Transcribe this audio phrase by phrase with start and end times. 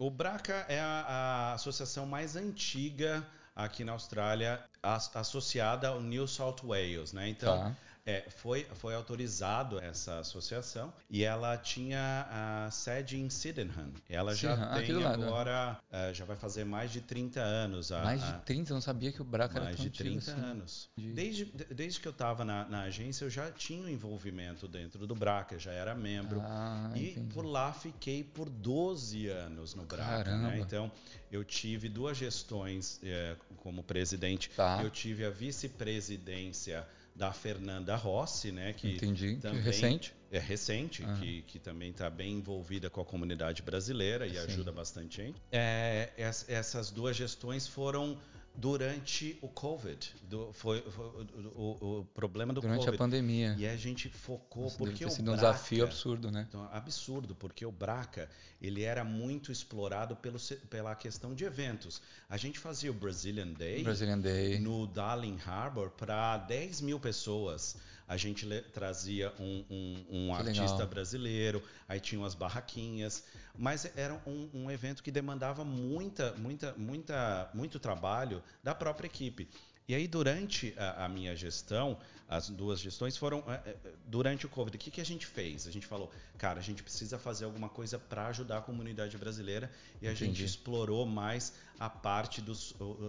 [0.00, 3.22] O BRACA é a, a associação mais antiga
[3.54, 7.28] aqui na Austrália, as, associada ao New South Wales, né?
[7.28, 7.76] Então, Tá.
[8.06, 12.26] É, foi, foi autorizado essa associação e ela tinha
[12.66, 13.92] a sede em Sydenham.
[14.08, 17.92] Ela já Sydenham, aqui tem agora, eh, já vai fazer mais de 30 anos.
[17.92, 20.08] A, Mais de 30, eu não sabia que o Braca era mais tão de antigo
[20.20, 20.40] 30 assim.
[20.40, 20.88] anos.
[20.96, 24.66] De- Desde, de- desde que eu estava na, na agência, eu já tinha um envolvimento
[24.66, 26.40] dentro do Braca, já era membro.
[26.42, 27.34] Ah, e entendi.
[27.34, 30.36] por lá fiquei por 12 anos no Braca.
[30.36, 30.58] Né?
[30.58, 30.90] Então,
[31.30, 34.50] eu tive duas gestões eh, como presidente.
[34.56, 34.80] Tá.
[34.82, 38.72] Eu tive a vice-presidência da Fernanda Rossi, né?
[38.72, 39.36] Que Entendi.
[39.36, 40.14] Também recente.
[40.32, 44.38] É recente, que, que também está bem envolvida com a comunidade brasileira e Sim.
[44.38, 45.42] ajuda bastante gente.
[45.50, 48.16] É, es- essas duas gestões foram
[48.54, 50.14] durante o Covid.
[50.22, 51.06] Do- foi, foi
[51.54, 52.98] o, o- problema do Durante a Covid.
[52.98, 53.54] pandemia.
[53.58, 56.46] E a gente focou Isso deve porque ter sido um Braca, desafio absurdo, né?
[56.48, 58.28] então, absurdo, porque o Braca
[58.60, 62.02] ele era muito explorado pelo, pela questão de eventos.
[62.28, 64.58] A gente fazia o Brazilian Day Brazilian Day.
[64.58, 67.76] no Darling Harbour para 10 mil pessoas.
[68.10, 68.44] A gente
[68.74, 70.88] trazia um, um- um artista legal.
[70.88, 73.22] brasileiro, aí tinham as barraquinhas,
[73.56, 79.48] mas era um, um evento que demandava muita, muita, muita, muito trabalho da própria equipe.
[79.86, 84.48] E aí, durante a, a minha gestão, as duas gestões foram eh, eh, durante o
[84.48, 84.76] Covid.
[84.76, 85.66] O que, que a gente fez?
[85.66, 89.70] A gente falou, cara, a gente precisa fazer alguma coisa para ajudar a comunidade brasileira
[90.02, 90.44] e a gente Entendi.
[90.44, 92.54] explorou mais a parte do,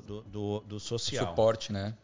[0.10, 1.28] do, do, do social.
[1.30, 1.96] Suporte, né?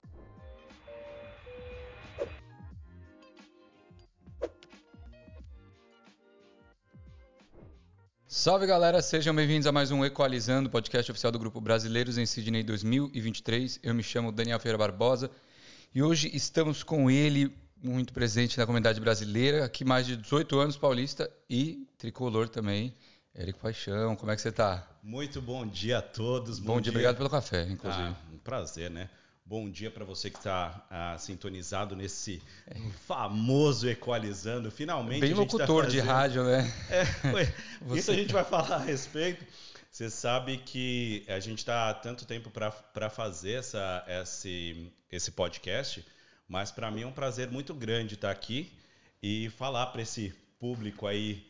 [8.38, 12.62] Salve galera, sejam bem-vindos a mais um Equalizando, podcast oficial do Grupo Brasileiros em Sydney
[12.62, 13.80] 2023.
[13.82, 15.32] Eu me chamo Daniel Ferreira Barbosa
[15.94, 17.52] e hoje estamos com ele,
[17.84, 22.94] muito presente na comunidade brasileira, aqui mais de 18 anos, paulista e tricolor também.
[23.34, 24.88] Érico Paixão, como é que você tá?
[25.02, 26.60] Muito bom dia a todos.
[26.60, 28.04] Bom, dia, obrigado pelo café, inclusive.
[28.04, 29.10] Ah, um prazer, né?
[29.50, 32.42] Bom dia para você que está sintonizado nesse
[33.06, 34.70] famoso Equalizando.
[34.70, 36.74] Finalmente Bem tá locutor de fazendo- rádio, né?
[36.92, 37.04] É,
[37.86, 39.46] Você- Isso a gente vai falar a respeito.
[39.90, 46.06] Você sabe que a gente está há tanto tempo para fazer essa, esse, esse podcast,
[46.48, 48.70] mas para mim é um prazer muito grande estar aqui
[49.24, 51.48] e falar para esse público aí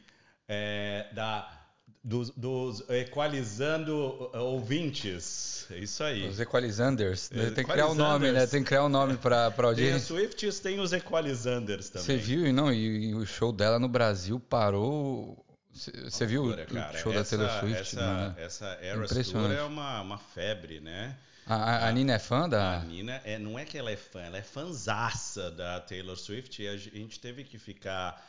[0.47, 1.56] é, da,
[2.03, 5.65] dos, dos Equalizando ouvintes.
[5.69, 6.27] É isso aí.
[6.27, 7.29] Os Equalizanders.
[7.31, 7.47] né?
[7.47, 8.43] É, Tem que criar um nome, né?
[8.43, 8.51] Equalizanders.
[8.51, 9.99] Tem que criar um nome para a Tem os audiência.
[10.15, 12.05] Swifts, tem os Equalizanders também.
[12.05, 12.71] Você viu, e não?
[12.71, 15.43] E, e o show dela no Brasil parou.
[15.73, 16.97] Você viu o cara.
[16.97, 17.81] show da Essa- Taylor Swift?
[17.81, 18.35] Essa, mano?
[18.39, 21.15] essa Eras Tour é uma, uma febre, né?
[21.45, 22.79] A, a- a Nina é fã A da.
[22.79, 26.67] Nina, é, não é que ela é fã, ela é fanzaça da Taylor Swift e
[26.67, 28.21] a gente teve que ficar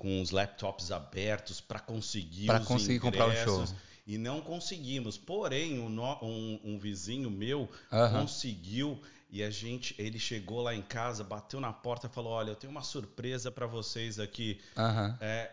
[0.00, 3.66] com os laptops abertos para conseguir Pra os conseguir comprar o show.
[4.06, 5.18] E não conseguimos.
[5.18, 8.22] Porém, um, um- um vizinho meu Aham.
[8.22, 8.98] conseguiu
[9.30, 12.56] e a gente, ele chegou lá em casa, bateu na porta e falou: "Olha, eu
[12.56, 14.58] tenho uma surpresa para vocês aqui.
[14.74, 15.18] Aham.
[15.20, 15.50] É,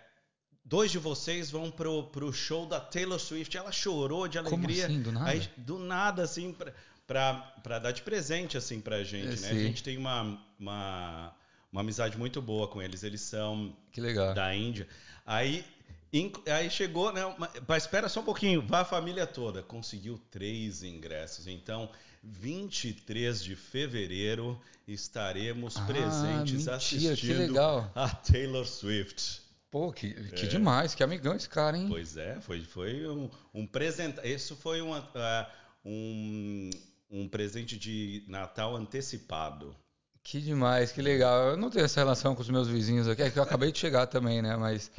[0.64, 3.56] dois de vocês vão pro, pro show da Taylor Swift.
[3.58, 4.86] Ela chorou de Como alegria.
[4.86, 5.30] assim, do nada?
[5.30, 6.74] Aí, do nada, assim, pra,
[7.06, 9.50] pra, pra dar de presente, assim, pra gente, né?
[9.50, 9.60] A Sim.
[9.60, 11.36] gente tem uma, uma,
[11.78, 13.04] uma amizade muito boa com eles.
[13.04, 13.72] Eles são
[14.34, 14.88] da Índia.
[15.26, 15.64] Aí,
[16.12, 17.24] inc- aí chegou, né?
[17.26, 19.62] uma- Mas espera só um pouquinho, vai a família toda.
[19.62, 21.46] Conseguiu três ingressos.
[21.46, 21.90] Então,
[22.24, 27.60] 23 de fevereiro, estaremos Ah, presentes mentira, assistindo
[27.94, 29.42] a Taylor Swift.
[29.70, 30.48] Pô, que, que É.
[30.48, 31.86] demais, que amigão esse cara, hein?
[31.88, 34.20] Pois é, foi, foi um, um presente.
[34.28, 35.52] Isso foi uma, ah,
[35.86, 36.70] um,
[37.12, 39.76] um presente de Natal antecipado.
[40.30, 41.52] Que demais, que legal.
[41.52, 43.80] Eu não tenho essa relação com os meus vizinhos aqui, é que eu acabei de
[43.80, 44.58] chegar também, né?
[44.58, 44.92] Mas.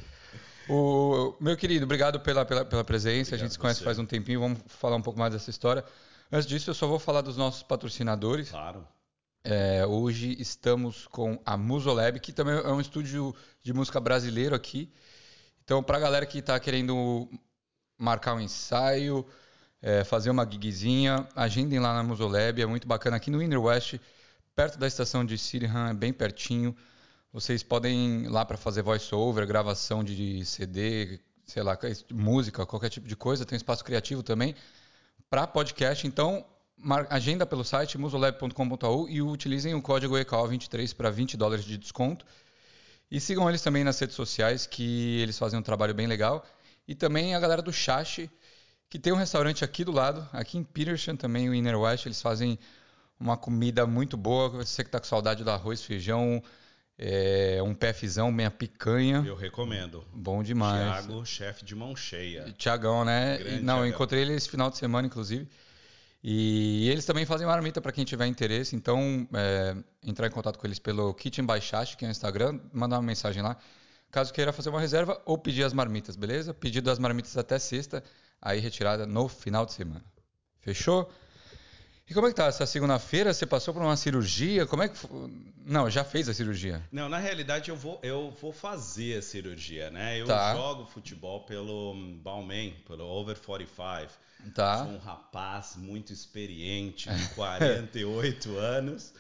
[0.67, 3.35] O, meu querido, obrigado pela, pela, pela presença.
[3.35, 3.85] a Obrigado gente se conhece você.
[3.85, 5.85] faz um tempinho, vamos falar um pouco mais dessa história.
[6.33, 8.49] Antes disso, eu só vou falar dos nossos patrocinadores.
[8.49, 8.89] Claro.
[9.45, 14.91] É, hoje estamos com a Musolab, que também é um estúdio de música brasileiro aqui.
[15.63, 17.29] Então, para a galera que está querendo
[17.99, 19.27] marcar um ensaio,
[19.83, 23.19] é, fazer uma gigzinha, agendem lá na Musolab, é muito bacana.
[23.19, 23.99] Aqui no Inner West,
[24.59, 26.75] perto da estação de Sydenham, é bem pertinho.
[27.33, 31.79] Vocês podem ir lá para fazer voice-over, gravação de CD, sei lá,
[32.13, 33.45] música, qualquer tipo de coisa.
[33.45, 34.57] Tem um espaço criativo também
[35.31, 36.05] para podcast.
[36.09, 36.45] Então,
[37.09, 42.27] agenda pelo site musolab.com.au e utilizem o código ECAL23 para 20 dólares de desconto.
[43.09, 46.45] E sigam eles também nas redes sociais, que eles fazem um trabalho bem legal.
[46.89, 48.29] E também a galera do Chache,
[48.91, 52.21] que tem um restaurante aqui do lado, aqui em Petersham também, o Inner West, eles
[52.21, 52.59] fazem
[53.19, 54.49] uma comida muito boa.
[54.49, 56.43] Você que está com saudade do arroz, feijão,
[57.01, 59.23] É um PFzão, meia picanha.
[59.25, 60.05] Eu recomendo.
[60.13, 61.07] Bom demais.
[61.07, 62.53] Thiago, chefe de mão cheia.
[62.59, 63.39] Tiagão, né?
[63.39, 63.87] Grande Não, eu Thiagão.
[63.87, 65.49] encontrei ele esse final de semana, inclusive.
[66.23, 68.75] E eles também fazem marmita para quem tiver interesse.
[68.75, 71.61] Então, é, entrar em contato com eles pelo Kitchen by
[71.97, 73.57] que é o Instagram, mandar uma mensagem lá.
[74.11, 76.53] Caso queira fazer uma reserva ou pedir as marmitas, beleza?
[76.53, 78.03] Pedido das marmitas até sexta,
[78.43, 80.05] aí retirada no final de semana.
[80.61, 81.09] Fechou?
[82.09, 82.47] E como é que tá?
[82.47, 84.67] Essa segunda-feira você passou por uma cirurgia?
[84.67, 84.97] Como é que
[85.67, 86.83] Não, já fez a cirurgia.
[86.91, 90.19] Não, na realidade eu vou, eu vou fazer a cirurgia, né?
[90.19, 90.55] Eu Tá.
[90.55, 94.11] jogo futebol pelo Balmain, pelo Over 45.
[94.55, 94.85] Tá.
[94.85, 99.13] Sou um rapaz muito experiente, de 48 anos.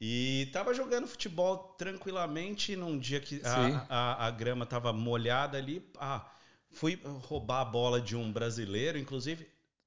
[0.00, 5.80] E tava jogando futebol tranquilamente num dia que a, a, a grama tava molhada ali.
[5.98, 6.26] Ah,
[6.72, 9.46] fui roubar a bola de um brasileiro, inclusive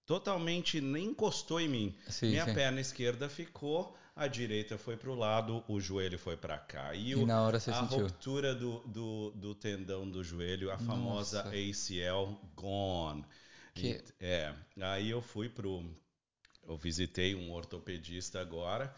[0.10, 1.96] totalmente nem encostou em mim.
[2.08, 2.54] Sim, Minha sim.
[2.54, 6.94] perna esquerda ficou, a direita foi para o lado, o joelho foi para cá.
[6.96, 8.08] E, E o- na hora você a sentiu?
[8.08, 11.50] ruptura do, do, do tendão do joelho, a famosa Nossa.
[11.52, 13.24] ACL gone.
[13.76, 15.84] Que- E- é, aí eu fui pro.
[16.68, 18.94] Eu visitei um ortopedista agora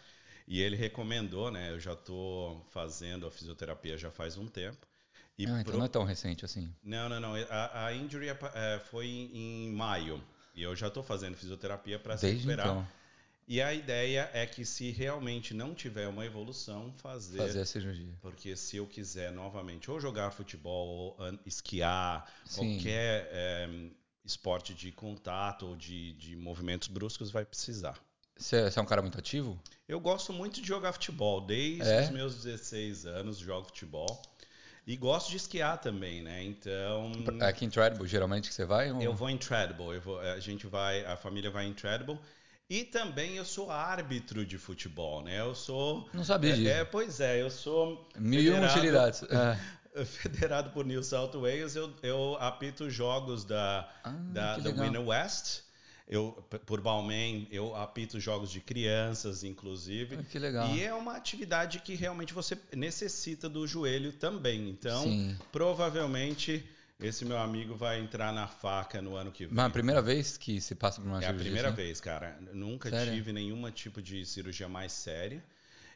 [0.48, 1.72] e ele recomendou, né?
[1.72, 4.86] Eu já estou fazendo a fisioterapia já faz um tempo.
[5.38, 6.74] E Ah, então pro- não é tão recente assim.
[6.84, 7.36] não, não, não.
[7.50, 10.24] A, a injury é, foi em, em maio.
[10.54, 12.68] E eu já estou fazendo fisioterapia para se recuperar.
[12.68, 12.88] então,
[13.48, 17.38] E a ideia é que se realmente não tiver uma evolução, fazer.
[17.38, 18.14] fazer a cirurgia.
[18.22, 22.74] Porque se eu quiser novamente ou jogar futebol, ou esquiar, Sim.
[22.76, 23.70] qualquer é,
[24.24, 28.00] esporte de contato ou de, de movimentos bruscos, vai precisar.
[28.38, 29.60] Você você é um cara muito ativo?
[29.88, 31.42] Eu gosto muito de jogar futebol.
[31.42, 32.02] Desde É?
[32.04, 34.22] os meus 16 anos jogo futebol.
[34.92, 36.44] E gosto de esquiar também, né?
[36.44, 37.14] Então.
[37.42, 38.92] Aqui em Treadable, geralmente que você vai?
[38.92, 42.20] ou- Eu vou em Treadable, eu vou- a gente vai, a família vai em Treadable.
[42.70, 45.40] E também eu sou árbitro de futebol, né?
[45.40, 46.10] Eu sou.
[46.14, 46.70] Não sabia é, disso.
[46.70, 48.06] é, pois é, eu sou.
[48.18, 49.24] Mil e uma utilidades.
[49.96, 50.06] É.
[50.06, 54.72] Federado por New South Wales, eu, eu apito jogos da, Ah, da, da.
[54.72, 55.62] Winner West.
[56.08, 56.32] Eu,
[56.66, 60.18] por Balmain, eu apito jogos de crianças, inclusive.
[60.20, 60.68] Ah, que legal.
[60.68, 64.70] E é uma atividade que realmente você necessita do joelho também.
[64.70, 65.38] Então, Sim.
[65.52, 66.64] provavelmente,
[67.00, 69.56] esse meu amigo vai entrar na faca no ano que vem.
[69.56, 71.78] Mas a primeira vez que se passa por uma É a cirurgia primeira assim?
[71.78, 72.38] vez, cara.
[72.54, 73.14] Nunca Sério?
[73.14, 75.42] tive nenhum tipo de cirurgia mais séria.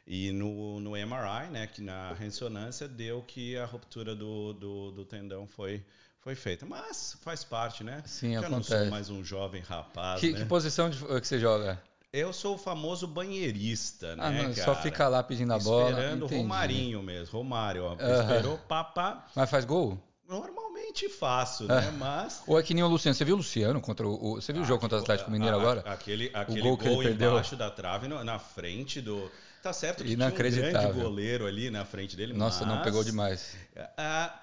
[0.06, 5.04] E no, no MRI, né, que na ressonância deu que a ruptura do, do, do
[5.04, 5.82] tendão foi,
[6.26, 6.66] foi feita.
[6.66, 8.02] Mas faz parte, né?
[8.04, 8.80] Sim, Já não acontece.
[8.82, 10.40] sou mais um jovem rapaz, Que, né?
[10.40, 11.80] que posição de- que você joga?
[12.12, 15.90] Eu sou o famoso banheirista, Ah, né, não, só fica lá pedindo a bola.
[15.90, 16.42] Esperando entendi.
[16.42, 17.84] Romarinho mesmo, Romário.
[17.84, 18.20] Ó, Aham.
[18.22, 19.24] Esperou papá.
[19.36, 20.02] Mas faz gol?
[20.28, 21.80] Normalmente faço, Ah.
[21.80, 21.90] né?
[21.96, 22.42] Mas...
[22.44, 23.14] Ou é que nem o Luciano?
[23.14, 24.32] Você viu o Luciano contra o.
[24.32, 25.80] o- você viu o jogo contra o Atlético Mineiro Ah, agora?
[25.86, 27.30] Aquele, aquele gol gol, que ele perdeu.
[27.30, 29.30] embaixo da trave, na frente do.
[29.62, 32.32] Tá certo que tinha um grande goleiro ali na frente dele.
[32.32, 33.56] Nossa, não mas- pegou demais.
[33.96, 34.34] Ah,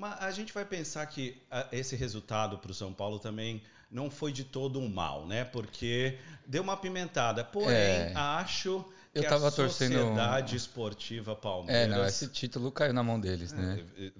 [0.00, 4.10] mas a gente vai pensar que ah, esse resultado para o São Paulo também não
[4.10, 5.44] foi de todo um mal, né?
[5.44, 7.44] Porque deu uma pimentada.
[7.44, 8.12] Porém, É.
[8.14, 9.68] acho que a torcendo-
[9.98, 13.84] Sociedade Esportiva É, Palmeiras não, esse título caiu na mão deles, né?
[13.98, 14.12] é,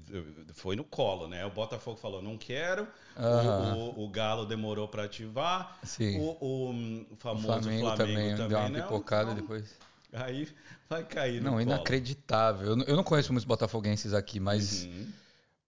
[0.55, 1.47] foi no colo, né?
[1.47, 2.87] O Botafogo falou não quero,
[3.17, 3.75] o- Aham.
[3.77, 6.19] o, o Galo demorou para ativar, Sim.
[6.19, 9.65] o, o, hum, O famoso Flamengo, Flamengo, também, também, deu uma não, pipocada então, depois.
[10.13, 10.49] Aí
[10.89, 11.63] vai cair no Não, colo.
[11.63, 12.71] inacreditável.
[12.71, 15.07] Eu não- Eu não conheço muitos botafoguenses aqui, mas Uhum.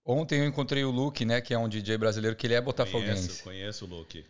[0.04, 3.43] Ontem eu encontrei o Luke, né, que é um DJ brasileiro, que ele é botafoguense.
[3.43, 4.25] Conheço, conheço o Luke.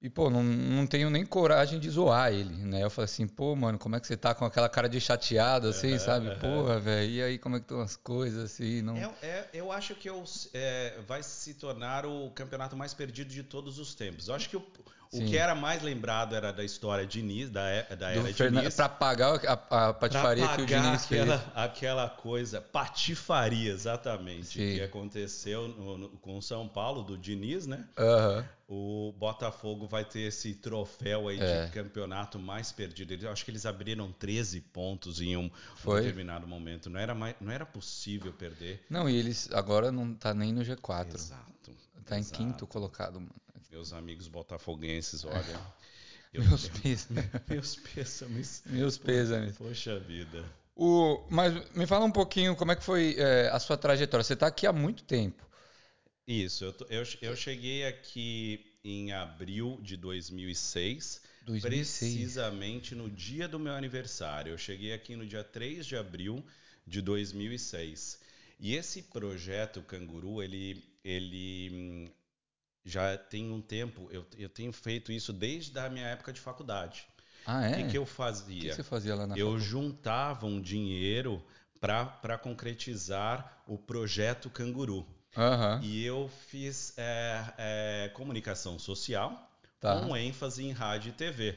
[0.00, 2.84] E, pô, não, não tenho nem coragem de zoar ele, né?
[2.84, 5.66] Eu falei assim, pô, mano, como é que você tá com aquela cara de chateado,
[5.66, 6.28] assim, sabe?
[6.28, 6.38] aham.
[6.38, 8.80] Porra, velho, e aí como é que estão as coisas, assim?
[8.80, 8.96] Não...
[8.96, 10.22] É, é- eu acho que eu,
[10.54, 14.28] é, vai se tornar o campeonato mais perdido de todos os tempos.
[14.28, 14.64] Eu acho que o,
[15.12, 18.74] o que era mais lembrado era da história Diniz, da, é- da era Fernan- Diniz.
[18.76, 21.22] Pra pagar a, a patifaria que o pagar Diniz fez.
[21.22, 24.74] aquela, aquela coisa, patifaria, exatamente, Sim.
[24.76, 27.86] que aconteceu no- no- com o São Paulo, do Diniz, né?
[27.98, 28.44] Aham.
[28.70, 31.64] O Botafogo vai ter esse troféu aí É.
[31.64, 33.14] de campeonato mais perdido.
[33.14, 36.02] Eu acho que eles abriram 13 pontos em um Foi?
[36.02, 36.90] determinado momento.
[36.90, 38.84] Não era, mais, não era possível perder.
[38.90, 41.14] Não, e eles agora não tá nem no G4.
[41.14, 41.48] Exato.
[42.04, 42.36] Tá em exato.
[42.38, 43.34] quinto colocado, mano.
[43.70, 45.60] Meus amigos botafoguenses, olha.
[46.32, 47.24] eu Meus pêsames.
[47.48, 48.62] meus pêsames.
[48.66, 49.56] Meus pêsames.
[49.56, 50.44] Poxa vida.
[50.74, 54.22] O, mas me fala um pouquinho como é que foi é, a sua trajetória.
[54.22, 55.48] Você tá aqui há muito tempo.
[56.26, 61.98] Isso, eu, eu, eu cheguei aqui em abril de 2006, 2006.
[61.98, 64.52] precisamente no dia do meu aniversário.
[64.52, 66.44] Eu cheguei aqui no dia 3 de abril
[66.86, 68.20] de 2006.
[68.60, 72.12] E esse projeto Canguru, ele, ele hum,
[72.84, 77.06] já tem um tempo, eu, eu tenho feito isso desde a minha época de faculdade.
[77.44, 77.70] Ah, O é?
[77.70, 78.72] que, que eu O que fazia?
[78.72, 79.58] você fazia lá na eu facu?
[79.58, 81.42] juntava um dinheiro
[81.80, 85.06] para concretizar o projeto Canguru.
[85.36, 85.80] Aham.
[85.82, 89.44] E eu fiz é, é, comunicação social
[89.80, 90.00] Tá.
[90.00, 91.56] com ênfase em rádio e TV.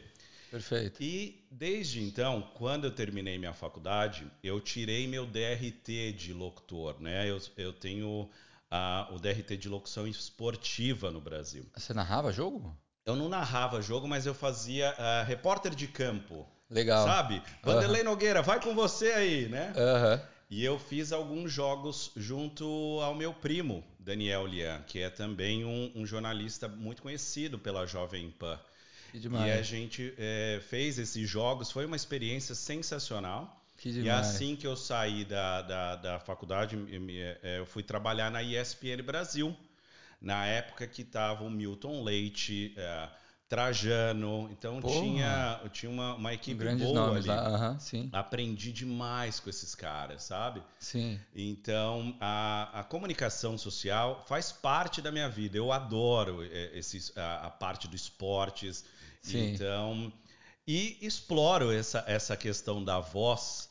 [0.50, 1.02] Perfeito.
[1.02, 7.30] E desde então, quando eu terminei minha faculdade, eu tirei meu DRT de locutor, né?
[7.30, 8.30] Eu, eu tenho
[8.72, 11.66] ah, o DRT de locução esportiva no Brasil.
[11.76, 12.76] Você narrava jogo?
[13.06, 17.06] Eu não narrava jogo, mas eu fazia ah, repórter de campo, Legal.
[17.06, 17.44] sabe?
[17.62, 19.74] Vanderlei Nogueira, vai com você aí, né?
[20.50, 22.66] E eu fiz alguns jogos junto
[23.02, 28.30] ao meu primo, Daniel Lian, que é também um, um jornalista muito conhecido pela Jovem
[28.32, 28.60] Pan.
[29.12, 33.61] Que E a gente eh, fez esses jogos, foi uma experiência sensacional.
[34.00, 38.32] E assim que eu saí da, da, da faculdade, me- me- eh, eu fui trabalhar
[38.32, 39.56] na ESPN Brasil,
[40.22, 43.10] na época que tava o Milton Leite, eh,
[43.50, 45.02] Trajano, então Porra.
[45.02, 47.30] tinha, eu tinha uma, uma equipe Grandes boa nomes ali.
[47.30, 47.48] lá.
[47.48, 48.12] Aham, sim.
[48.12, 50.64] Aprendi demais com esses caras, sabe?
[50.80, 51.20] Sim.
[51.34, 55.58] Então, a, a comunicação social faz parte da minha vida.
[55.58, 58.84] Eu adoro eh, esses, a, a parte do esportes.
[59.22, 59.60] Sim.
[59.60, 60.12] Então,
[60.68, 63.70] e exploro essa, essa questão da voz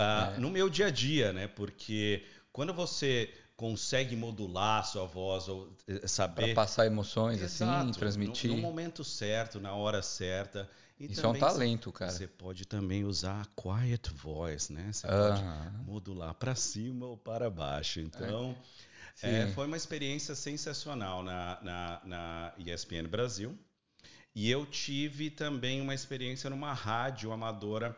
[0.00, 0.40] ah, É.
[0.40, 1.46] no meu dia a dia, né?
[1.48, 7.90] Porque quando você consegue modular a sua voz ou eh, Para saber passar emoções Exato,
[7.90, 8.50] assim, transmitir.
[8.50, 10.68] no, no momento certo, na hora certa.
[10.98, 12.12] E Isso é um talento, cara.
[12.12, 14.90] Você pode também usar a quiet voice, né?
[14.92, 15.72] Você pode Aham.
[15.86, 18.00] modular para cima ou para baixo.
[18.00, 18.56] Então,
[19.22, 19.52] é, Sim.
[19.54, 23.58] foi uma experiência sensacional na, na, na ESPN Brasil.
[24.34, 27.96] E eu tive também uma experiência numa rádio amadora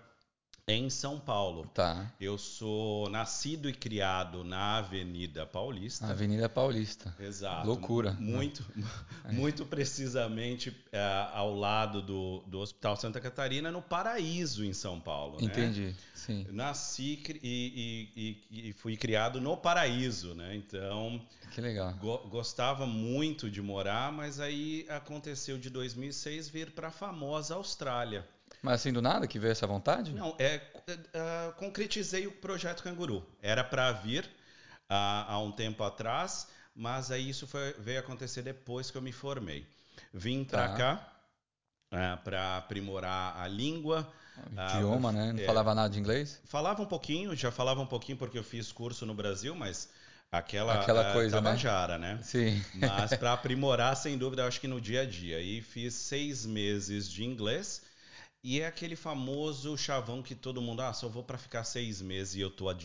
[0.68, 1.66] em São Paulo.
[1.74, 2.12] Tá.
[2.20, 6.06] Eu sou nascido e criado na Avenida Paulista.
[6.06, 7.12] Avenida Paulista.
[7.18, 7.66] Exato.
[7.66, 8.12] Loucura.
[8.20, 8.64] Muito,
[9.32, 15.38] muito precisamente é, ao lado do, do Hospital Santa Catarina, no Paraíso, em São Paulo.
[15.40, 15.46] né?
[15.46, 15.96] Entendi.
[16.14, 16.46] Sim.
[16.52, 20.54] Nasci e, e- e- e fui criado no Paraíso, né?
[20.54, 21.92] Então, Que legal.
[21.94, 28.24] go- gostava muito de morar, mas aí aconteceu de 2006 vir para a famosa Austrália.
[28.62, 30.12] Mas assim, do nada que veio essa vontade?
[30.12, 30.54] Não, é,
[30.86, 33.26] é, ah, concretizei o projeto Canguru.
[33.42, 34.28] Era para vir
[34.88, 39.12] ah, há um tempo atrás, mas aí isso foi- veio acontecer depois que eu me
[39.12, 39.66] formei.
[40.12, 40.76] Vim para Tá.
[40.76, 41.08] cá
[42.24, 44.10] para aprimorar a língua.
[44.56, 45.32] Ah, Idioma, né?
[45.32, 45.46] Não é.
[45.46, 46.40] falava nada de inglês?
[46.44, 49.90] Falava um pouquinho, já falava um pouquinho porque eu fiz curso no Brasil, mas
[50.30, 51.42] aquela, Aquela ah, coisa, né?
[51.42, 52.18] tabajara, né?
[52.22, 52.62] Sim.
[52.74, 55.40] Mas para aprimorar, sem dúvida, eu acho que no dia a dia.
[55.40, 57.82] E fiz seis meses de inglês.
[58.44, 62.34] E é aquele famoso chavão que todo mundo, ah, só vou para ficar seis meses
[62.34, 62.76] e eu tô a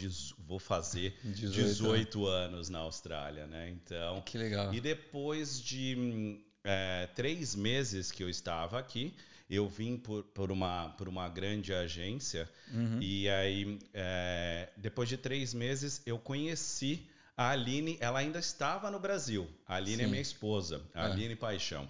[0.45, 3.69] vou fazer 18, 18 anos na Austrália, né?
[3.69, 4.71] Então, Que legal.
[4.73, 9.15] e depois de é, três meses que eu estava aqui,
[9.49, 12.99] eu vim por, por uma, por uma grande agência Uhum.
[13.01, 17.97] e aí, é, depois de três meses, eu conheci a Aline.
[18.01, 19.47] Ela ainda estava no Brasil.
[19.65, 20.11] A Aline é Sim.
[20.11, 21.11] minha esposa, a É.
[21.11, 21.89] Aline Paixão.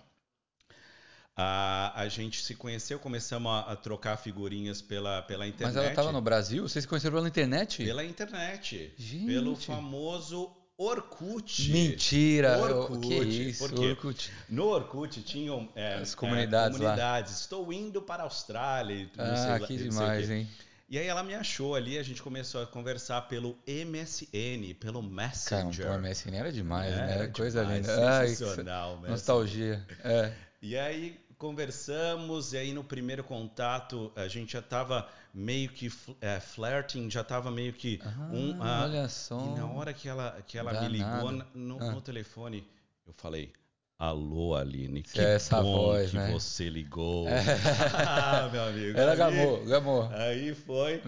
[1.39, 5.75] A, a gente se conheceu, começamos a, a trocar figurinhas pela, pela internet.
[5.75, 6.67] Mas ela estava no Brasil?
[6.67, 7.85] Vocês se conheceram pela internet?
[7.85, 8.91] Pela internet.
[8.97, 9.25] Gente.
[9.27, 11.71] Pelo famoso Orkut.
[11.71, 12.57] Mentira!
[12.59, 13.07] Orkut.
[13.07, 13.15] que
[13.49, 13.67] isso?
[13.67, 13.89] Por quê?
[13.89, 14.31] Orkut.
[14.49, 16.83] No Orkut tinham é, As é, comunidades lá.
[16.85, 17.39] comunidades.
[17.39, 18.95] Estou indo para a Austrália.
[18.95, 20.47] e Ah, que demais, hein?
[20.89, 25.13] E aí ela me achou ali, a gente começou a conversar pelo MSN, pelo Cara,
[25.13, 25.91] Messenger.
[25.91, 27.13] o MSN era demais, É, né?
[27.13, 28.09] era Coisa demais, linda.
[28.19, 29.11] Ai, sensacional, Messenger.
[29.11, 29.85] nostalgia.
[30.03, 30.31] É.
[30.61, 35.91] E aí conversamos, e aí no primeiro contato a gente já estava meio que
[36.21, 38.57] é, flirting, já estava meio que Ah, um.
[38.61, 39.39] ah, olha só.
[39.39, 41.91] E na hora que ela, que ela me ligou no, Ah.
[41.91, 42.67] no telefone,
[43.05, 43.51] eu falei.
[43.99, 46.31] Alô, Aline, que É essa bom voz, que né?
[46.31, 47.27] você ligou.
[47.27, 48.97] ah, meu amigo.
[48.97, 50.09] Ela gamou, gamou.
[50.13, 51.01] Aí foi,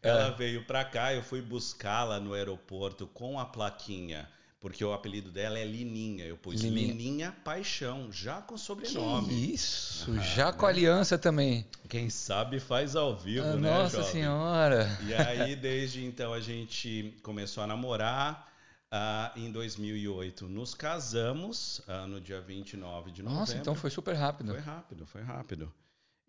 [0.00, 4.28] ela veio pra cá, eu fui buscá-la no aeroporto com a plaquinha,
[4.66, 6.24] porque o apelido dela é Lininha.
[6.24, 6.88] Eu pus Lininha.
[6.88, 9.52] Lininha, Paixão, já com Que sobrenome.
[9.54, 10.10] isso?
[10.10, 10.72] Ah, Já com né?
[10.72, 11.64] aliança também.
[11.88, 14.10] Quem sabe faz ao vivo, Ah, né, Nossa jovem?
[14.10, 14.98] senhora.
[15.06, 18.52] E aí, desde então, a gente começou a namorar.
[18.90, 23.40] ah, em 2008, nos casamos ah, no dia 29 de novembro.
[23.40, 24.50] Nossa, então foi super rápido.
[24.50, 25.72] Foi rápido, foi rápido.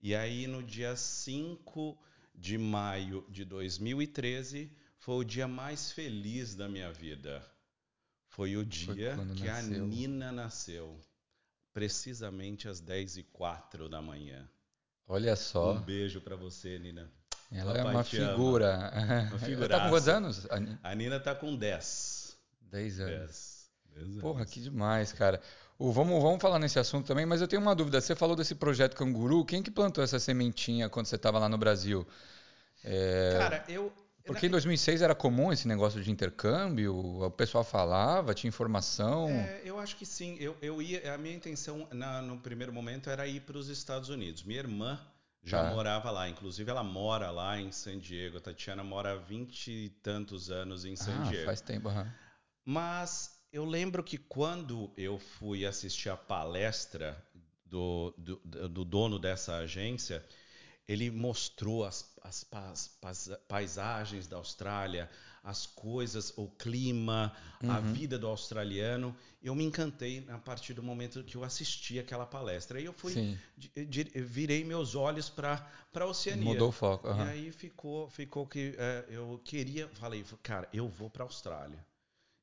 [0.03, 1.98] E aí, no dia 5
[2.36, 7.44] de maio de 2013, foi o dia mais feliz da minha vida.
[8.38, 9.88] Foi o dia quando que a nasceu.
[9.88, 11.01] Nina nasceu.
[11.74, 14.48] Precisamente às 10 e 04 da manhã.
[15.08, 15.74] Olha só.
[15.74, 17.12] Um beijo pra você, Nina.
[17.51, 18.91] Ela Papai é uma figura.
[19.32, 20.48] Uma Ela tá com quantos anos?
[20.84, 22.38] A Nina tá com 10.
[22.62, 23.70] 10 anos.
[23.96, 24.06] 10.
[24.06, 25.41] 10 Porra, que demais, cara.
[25.79, 28.00] O, vamos, vamos falar nesse assunto também, mas eu tenho uma dúvida.
[28.00, 29.44] Você falou desse projeto Canguru.
[29.44, 32.08] Quem que plantou essa sementinha quando você estava lá no Brasil?
[32.84, 33.91] É, Cara, eu,
[34.28, 39.30] Porque em 2006 era comum esse negócio de intercâmbio, o pessoal falava, tinha informação.
[39.30, 40.38] É, eu acho que sim.
[40.40, 44.10] Eu, eu ia, a minha intenção na, no primeiro momento era ir para os Estados
[44.10, 44.44] Unidos.
[44.44, 45.00] Minha irmã
[45.44, 45.70] já Tá.
[45.70, 48.38] morava lá, inclusive ela mora lá em San Diego.
[48.38, 51.46] A Tatiana mora há vinte e tantos anos em San ah, Diego.
[51.46, 51.88] faz tempo.
[51.88, 52.12] aham.
[52.66, 57.18] Mas eu lembro que quando eu fui assistir a palestra
[57.66, 58.36] do, do,
[58.70, 60.24] do dono dessa agência,
[60.88, 65.10] ele mostrou as, as pais- paisagens da Austrália,
[65.44, 67.34] as coisas, o clima,
[67.67, 67.94] a Uhum.
[67.94, 69.15] vida do australiano.
[69.41, 72.77] Eu me encantei a partir do momento que eu assisti aquela palestra.
[72.79, 73.13] Aí eu fui,
[74.15, 75.65] virei meus olhos para
[75.96, 76.44] a Oceania.
[76.44, 77.08] mudou o foco.
[77.10, 77.25] E aham.
[77.25, 81.86] aí ficou, ficou que é, eu queria, falei, cara, eu vou para a Austrália.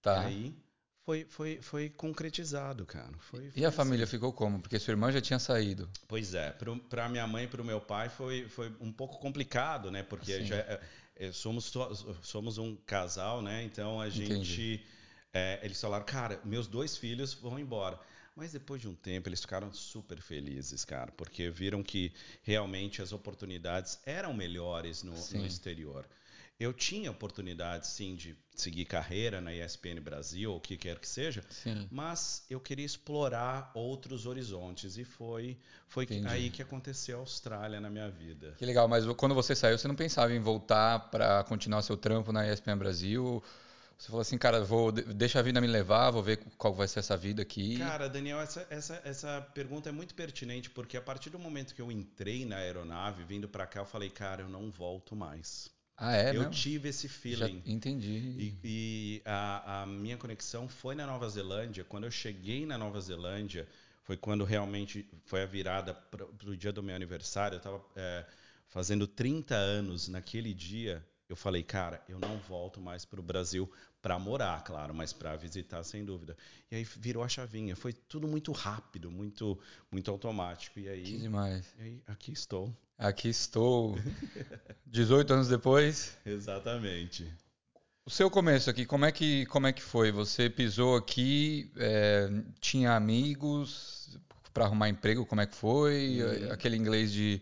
[0.02, 0.20] Tá.
[0.20, 0.63] E aí
[1.04, 3.12] foi, foi, foi concretizado, cara.
[3.18, 3.76] Foi, E foi a assim.
[3.76, 4.60] família ficou como?
[4.60, 5.88] Porque sua irmã já tinha saído.
[6.08, 6.50] Pois é,
[6.88, 10.02] para minha mãe e para o meu pai foi, foi um pouco complicado, né?
[10.02, 10.46] Porque Sim.
[10.46, 11.72] já, é, somos,
[12.22, 13.62] somos um casal, né?
[13.64, 14.84] Então a gente.
[15.32, 17.98] É, eles falaram, cara, meus dois filhos vão embora.
[18.36, 23.12] Mas depois de um tempo eles ficaram super felizes, cara, porque viram que realmente as
[23.12, 26.04] oportunidades eram melhores no, no exterior.
[26.58, 31.08] Eu tinha oportunidade, sim, de seguir carreira na ESPN Brasil, ou o que quer que
[31.08, 31.88] seja, Sim.
[31.90, 35.58] mas eu queria explorar outros horizontes e foi
[35.88, 36.26] foi Entendi.
[36.26, 38.56] aí que aconteceu a Austrália na minha vida.
[38.56, 42.32] Que legal, mas quando você saiu, você não pensava em voltar para continuar seu trampo
[42.32, 43.42] na ESPN Brasil?
[43.98, 46.86] Você falou assim, cara, vou, de- deixa a vida me levar, vou ver qual vai
[46.88, 47.76] ser essa vida aqui.
[47.76, 51.82] Cara, Daniel, essa, essa, essa pergunta é muito pertinente porque a partir do momento que
[51.82, 55.70] eu entrei na aeronave, vindo para cá, eu falei, cara, eu não volto mais.
[55.96, 56.50] Ah, é, eu mesmo?
[56.50, 57.62] tive esse Já feeling.
[57.64, 58.34] entendi.
[58.38, 61.84] E, e a, a minha conexão foi na Nova Zelândia.
[61.84, 63.68] Quando eu cheguei na Nova Zelândia,
[64.02, 67.56] foi quando realmente foi a virada para o dia do meu aniversário.
[67.56, 67.84] Eu estava
[68.68, 71.04] fazendo 30 anos naquele dia.
[71.28, 73.70] Eu falei, cara, eu não volto mais para o Brasil
[74.02, 76.36] para morar, claro, mas para visitar, sem dúvida.
[76.70, 77.74] E aí virou a chavinha.
[77.74, 79.58] Foi tudo muito rápido, muito,
[79.90, 80.78] muito automático.
[80.78, 81.74] E Que aí, demais.
[81.78, 82.74] e aí aqui estou.
[82.98, 83.96] Aqui estou,
[84.86, 86.16] 18 anos depois.
[86.24, 87.32] Exatamente.
[88.06, 90.12] O seu começo aqui, como é que, como é que foi?
[90.12, 92.28] Você pisou aqui, é,
[92.60, 94.18] tinha amigos
[94.52, 96.20] para arrumar emprego, como é que foi?
[96.22, 96.52] Uhum.
[96.52, 97.40] Aquele inglês de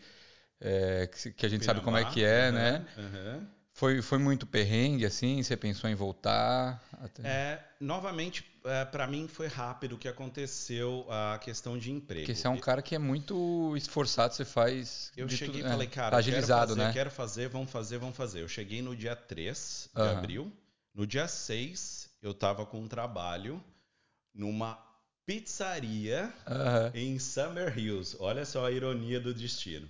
[0.61, 2.87] é, que, que a gente sabe como é Pinamar, que é, né?
[2.97, 3.49] aham.
[3.83, 5.43] Foi, foi muito perrengue, assim?
[5.43, 6.81] Você pensou em voltar?
[7.03, 8.45] Até- É, novamente,
[8.93, 12.21] para mim foi rápido o que aconteceu a questão de emprego.
[12.25, 15.11] Porque você é um cara que é muito esforçado, você faz.
[15.17, 16.93] Eu de cheguei e tudo- falei, é, cara, tá eu quero agilizado, fazer, né?
[16.93, 18.41] quero fazer, vamos fazer, vamos fazer.
[18.43, 20.19] Eu cheguei no dia 3 de Aham.
[20.19, 20.53] abril.
[20.95, 23.61] No dia 6, eu estava com um trabalho
[24.33, 24.79] numa
[25.27, 26.93] pizzaria Aham.
[26.95, 28.17] em Summer Hills.
[28.21, 29.89] Olha só a ironia do destino.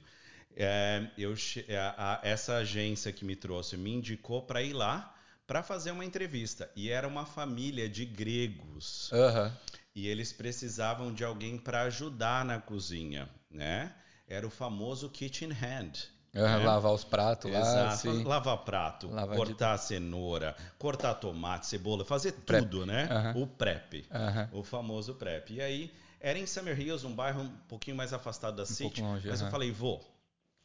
[0.57, 1.35] É, eu,
[1.79, 5.15] a- a- essa agência que me trouxe me indicou para ir lá
[5.47, 6.71] para fazer uma entrevista.
[6.77, 9.11] E era uma família de gregos.
[9.12, 9.53] Aham.
[9.95, 13.93] E eles precisavam de alguém para ajudar na cozinha, né?
[14.27, 15.93] Era o famoso kitchen hand.
[16.35, 16.65] Aham, né?
[16.65, 18.09] Lavar os pratos lá, Exato.
[18.09, 18.23] assim.
[18.25, 22.62] Lavar prato, Lavar de- cortar cenoura, cortar tomate, cebola, fazer Prep.
[22.62, 23.07] tudo, né?
[23.11, 23.35] Aham.
[23.37, 24.07] O prep.
[24.53, 25.53] O famoso prep.
[25.53, 29.03] E aí, era em Summer Hills, um bairro um pouquinho mais afastado da Um City.
[29.03, 30.03] longe, mas eu falei, vou.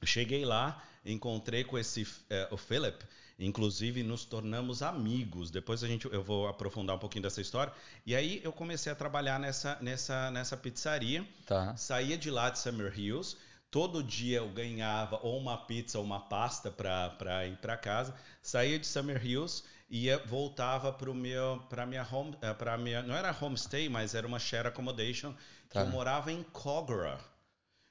[0.05, 3.03] Cheguei lá, encontrei com esse eh, o Philip,
[3.39, 5.49] inclusive nos tornamos amigos.
[5.51, 7.73] Depois a gente eu vou aprofundar um pouquinho dessa história.
[8.05, 11.27] E aí eu comecei a trabalhar nessa nessa nessa pizzaria.
[11.45, 11.75] Tá.
[11.75, 13.35] Saía de lá de Summer Hills,
[13.71, 18.13] todo dia eu ganhava ou uma pizza ou uma pasta para ir para casa.
[18.41, 23.35] Saía de Summer Hills e voltava para meu para minha home para minha não era
[23.39, 25.33] homestay, mas era uma share accommodation
[25.69, 25.81] que Tá.
[25.81, 27.19] eu morava em Cogra.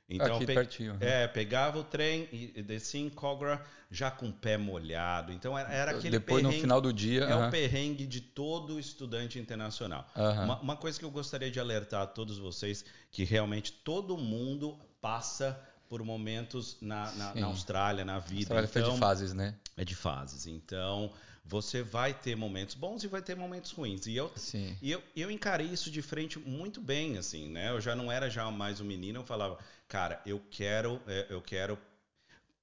[0.08, 0.92] Então, Aqui pe- pertinho.
[0.92, 0.98] aham.
[1.02, 5.32] é, pegava o trem e descia em Cogra já com o pé molhado.
[5.32, 7.24] Então era, era aquele Depois, no final do dia.
[7.24, 7.48] é aham.
[7.48, 10.06] o perrengue de todo estudante internacional.
[10.16, 10.44] Aham.
[10.44, 14.78] Uma, uma coisa que eu gostaria de alertar a todos vocês, que realmente todo mundo
[15.00, 18.40] passa por momentos na, na- na Austrália, na A vida.
[18.54, 19.54] Austrália foi então, de fases, né?
[19.76, 20.46] é de fases.
[20.46, 21.12] Então,
[21.48, 24.06] você vai ter momentos bons e vai ter momentos ruins.
[24.06, 24.76] E eu, Sim.
[24.82, 27.70] e eu, eu encarei isso de frente muito bem, assim, né?
[27.70, 31.40] Eu já não era já mais um menino, eu falava, cara, eu quero, é, eu
[31.40, 31.78] quero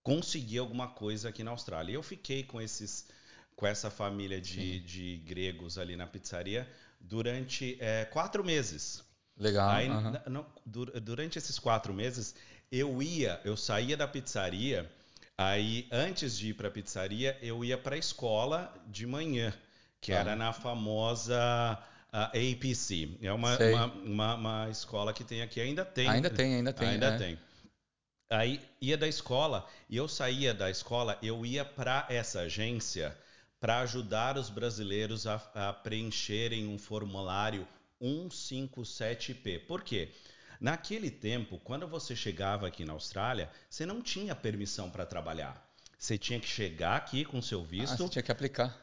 [0.02, 1.92] conseguir alguma coisa aqui na Austrália.
[1.92, 3.08] E eu fiquei com esses,
[3.56, 6.70] com essa família de, de gregos ali na pizzaria
[7.00, 9.04] durante é, quatro meses.
[9.38, 9.70] Legal.
[9.72, 9.88] Aí,
[10.30, 12.36] não, du- durante esses quatro meses,
[12.72, 14.92] eu ia, eu saía da pizzaria,
[15.38, 19.54] aí antes de ir para a pizzaria, eu ia para a escola de manhã,
[20.00, 20.20] que Tá.
[20.20, 21.38] era na famosa
[22.12, 23.18] ah, APC.
[23.22, 26.08] É uma, uma, uma, uma escola que tem aqui, ainda tem.
[26.08, 26.88] Ainda tem, ainda tem.
[26.88, 27.18] Ainda é.
[27.18, 27.40] tem.
[28.30, 33.16] Aí ia da escola e eu saía da escola, eu ia para essa agência
[33.60, 37.68] para ajudar os brasileiros a, a preencherem um formulário
[38.02, 39.66] 157P.
[39.66, 40.10] Por quê?
[40.64, 45.62] Naquele tempo, quando você chegava aqui na Austrália, você não tinha permissão para trabalhar.
[46.00, 48.74] Você tinha que chegar aqui com seu Ah, visto, você tinha que aplicar.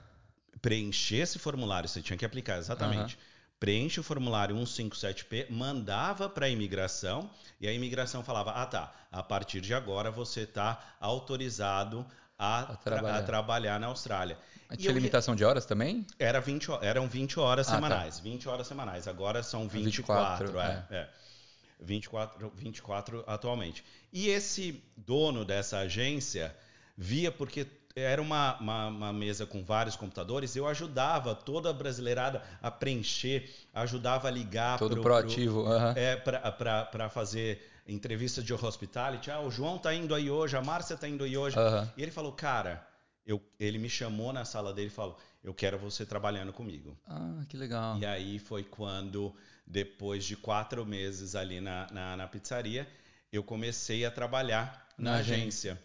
[0.60, 3.18] preencher esse formulário, você tinha que aplicar, exatamente.
[3.58, 9.22] Preenche o formulário 157P, mandava para a imigração e a imigração falava: ah, tá, a
[9.22, 12.06] partir de agora você está autorizado
[12.38, 13.16] a, tra- trabalhar.
[13.18, 14.38] a trabalhar na Austrália.
[14.68, 16.06] Mas Tinha limitação de horas também?
[16.18, 17.76] era 20, ho- eram 20 horas Ah, tá.
[17.76, 18.18] semanais.
[18.20, 19.08] 20 horas semanais.
[19.08, 20.60] Agora são 24, 24.
[20.60, 21.10] é, é.
[21.80, 23.84] 24, 24 atualmente.
[24.12, 26.54] E esse dono dessa agência
[26.96, 27.66] via porque
[27.96, 33.50] era uma, uma, uma mesa com vários computadores, eu ajudava toda a brasileirada a preencher,
[33.74, 35.66] ajudava a ligar Todo pro- proativo.
[35.66, 35.94] aham.
[35.96, 39.30] é, para fazer entrevista de hospitality.
[39.30, 41.58] Ah, o João tá indo aí hoje, a Márcia tá indo aí hoje.
[41.58, 41.90] Aham.
[41.96, 42.86] E ele falou, cara,
[43.26, 46.96] eu, ele me chamou na sala dele e falou, eu quero você trabalhando comigo.
[47.08, 47.98] Ah, que legal.
[47.98, 49.34] E aí foi quando,
[49.70, 52.88] depois de quatro meses ali na, na, na pizzaria,
[53.32, 55.80] eu comecei a trabalhar na, Na agência,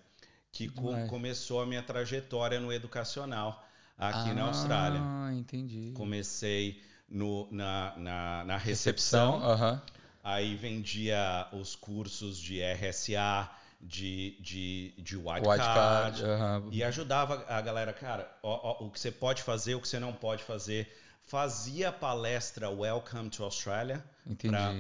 [0.52, 3.64] que co- começou a minha trajetória no educacional
[3.98, 5.02] aqui na ah, Austrália.
[5.34, 5.92] entendi.
[5.94, 9.82] Comecei no, na, na, na recepção, Aham.
[10.24, 13.50] aí vendia os cursos de RSA,
[13.82, 16.24] de, de, de white, White card, card.
[16.24, 16.64] aham.
[16.72, 20.00] e ajudava a galera, cara, ó, ó, o que você pode fazer, o que você
[20.00, 20.92] não pode fazer.
[21.26, 24.04] Fazia palestra Welcome to Australia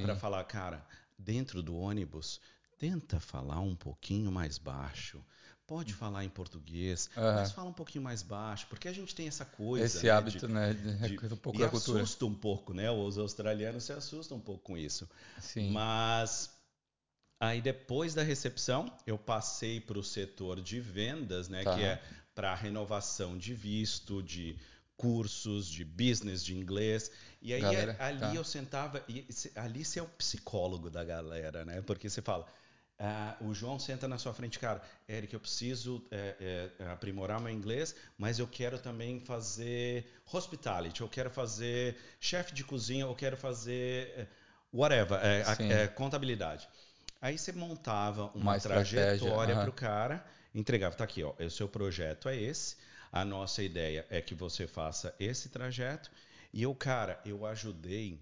[0.04, 0.86] para falar, cara,
[1.18, 2.40] dentro do ônibus,
[2.78, 5.24] tenta falar um pouquinho mais baixo.
[5.66, 9.44] Pode falar em português, mas fala um pouquinho mais baixo, porque a gente tem essa
[9.44, 9.86] coisa.
[9.86, 10.74] Esse né, de- hábito, né?
[10.74, 12.04] de- de- um pouco e da cultura.
[12.04, 12.92] assusta um pouco, né?
[12.92, 15.10] Os australianos se assustam um pouco com isso.
[15.42, 15.72] Sim.
[15.72, 16.52] Mas
[17.40, 21.64] aí depois da recepção, eu passei para o setor de vendas, né?
[21.64, 21.76] Tá.
[21.76, 22.04] Que é
[22.36, 24.56] para renovação de visto, de
[24.98, 27.12] cursos, de business, de inglês.
[27.42, 28.36] E aí Galera, ali tá.
[28.36, 31.82] eu sentava, e ali você é o psicólogo da galera, né?
[31.82, 32.46] Porque você fala.
[32.98, 34.82] ah, o João senta na sua frente, cara.
[35.08, 41.10] Eric, eu preciso é, é, aprimorar meu inglês, mas eu quero também fazer hospitality, eu
[41.10, 44.28] quero fazer chefe de cozinha, eu quero fazer é,
[44.74, 45.44] whatever, é,
[45.84, 46.68] é, contabilidade.
[47.22, 51.68] Aí você montava uma, Uma trajetória para o cara, entregava, tá aqui, ó, o seu
[51.68, 52.78] projeto é esse,
[53.16, 56.12] a nossa ideia é que você faça esse trajeto.
[56.54, 58.20] E eu, cara, eu ajudei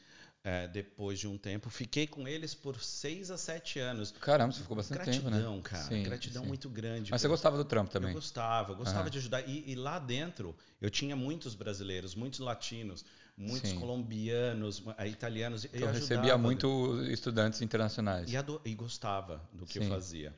[0.45, 4.13] é, depois de um tempo, fiquei com eles por seis a sete anos.
[4.21, 5.71] Caramba, você ficou bastante gratidão, tempo, né?
[5.71, 5.85] cara.
[5.85, 6.49] Sim, gratidão sim.
[6.49, 7.11] muito grande.
[7.11, 8.11] Mas você gostava do trampo também?
[8.11, 9.49] Eu gostava, eu gostava de ajudar.
[9.49, 13.05] E, e lá dentro, eu tinha muitos brasileiros, muitos latinos,
[13.37, 13.81] muitos Sim.
[13.81, 15.65] colombianos, eh, italianos.
[15.65, 18.31] e Então eu recebia muito estudantes internacionais.
[18.31, 18.37] E,
[18.71, 20.35] e gostava do que eu fazia.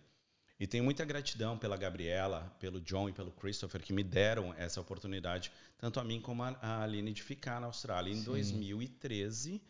[0.60, 4.80] E tenho muita gratidão pela Gabriela, pelo John e pelo Christopher que me deram essa
[4.80, 8.12] oportunidade, tanto a mim como a, Aline, de ficar na Austrália.
[8.12, 8.24] Em Sim.
[8.24, 9.62] 2013,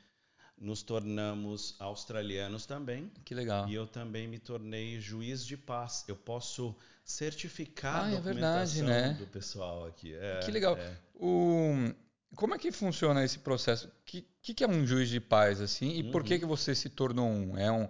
[0.57, 3.13] nos tornamos australianos também.
[3.25, 3.69] Que legal.
[3.69, 6.05] E eu também me tornei juiz de paz.
[6.09, 6.75] Eu posso
[7.05, 9.15] certificar Ah, a é verdade, documentação né?
[9.19, 10.15] do pessoal aqui.
[10.15, 10.77] É, Que legal.
[10.77, 10.97] é.
[11.15, 11.93] O...
[12.35, 13.89] Como é que funciona esse processo?
[13.89, 15.91] O que, que, é um juiz de paz, assim?
[15.99, 16.41] E por que, Uhum.
[16.41, 17.57] que você se tornou um?
[17.59, 17.89] É um...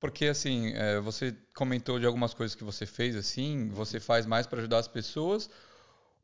[0.00, 4.46] Porque, assim, é, você comentou de algumas coisas que você fez, assim, você faz mais
[4.46, 5.50] para ajudar as pessoas?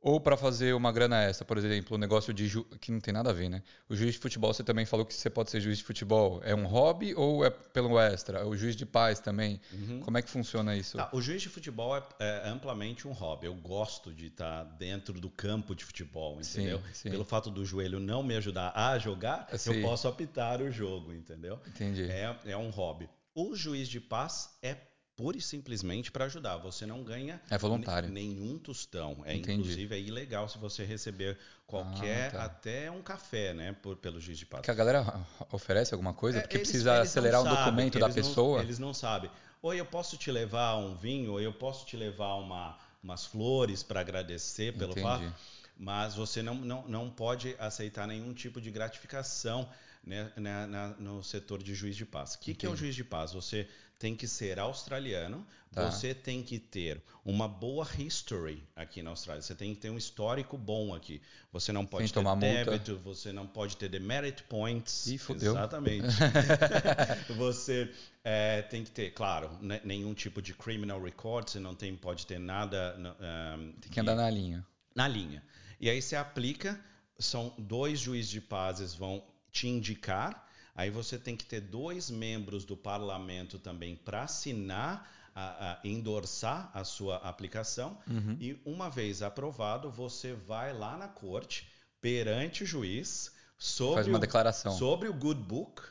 [0.01, 2.65] Ou para fazer uma grana extra, por exemplo, o negócio de ju...
[2.81, 3.63] que não tem nada a ver, né?
[3.89, 6.41] O juiz de futebol, você também falou que você pode ser juiz de futebol.
[6.45, 8.47] É um hobby ou é pelo extra?
[8.47, 9.61] O juiz de paz também.
[9.73, 10.01] Uhum.
[10.01, 10.97] Como é que funciona isso?
[10.97, 13.47] Tá, o juiz de futebol é, é, amplamente um hobby.
[13.47, 16.79] Eu gosto de estar dentro do campo de futebol, entendeu?
[16.79, 17.11] Sim, sim.
[17.11, 19.75] Pelo fato do joelho não me ajudar a jogar, Sim.
[19.75, 21.59] eu posso apitar o jogo, entendeu?
[21.67, 22.05] Entendi.
[22.05, 23.09] É, é um hobby.
[23.37, 24.75] O juiz de paz é
[25.15, 26.57] pura e simplesmente para ajudar.
[26.57, 28.09] Você não ganha É voluntário.
[28.09, 29.23] ne- nenhum tostão.
[29.27, 29.61] É Entendi.
[29.61, 32.45] inclusive é ilegal se você receber qualquer, Ah, tá.
[32.47, 34.63] até um café, né, por, pelo juiz de paz.
[34.65, 35.05] Que a galera
[35.53, 36.39] oferece alguma coisa?
[36.39, 38.63] É, Porque eles- precisa eles acelerar o sabem, documento da eles não- pessoa?
[38.63, 39.31] eles não sabem.
[39.63, 43.83] Oi, eu posso te levar um vinho, ou eu posso te levar uma, umas flores
[43.83, 45.31] para agradecer pelo fato.
[45.79, 49.69] Mas você não, não, não pode aceitar nenhum tipo de gratificação
[50.07, 52.35] né, na- na- no setor de juiz de paz.
[52.35, 52.85] O que, que é o Entendi.
[52.85, 53.33] juiz de paz?
[53.33, 55.91] Você tem que ser australiano, Tá.
[55.91, 59.43] você tem que ter uma boa history aqui na Austrália.
[59.43, 61.21] Você tem que ter um histórico bom aqui.
[61.53, 62.65] Você não pode ter tomar multa.
[62.71, 65.07] débito, você não pode ter demerit points.
[65.09, 65.53] Ih, fudeu.
[65.53, 66.07] Exatamente.
[67.37, 67.93] você
[68.25, 72.27] é, tem que ter, claro, né, nenhum tipo de criminal record, você não tem, pode
[72.27, 72.97] ter nada.
[73.59, 74.65] um, Tem que andar na linha.
[74.95, 75.43] na linha.
[75.81, 76.79] E aí você aplica,
[77.19, 79.23] são dois juízes de pazes vão
[79.57, 80.31] te indicar,
[80.75, 84.95] aí você tem que ter dois membros do parlamento também para assinar,
[85.39, 85.81] a, a
[86.81, 88.37] a sua aplicação, Uhum.
[88.41, 91.69] e uma vez aprovado, você vai lá na corte,
[92.01, 94.73] perante o juiz, sobre, Faz uma o, declaração.
[94.73, 95.83] sobre o good book,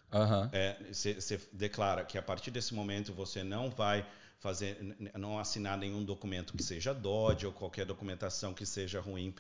[0.92, 4.06] você declara que a partir desse momento você não vai
[4.40, 4.78] fazer,
[5.18, 9.34] não assinar nenhum documento que seja Dodge ou qualquer documentação que seja ruim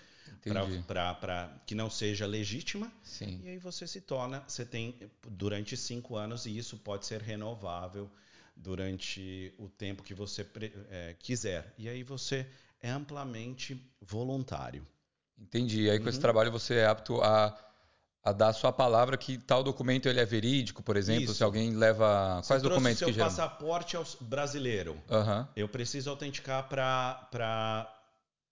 [0.87, 2.91] para que não seja legítima.
[3.03, 3.43] Sim.
[3.43, 4.95] E aí você se torna, você tem
[5.27, 8.09] durante cinco anos e isso pode ser renovável
[8.55, 10.45] durante o tempo que você
[10.89, 11.73] eh, quiser.
[11.77, 12.47] E aí você
[12.81, 14.85] é amplamente voluntário.
[15.37, 15.83] Entendi.
[15.83, 16.21] E aí com esse Uhum.
[16.21, 17.53] trabalho você é apto a,
[18.25, 21.35] a dar a sua palavra que tal documento ele é verídico, por exemplo, Isso.
[21.35, 22.41] se alguém leva...
[22.47, 23.27] Quais Você documentos trouxe que seu geram?
[23.27, 24.99] passaporte brasileiro.
[25.11, 25.47] Aham.
[25.55, 27.91] Eu preciso autenticar para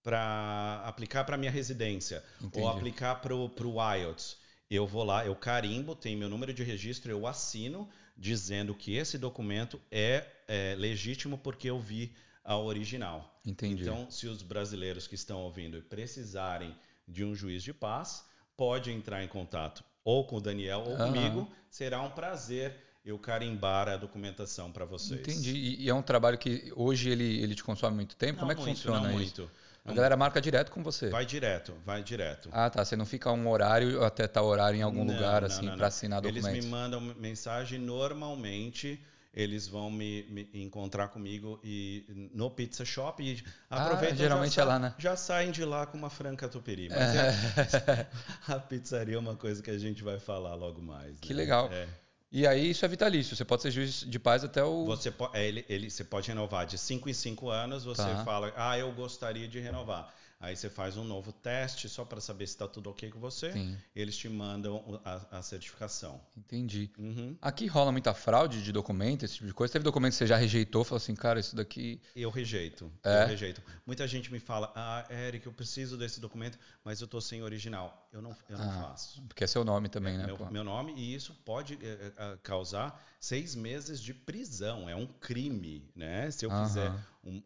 [0.04, 2.64] para aplicar para minha residência Entendi.
[2.64, 4.38] ou aplicar para o IELTS.
[4.70, 9.18] Eu vou lá, eu carimbo, tem meu número de registro, eu assino dizendo que esse
[9.18, 13.40] documento é, é legítimo porque eu vi a original.
[13.46, 13.82] Entendi.
[13.82, 16.76] Então, se os brasileiros que estão ouvindo precisarem
[17.08, 18.26] de um juiz de paz,
[18.58, 21.52] pode entrar em contato ou com o Daniel ou comigo.
[21.70, 25.20] Será um prazer eu carimbar a documentação para vocês.
[25.20, 25.52] Entendi.
[25.52, 28.34] E, e é um trabalho que hoje ele, ele te consome muito tempo?
[28.34, 29.42] Não Como é que muito, funciona não isso?
[29.42, 29.52] muito.
[29.86, 31.10] A galera marca direto com você.
[31.10, 32.50] Vai direto, vai direto.
[32.52, 32.86] Ah, tá.
[32.86, 35.74] Você não fica um horário até tal horário em algum Não, lugar não, assim não,
[35.74, 35.88] para não.
[35.88, 36.66] assinar Eles documentos.
[36.66, 39.04] me mandam mensagem normalmente.
[39.34, 44.62] Eles vão me, me encontrar comigo e no pizza shop e aproveitam Ah, geralmente já,
[44.62, 44.94] é lá, né?
[45.00, 46.88] já saem de lá com uma franca tupiri.
[46.90, 48.08] Mas é-
[48.48, 51.20] a pizzaria é uma coisa que a gente vai falar logo mais.
[51.20, 51.38] Que né?
[51.42, 51.68] legal.
[51.72, 51.88] É.
[52.32, 53.36] E aí isso é vitalício.
[53.36, 54.86] Você pode ser juiz de paz até o.
[54.86, 57.86] Você, po- é, ele, ele, você pode renovar de 5 em 5 anos.
[57.86, 58.24] Você Tá.
[58.24, 60.14] fala, ah, eu gostaria de renovar.
[60.44, 63.54] Aí você faz um novo teste só para saber se está tudo ok com você.
[63.54, 66.20] Sim, Eles te mandam a, a certificação.
[66.36, 66.92] entendi.
[66.98, 67.38] Uhum.
[67.42, 69.72] Aqui rola muita fraude de documento, esse tipo de coisa.
[69.72, 72.02] Teve documento que você já rejeitou, falou assim, cara, isso daqui.
[72.14, 72.92] Eu rejeito.
[73.06, 73.24] É?
[73.24, 73.62] Eu rejeito.
[73.86, 78.10] Muita gente me fala, ah, Eric, eu preciso desse documento, mas eu tô sem original.
[78.12, 79.22] Eu não, eu não Ah, faço.
[79.30, 80.26] Porque é seu nome também, né?
[80.26, 80.46] meu, pô?
[80.50, 84.90] meu nome, e isso pode eh, causar seis meses de prisão.
[84.90, 86.30] É um crime, né?
[86.32, 86.92] Se eu quiser
[87.24, 87.42] um-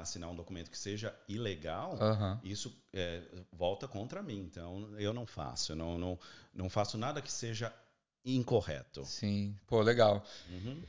[0.00, 1.98] assinar um documento que seja ilegal,
[2.42, 3.22] isso eh,
[3.52, 4.40] volta contra mim.
[4.40, 5.72] Então, eu não faço.
[5.72, 6.18] Eu não, não,
[6.54, 7.72] não faço nada que seja
[8.24, 9.04] incorreto.
[9.04, 9.56] Sim.
[9.66, 10.24] Pô, legal.
[10.50, 10.82] Uhum.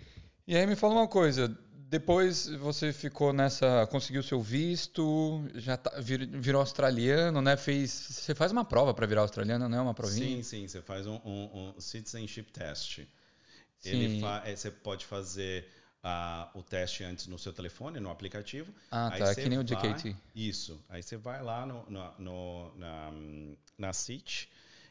[0.47, 1.47] E aí me fala uma coisa.
[1.89, 7.55] Depois você ficou nessa, conseguiu seu visto, já tá- vir- virou australiano, né?
[7.55, 10.37] Fez, você faz uma prova para virar australiano, não é uma provinha?
[10.37, 10.67] Sim, sim.
[10.67, 13.01] Você faz um, um- um citizenship test.
[13.77, 13.89] Sim.
[13.89, 15.67] Ele fa- eh, você pode fazer
[16.03, 18.73] ah, o teste antes no seu telefone, no aplicativo.
[18.91, 19.31] Ah, Aí tá.
[19.31, 20.15] É você que nem o vai- DKT.
[20.35, 20.79] Isso.
[20.89, 23.11] Aí você vai lá no, no- no- na,
[23.77, 24.49] na CIT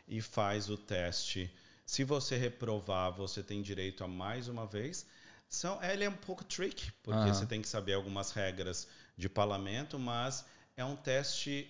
[0.08, 1.50] e faz o teste.
[1.86, 5.06] Se você reprovar, você tem direito a mais uma vez.
[5.48, 7.34] São, ele é um pouco tricky, porque Aham.
[7.34, 10.44] você tem que saber algumas regras de parlamento, mas
[10.76, 11.68] é um teste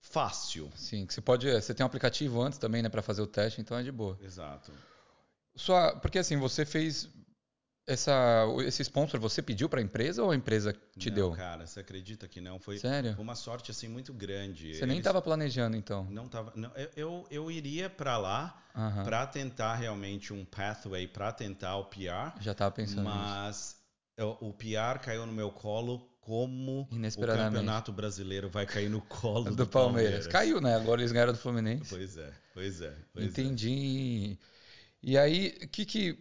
[0.00, 0.70] fácil.
[0.74, 3.60] Sim, que você pode, você tem um aplicativo antes também, né, para fazer o teste,
[3.60, 4.18] então é de boa.
[4.22, 4.72] Exato.
[5.54, 7.08] Só, porque assim, você fez
[7.92, 11.30] essa, esse sponsor, você pediu para a empresa ou a empresa te não, deu?
[11.32, 12.58] Cara, você acredita que não?
[12.58, 13.16] Foi, Sério?
[13.18, 14.74] uma sorte assim muito grande.
[14.74, 16.04] Você nem Eles- estava planejando, então?
[16.04, 16.52] Não tava.
[16.54, 19.04] Não, eu, eu, iria para lá Aham.
[19.04, 23.04] para tentar realmente um pathway para tentar o PR, Já estava pensando nisso.
[23.14, 23.76] mas
[24.16, 26.82] eu- o PR caiu no meu colo como
[27.16, 30.26] o campeonato brasileiro vai cair no colo do, do Palmeiras.
[30.26, 30.74] Caiu, né?
[30.76, 31.90] Agora eles ganharam do Fluminense.
[31.90, 32.94] Pois é, pois é.
[33.12, 33.26] Pois é.
[33.42, 34.38] Entendi.
[35.02, 36.18] E aí, o que que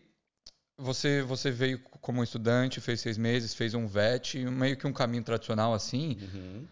[0.79, 5.23] você você veio como estudante, fez seis meses, fez um VET, meio que um caminho
[5.23, 6.17] tradicional assim.
[6.21, 6.67] Uhum.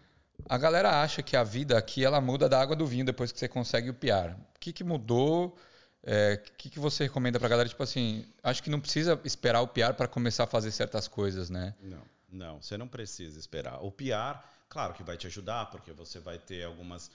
[0.48, 3.38] A galera acha que a vida aqui ela muda da água do vinho depois que
[3.38, 4.34] você consegue o PR.
[4.54, 5.56] O que, que mudou?
[6.02, 7.68] É, O que, que você recomenda pra galera?
[7.68, 11.50] Tipo assim, acho que não precisa esperar o PR para começar a fazer certas coisas,
[11.50, 11.74] né?
[11.82, 13.84] Não, não, você não precisa esperar.
[13.84, 17.10] O PR, claro que vai te ajudar, porque você vai ter alguns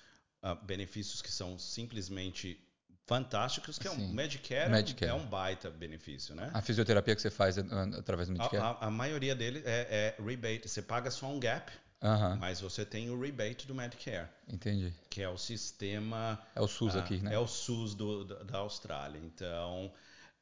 [0.63, 2.59] benefícios que são simplesmente
[3.05, 4.07] fantásticos, que é um.
[4.13, 5.11] Medicare, Medicare.
[5.11, 6.49] é um baita benefício, né?
[6.53, 8.63] A fisioterapia que você faz é, é, através do A, Medicare?
[8.63, 10.67] a- a maioria dele é, é rebate.
[10.69, 14.93] Você paga só um gap, Aham, mas você tem o rebate do Medicare, entendi.
[15.09, 17.33] que é o sistema É o SUS Ah, aqui, né?
[17.33, 19.19] É o SUS do- da da Austrália.
[19.19, 19.91] Então,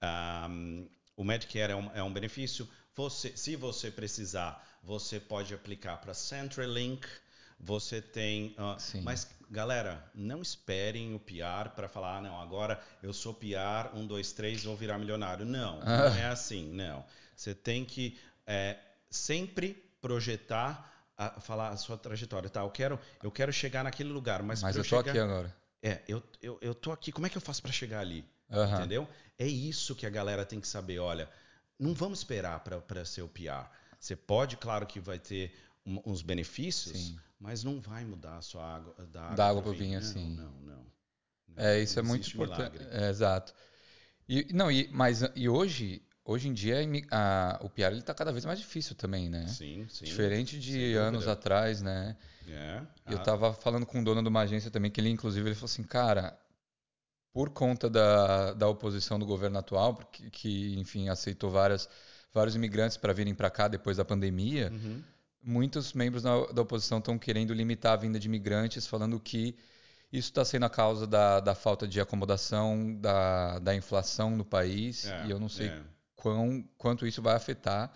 [0.02, 2.67] ahm, o Medicare é um, é um benefício.
[2.95, 7.08] Você, se você precisar, você pode aplicar para CenturyLink.
[7.63, 8.56] Você tem.
[8.80, 9.02] Sim.
[9.02, 14.06] mas, galera, não esperem o PR para falar, ah, não, agora eu sou PR, um,
[14.08, 15.45] dois, três, vou virar milionário.
[15.45, 16.10] Não, Ah.
[16.10, 17.06] não é assim, não.
[17.36, 18.78] Você tem que é,
[19.10, 22.50] sempre projetar, a- falar a sua trajetória.
[22.50, 25.19] Tá, eu quero, eu quero chegar naquele lugar, mas, Mas pra eu tô chegar, aqui
[25.19, 25.56] agora.
[25.84, 28.26] é, eu, eu, eu tô aqui, como é que eu faço para chegar ali?
[28.50, 28.80] Aham.
[28.80, 29.08] Entendeu?
[29.38, 31.00] É isso que a galera tem que saber.
[31.00, 31.30] Olha,
[31.80, 33.69] não vamos esperar para ser o PR.
[34.00, 35.54] Você pode, claro que vai ter
[35.85, 37.19] um- uns benefícios, Sim.
[37.39, 40.35] mas não vai mudar a sua água da água, Da água pro pro vinho, assim.
[40.35, 40.91] Não, não.
[41.47, 42.77] Não, É, isso é não muito existe importante.
[42.91, 43.53] É, exato.
[44.27, 46.77] E, não, e, mas e hoje, hoje em dia,
[47.11, 49.47] a o PR ele tá cada vez mais difícil também, né?
[49.47, 50.05] Sim, sim.
[50.05, 52.15] Diferente de anos atrás, né?
[52.47, 52.81] É.
[53.07, 55.55] Eu ah, tava falando com o dono de uma agência também, que ele, inclusive, ele
[55.55, 56.37] falou assim, cara,
[57.33, 61.87] por conta da, da oposição do governo atual, porque, que, enfim, aceitou várias,
[62.33, 65.03] vários imigrantes para virem para cá depois da pandemia, uhum.
[65.43, 69.56] Muitos membros da, oposição estão querendo limitar a vinda de imigrantes, falando que
[70.12, 75.13] isso está sendo a causa da, da falta de acomodação, da, da inflação no país,
[75.13, 75.84] É, e eu não sei é.
[76.15, 77.91] quão, quanto isso vai afetar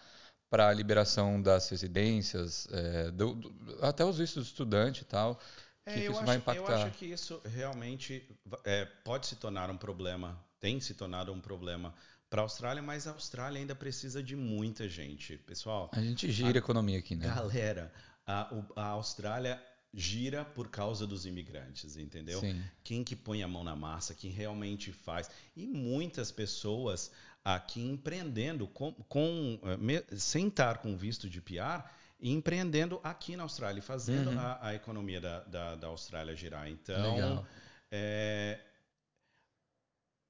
[0.49, 5.39] para a liberação das residências, é, do- do- até os vistos de estudante e tal.
[5.85, 6.67] É, que que eu, isso acho, vai eu impactar?
[6.67, 8.27] acho que isso realmente
[8.63, 11.93] é, pode se tornar um problema, tem se tornado um problema
[12.29, 15.37] para a Austrália, mas a Austrália ainda precisa de muita gente.
[15.37, 17.27] Pessoal, A gente gira a economia aqui, né?
[17.27, 17.91] galera,
[18.25, 19.61] a, a Austrália
[19.93, 22.39] gira por causa dos imigrantes, entendeu?
[22.41, 22.61] Sim.
[22.83, 25.29] Quem que põe a mão na massa, quem realmente faz.
[25.55, 27.11] E muitas pessoas
[27.43, 31.83] aqui empreendendo com, com, eh, sem estar com visto de PR,
[32.19, 34.39] empreendendo aqui na Austrália, fazendo Uhum.
[34.39, 36.67] a, a economia da, da, da Austrália girar.
[36.67, 37.45] Então,
[37.91, 38.59] é,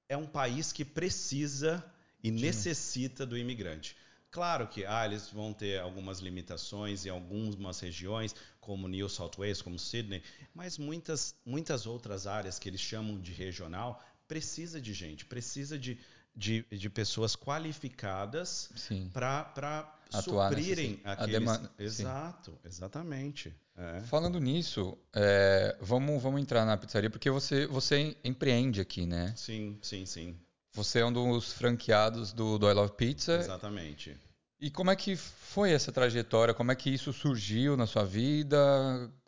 [0.09, 1.83] é um país que precisa
[2.23, 3.95] e necessita do imigrante.
[4.31, 9.61] Claro que ah, eles vão ter algumas limitações em algumas regiões, como New South Wales,
[9.61, 10.21] como Sydney,
[10.53, 15.97] mas muitas, muitas outras áreas que eles chamam de regional precisa de gente, precisa de,
[16.35, 19.09] de, de pessoas qualificadas Sim.
[19.13, 21.31] para suprirem nessa- a aqueles...
[21.39, 21.83] demanda, sim.
[21.83, 23.55] Exato, exatamente.
[23.77, 24.03] É.
[24.09, 29.35] Falando nisso, é, vamos, vamos entrar na pizzaria, porque você, você empreende aqui, né?
[29.35, 30.39] Sim, sim, sim,
[30.75, 33.51] Você é um dos franqueados do, do I Love Pizza.
[33.51, 34.17] exatamente.
[34.59, 36.53] E como é que foi essa trajetória?
[36.53, 38.57] Como é que isso surgiu na sua vida?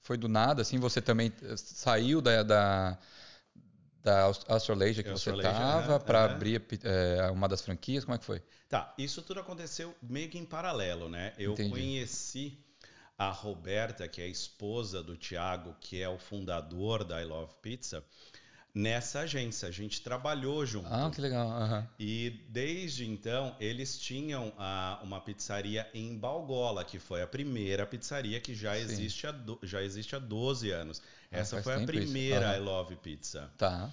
[0.01, 0.79] Foi do nada, assim?
[0.79, 2.97] Você também eh, saiu da, da,
[4.03, 6.36] da Australasia que você Australasia, estava aham, para aham.
[6.36, 8.05] abrir eh, uma das franquias?
[8.05, 8.41] Como é que foi?
[8.69, 11.33] Tá, isso tudo aconteceu meio que em paralelo, né?
[11.38, 11.60] Eu Entendi.
[11.60, 12.57] conheci
[13.17, 17.53] a Roberta, que é a esposa do Thiago, que é o fundador da I Love
[17.62, 18.03] Pizza,
[18.73, 19.67] nessa agência.
[19.67, 20.88] A gente trabalhou junto.
[20.91, 21.49] Ah, que legal.
[21.49, 21.88] aham.
[21.99, 24.53] E desde então, eles tinham
[25.03, 28.82] uma pizzaria em Balgola, que foi a primeira pizzaria que já, Sim.
[28.82, 31.01] existe há, do- já existe há 12 anos.
[31.32, 32.58] Ah, Essa foi a primeira Aham.
[32.58, 33.89] I Love Pizza Tá.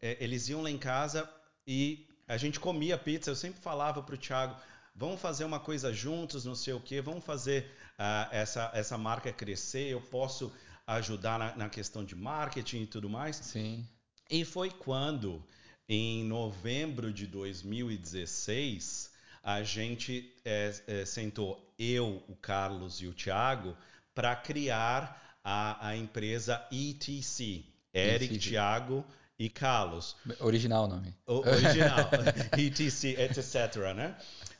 [0.00, 1.28] é, eles iam lá em casa
[1.66, 3.30] e a gente comia pizza.
[3.30, 4.54] Eu sempre falava pro Thiago,
[4.94, 9.32] vamos fazer uma coisa juntos, não sei o quê, vamos fazer ah, essa, essa marca
[9.32, 10.52] crescer, eu posso
[10.86, 13.36] ajudar na, na questão de marketing e tudo mais.
[13.36, 13.86] Sim.
[14.30, 15.42] E foi quando,
[15.88, 19.10] em novembro de 2016,
[19.42, 23.76] a gente é, é, sentou, eu, o Carlos e o Thiago,
[24.14, 27.64] para criar a, a empresa ETC.
[27.94, 28.50] Eric, ETC.
[28.50, 29.04] Thiago
[29.38, 30.16] e Carlos.
[30.40, 31.14] Original o nome.
[31.26, 32.10] O original.
[32.58, 34.16] ETC, etc, né?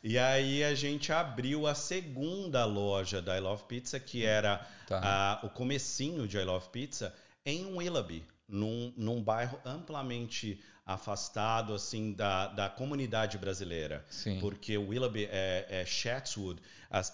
[0.08, 5.00] E aí a gente abriu a segunda loja da I Love Pizza, que era Tá.
[5.02, 7.12] ah, o comecinho de I Love Pizza,
[7.44, 8.24] em Willoughby.
[8.48, 14.06] num, num bairro amplamente afastado assim da, da comunidade brasileira.
[14.08, 14.38] Sim.
[14.38, 16.62] Porque Willoughby é, é Chatswood,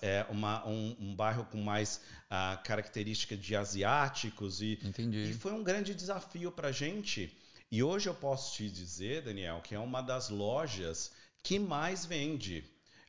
[0.02, 1.98] é uma, um, um bairro com mais
[2.30, 4.60] uh, característica de asiáticos.
[4.60, 5.30] E, Entendi.
[5.30, 7.34] e foi um grande desafio para a gente.
[7.70, 11.10] E hoje eu posso te dizer, Daniel, que é uma das lojas
[11.42, 12.62] que mais vende.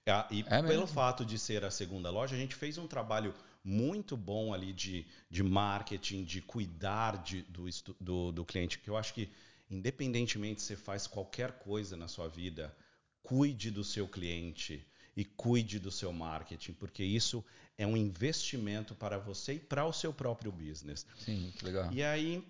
[0.05, 3.33] Ah, e É pelo fato de ser a segunda loja, a gente fez um trabalho
[3.63, 7.65] muito bom ali de, de marketing, de cuidar de, do,
[7.99, 9.29] do, do cliente, que eu acho que,
[9.69, 12.75] independentemente se você faz qualquer coisa na sua vida,
[13.21, 14.85] cuide do seu cliente
[15.15, 17.43] e cuide do seu marketing, porque isso
[17.77, 21.05] é um investimento para você e para o seu próprio business.
[21.17, 21.91] Sim, que legal.
[21.93, 22.45] E aí,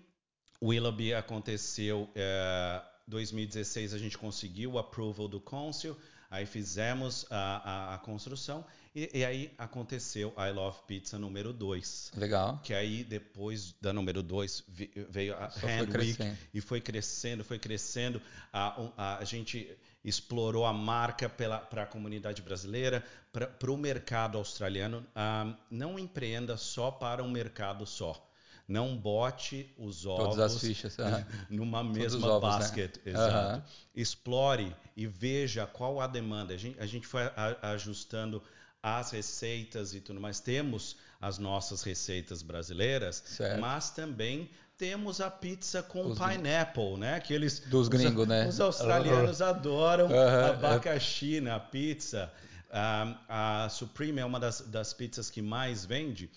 [0.60, 5.96] Willoughby aconteceu, é, 2016 a gente conseguiu o approval do council,
[6.34, 8.64] aí fizemos a, a, a construção
[8.94, 12.12] e, e aí aconteceu I Love Pizza número 2.
[12.16, 12.60] Legal.
[12.62, 14.64] Que aí depois da número 2
[15.10, 16.16] veio a Só foi
[16.52, 18.20] e foi crescendo, foi crescendo.
[18.52, 25.06] A, a, a gente explorou a marca para a comunidade brasileira, para o mercado australiano.
[25.14, 28.28] Ah, não empreenda só para um mercado só.
[28.66, 30.96] Não bote os ovos Todas as fichas.
[31.50, 32.58] numa mesma ovos, né?
[32.58, 32.96] basket.
[33.06, 33.12] Aham.
[33.14, 33.62] Exato.
[33.94, 36.54] Explore e veja qual a demanda.
[36.54, 38.42] A gente, a gente foi a- ajustando
[38.82, 40.40] as receitas e tudo mais.
[40.40, 43.60] Temos as nossas receitas brasileiras, Certo.
[43.60, 47.20] mas também temos a pizza com Os- pineapple, né?
[47.20, 48.48] Que eles Dos os- gringos, né?
[48.48, 50.50] Os australianos adoram Aham.
[50.52, 52.32] abacaxi na pizza.
[52.70, 56.28] Ah, a Supreme é uma das, das pizzas que mais vende.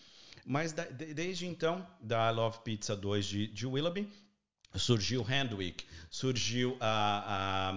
[0.49, 4.09] Mas da- de- desde então, da I Love Pizza 2 de, de Willoughby,
[4.75, 7.71] surgiu Handwick, surgiu a,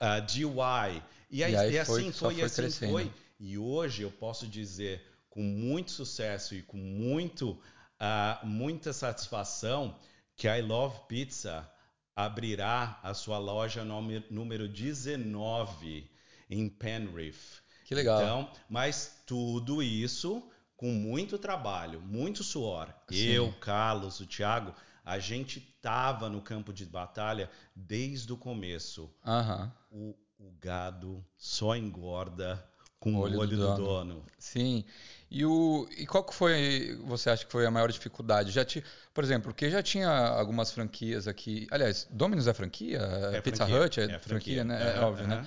[0.00, 1.02] a, a DIY.
[1.30, 2.92] E, aí, E aí e foi- assim só foi, e foi assim crescendo.
[2.92, 3.12] foi.
[3.40, 7.60] E hoje eu posso dizer com muito sucesso e com muito,
[7.98, 9.98] ah, muita satisfação
[10.36, 11.68] que a I Love Pizza
[12.14, 13.84] abrirá a sua loja
[14.30, 16.08] número 19
[16.48, 17.62] em Penrith.
[17.84, 18.20] Que legal.
[18.22, 20.42] Então, mas tudo isso
[20.76, 22.92] com muito trabalho, muito suor.
[23.10, 23.30] Sim.
[23.32, 24.74] Eu, Carlos, o Thiago,
[25.04, 29.10] a gente tava no campo de batalha desde o começo.
[29.24, 29.72] Aham.
[29.90, 32.64] O, o gado só engorda
[33.00, 33.84] com O o olho olho, do do, dono.
[33.84, 34.26] dono.
[34.38, 34.84] Sim.
[35.30, 38.50] E, o, e qual que foi, você acha que foi a maior dificuldade?
[38.52, 38.82] Já ti,
[39.14, 41.66] por exemplo, porque já tinha algumas franquias aqui.
[41.70, 42.98] Aliás, Domino's é franquia?
[43.32, 44.96] É Pizza franquia, Hut é, é franquia, né?
[44.96, 45.46] É Aham, óbvio, né?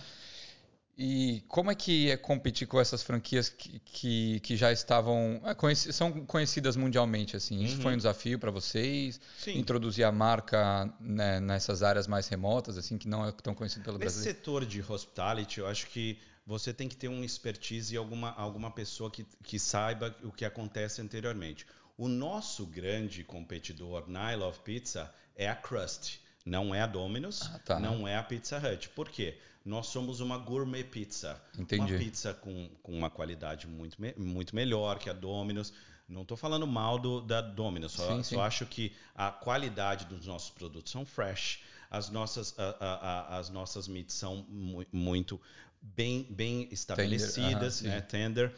[1.01, 5.55] E como é que é competir com essas franquias que, que, que já estavam é,
[5.55, 7.63] conheci- são conhecidas mundialmente assim?
[7.63, 7.81] Isso Uhum.
[7.83, 9.17] foi um desafio para vocês?
[9.37, 9.57] Sim.
[9.57, 13.97] Introduzir a marca né, nessas áreas mais remotas assim que não é tão conhecido pelo
[13.97, 14.37] Nesse brasileiro?
[14.37, 18.69] setor de hospitality, eu acho que você tem que ter uma expertise e alguma, alguma
[18.69, 21.65] pessoa que, que saiba o que acontece anteriormente.
[21.97, 26.19] O nosso grande competidor na I Love Pizza é a Crust.
[26.45, 27.79] Não é a Domino's, Ah, tá.
[27.79, 28.89] não é a Pizza Hut.
[28.89, 29.37] Por quê?
[29.65, 31.41] Nós somos uma gourmet pizza.
[31.57, 31.93] Entendi.
[31.93, 35.73] Uma pizza com, com uma qualidade muito, muito melhor que a Domino's.
[36.07, 38.45] Não estou falando mal do, da Domino's, só, Sim, só sim.
[38.45, 41.59] acho que a qualidade dos nossos produtos são fresh.
[41.91, 45.39] As nossas, a- a- a- as nossas meats são mu- muito
[45.81, 48.01] bem, bem estabelecidas, aham, né?
[48.01, 48.53] Tender.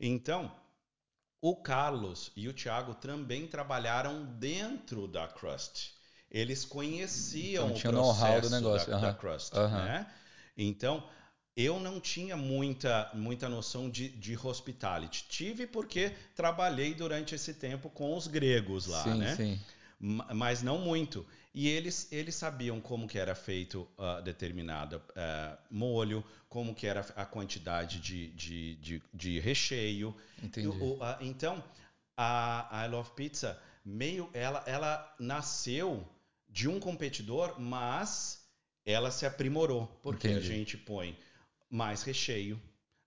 [0.00, 0.50] Então,
[1.40, 5.92] o Carlos e o Thiago também trabalharam dentro da Crust.
[6.30, 9.68] Eles conheciam Então, o tinha o know-how do processo negócio, da, da aham, Crust, aham.
[9.72, 10.06] né?
[10.58, 11.08] Então,
[11.56, 15.26] eu não tinha muita, muita noção de, de hospitality.
[15.28, 19.36] Tive porque trabalhei durante esse tempo com os gregos lá, sim, né?
[19.36, 19.60] sim.
[20.00, 21.26] Ma- mas não muito.
[21.54, 27.00] E eles, eles sabiam como que era feito uh, determinado uh, molho, como que era
[27.16, 30.14] a quantidade de, de, de, de recheio.
[30.42, 30.68] Entendi.
[30.80, 31.62] O- a- então,
[32.16, 36.06] a, a I Love Pizza, meio, ela, ela nasceu
[36.48, 38.47] de um competidor, mas
[38.90, 40.46] ela se aprimorou, porque a Entendi.
[40.46, 41.16] gente põe
[41.70, 42.60] mais recheio.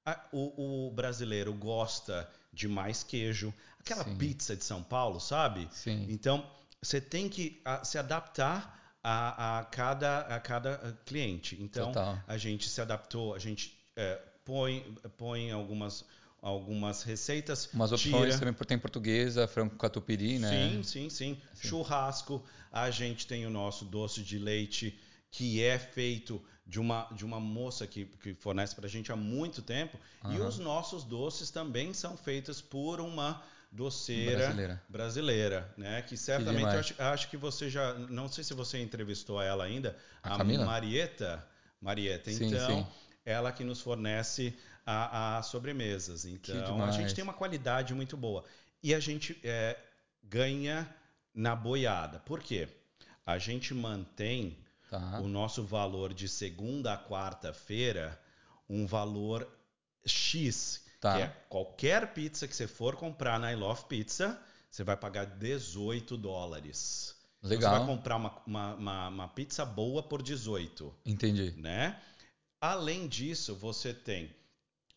[0.06, 3.52] A- o, o brasileiro gosta de mais queijo.
[3.80, 4.16] Aquela Sim.
[4.16, 5.68] pizza de São Paulo, sabe?
[5.72, 6.06] Sim.
[6.08, 6.48] Então,
[6.82, 11.58] você tem que ah, se adaptar a, a cada, a cada cliente.
[11.60, 12.20] Então, Total.
[12.28, 14.84] a gente se adaptou, a gente eh, põe,
[15.18, 16.06] põe algumas,
[16.40, 17.68] algumas receitas.
[17.74, 18.40] Umas opções tira.
[18.40, 20.50] também tem portuguesa, frango catupiry, né?
[20.50, 22.44] Sim, sim, sim, Churrasco.
[22.72, 25.00] A gente tem o nosso doce de leite,
[25.32, 29.16] que é feito de uma, de uma moça que, que fornece para a gente há
[29.16, 29.98] muito tempo.
[30.30, 30.48] E Aham.
[30.48, 34.82] os nossos doces também são feitos por uma doceira Brasileira.
[34.90, 36.02] brasileira, né?
[36.02, 36.80] Que certamente demais.
[36.92, 40.66] acho, acho que você já, não sei se você entrevistou ela ainda, A Camila?
[40.66, 41.48] Marieta,
[41.82, 42.30] Marieta.
[42.30, 42.88] Sim, Então, sim.
[43.26, 44.54] ela que nos fornece
[44.86, 46.26] a, a sobremesas.
[46.26, 48.44] Então, a gente tem uma qualidade muito boa.
[48.84, 49.78] E a gente é,
[50.24, 50.94] ganha
[51.34, 52.20] na boiada.
[52.20, 52.68] Por quê?
[53.26, 54.58] a gente mantém
[54.92, 55.22] Tá.
[55.22, 58.22] o nosso valor de segunda a quarta-feira
[58.70, 59.48] um valor
[60.06, 61.16] X, Tá.
[61.16, 64.38] que é qualquer pizza que você for comprar na I Love Pizza,
[64.70, 67.16] você vai pagar 18 dólares.
[67.40, 67.86] Então, você vai Legal.
[67.88, 71.52] comprar uma, uma, uma, uma pizza boa por 18, Entendi.
[71.58, 72.00] né?
[72.60, 74.36] Além disso, você tem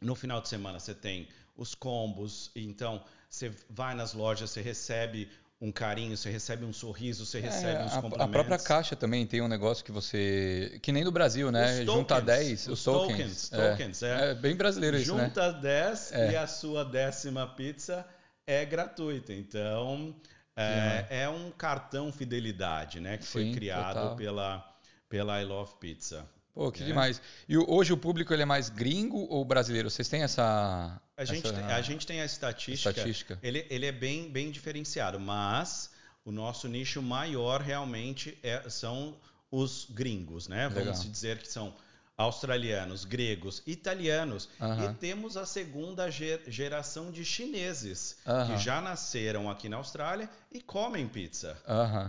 [0.00, 5.30] no final de semana você tem os combos, então você vai nas lojas, você recebe
[5.60, 8.20] um carinho, você recebe um sorriso, você recebe É, uns a, complementos.
[8.20, 10.78] a própria caixa também tem um negócio que você.
[10.82, 11.80] Que nem no Brasil, né?
[11.80, 13.48] Os Junta tokens, 10, os, os tokens.
[13.48, 14.30] tokens, tokens, é.
[14.30, 14.34] é.
[14.34, 15.24] bem brasileiro isso, né?
[15.26, 16.32] Junta 10 É.
[16.32, 18.06] e a sua décima pizza
[18.46, 19.32] é gratuita.
[19.32, 20.14] Então,
[20.56, 23.16] é, é um cartão fidelidade, né?
[23.16, 24.16] Que foi Sim, criado total.
[24.16, 24.74] pela,
[25.08, 26.28] pela I Love Pizza.
[26.52, 26.86] Pô, que É.
[26.86, 27.22] demais.
[27.48, 29.88] E hoje o público ele é mais gringo ou brasileiro?
[29.90, 31.00] Vocês têm essa.
[31.16, 32.90] A gente, essa tem- a gente tem a estatística.
[32.90, 33.38] estatística?
[33.42, 35.90] Ele, ele é bem, bem diferenciado, mas
[36.24, 39.16] o nosso nicho maior realmente é- são
[39.50, 40.66] os gringos, né?
[40.68, 40.84] Legal.
[40.94, 41.72] Vamos dizer que são
[42.16, 44.48] australianos, gregos, italianos.
[44.90, 50.60] E temos a segunda ge- geração de chineses que já nasceram aqui na Austrália e
[50.60, 51.56] comem pizza.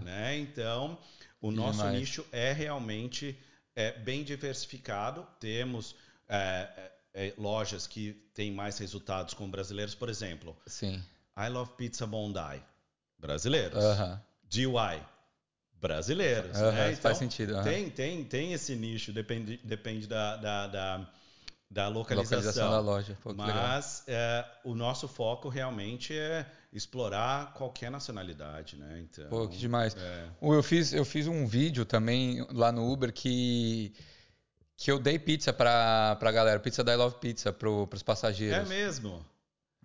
[0.03, 0.37] Né?
[0.37, 0.97] Então,
[1.41, 1.99] o nosso demais.
[1.99, 3.37] nicho é realmente
[3.75, 5.27] é, bem diversificado.
[5.39, 5.95] Temos
[6.29, 11.01] é, é, lojas que têm mais resultados com brasileiros, por exemplo, Sim.
[11.37, 12.61] I Love Pizza Bondi,
[13.17, 13.83] brasileiros.
[13.83, 14.21] Aham.
[14.43, 15.01] DIY,
[15.81, 16.57] brasileiros.
[16.57, 16.95] Aham, né?
[16.95, 17.55] faz Então, sentido.
[17.55, 17.63] aham.
[17.63, 21.09] tem, tem, tem esse nicho, depende, depende da, da, da,
[21.71, 22.71] da Localização localização.
[22.71, 23.17] da loja.
[23.23, 23.33] Pô.
[23.33, 28.99] Mas é, o nosso foco realmente é explorar qualquer nacionalidade, né?
[29.09, 29.95] Então, Pô, que demais.
[29.95, 33.93] é, Eu fiz, eu fiz um vídeo também lá no Uber que,
[34.77, 38.05] que eu dei pizza pra, pra galera, pizza da I Love Pizza pro, pros é
[38.05, 38.67] passageiros.
[38.69, 39.25] mesmo.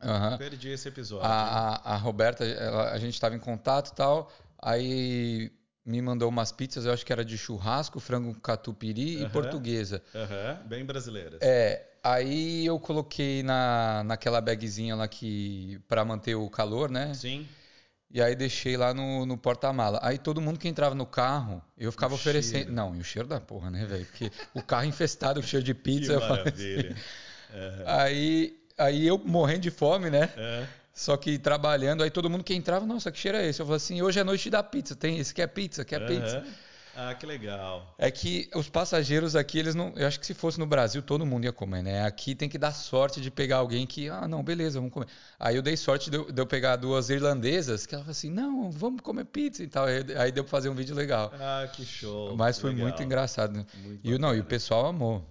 [0.02, 0.38] Aham.
[0.38, 1.26] Perdi esse episódio.
[1.26, 5.52] A, a, a Roberta, ela- a gente estava em contato e tal, aí
[5.84, 9.30] me mandou umas pizzas, eu acho que era de churrasco, frango catupiry e Aham.
[9.30, 10.02] portuguesa.
[10.14, 11.38] Aham, Bem brasileiras.
[11.42, 17.12] É, aí eu coloquei na, naquela bagzinha lá que para manter o calor, né?
[17.14, 17.46] Sim.
[18.12, 20.00] E aí deixei lá no, no porta-mala.
[20.02, 22.52] Aí todo mundo que entrava no carro, eu ficava O oferecendo.
[22.64, 22.72] cheiro.
[22.72, 24.04] Não, e o cheiro da porra, né, velho?
[24.04, 26.20] Porque o carro infestado com cheiro de Que pizza.
[26.20, 26.76] falava assim.
[26.76, 26.96] maravilha.
[27.86, 30.30] Aí, aí eu morrendo de fome, né?
[30.36, 30.66] É.
[30.92, 33.60] Só que trabalhando, aí todo mundo que entrava, nossa, que cheiro é esse?
[33.60, 36.44] Eu falei assim, hoje é noite da pizza, tem esse quer pizza, quer pizza.
[36.96, 37.94] Ah, que legal.
[37.98, 39.92] É que os passageiros aqui, eles não.
[39.96, 42.04] Eu acho que se fosse no Brasil, todo mundo ia comer, né?
[42.04, 45.06] Aqui tem que dar sorte de pegar alguém que, ah, não, beleza, vamos comer.
[45.38, 48.30] Aí eu dei sorte de eu, de eu pegar duas irlandesas, que ela falou assim,
[48.30, 49.86] não, vamos comer pizza e tal.
[49.86, 51.32] Aí, aí deu pra fazer um vídeo legal.
[51.34, 52.36] Ah, que show.
[52.36, 52.88] Mas foi Legal.
[52.88, 53.52] muito engraçado.
[53.56, 53.66] né?
[53.84, 55.24] Muito E o- não, e o pessoal amou.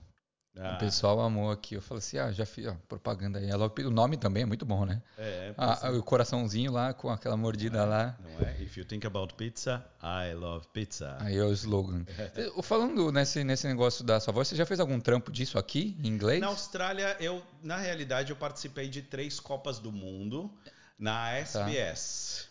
[0.57, 1.75] Ah, O pessoal amou aqui.
[1.75, 3.49] Eu falei assim, ah, já fiz ó, propaganda aí.
[3.49, 5.01] Ela- O nome também é muito bom, né?
[5.17, 5.97] É, Ah, pois é.
[5.97, 8.17] o coraçãozinho lá, com aquela mordida lá.
[8.19, 8.61] Não é?
[8.61, 11.17] If you think about pizza, I love pizza.
[11.21, 12.03] Aí é o slogan.
[12.35, 15.95] Eh, Falando nesse, nesse negócio da sua voz, você já fez algum trampo disso aqui,
[16.03, 16.41] em inglês?
[16.41, 20.51] Na Austrália, eu, na realidade, eu participei de três Copas do Mundo
[20.97, 22.47] na SBS.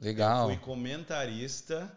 [0.00, 0.48] Legal.
[0.48, 1.90] Fui comentarista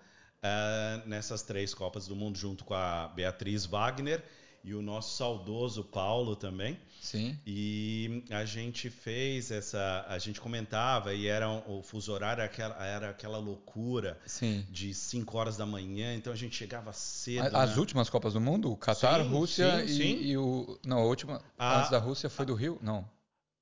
[0.44, 4.24] ah, nessas três Copas do Mundo, junto com a Beatriz Wagner
[4.66, 6.78] e o nosso saudoso Paulo também.
[7.00, 7.38] Sim.
[7.46, 10.04] E a gente fez essa.
[10.10, 14.66] A gente comentava e era um- o fuso horário era aquela, era aquela loucura Sim.
[14.72, 17.56] de 5 horas da manhã, então a gente chegava cedo.
[17.56, 17.78] A- As né?
[17.78, 18.72] últimas Copas do Mundo?
[18.72, 20.24] O Catar, Sim, Rússia sim, e, sim.
[20.24, 20.80] e o.
[20.84, 21.42] Não, a última.
[21.60, 22.80] A- Antes da Rússia foi do Rio?
[22.82, 23.08] Não.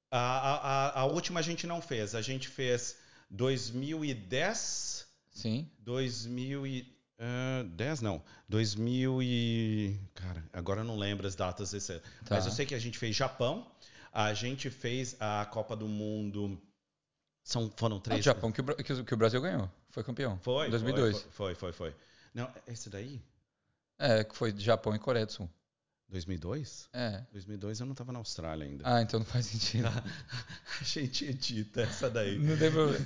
[0.10, 2.16] A, a, a, a última a gente não fez.
[2.16, 2.95] A gente fez
[3.30, 5.06] 2010.
[5.32, 5.70] Sim.
[7.20, 8.22] 2010 não.
[8.49, 11.99] 2000 e cara, agora eu não lembro as datas desse.
[11.99, 12.36] Tá.
[12.36, 13.70] Mas eu sei que a gente fez Japão.
[14.11, 16.61] A gente fez a Copa do Mundo.
[17.43, 18.24] São foram Ah, o três.
[18.24, 19.70] Japão que o, que o- que o Brasil ganhou.
[19.89, 20.38] Foi campeão.
[20.39, 20.68] Foi.
[20.68, 21.22] Em 2002.
[21.22, 21.95] Foi, foi, foi, foi.
[22.34, 23.22] Não, esse daí?
[23.99, 25.49] É, que foi Japão e Coreia do Sul.
[26.09, 26.89] 2002?
[26.93, 27.24] É.
[27.32, 28.84] 2002 eu não estava na Austrália ainda.
[28.88, 29.88] Ah, então não faz sentido.
[30.80, 32.38] A gente edita essa daí.
[32.38, 33.05] Não tem problema.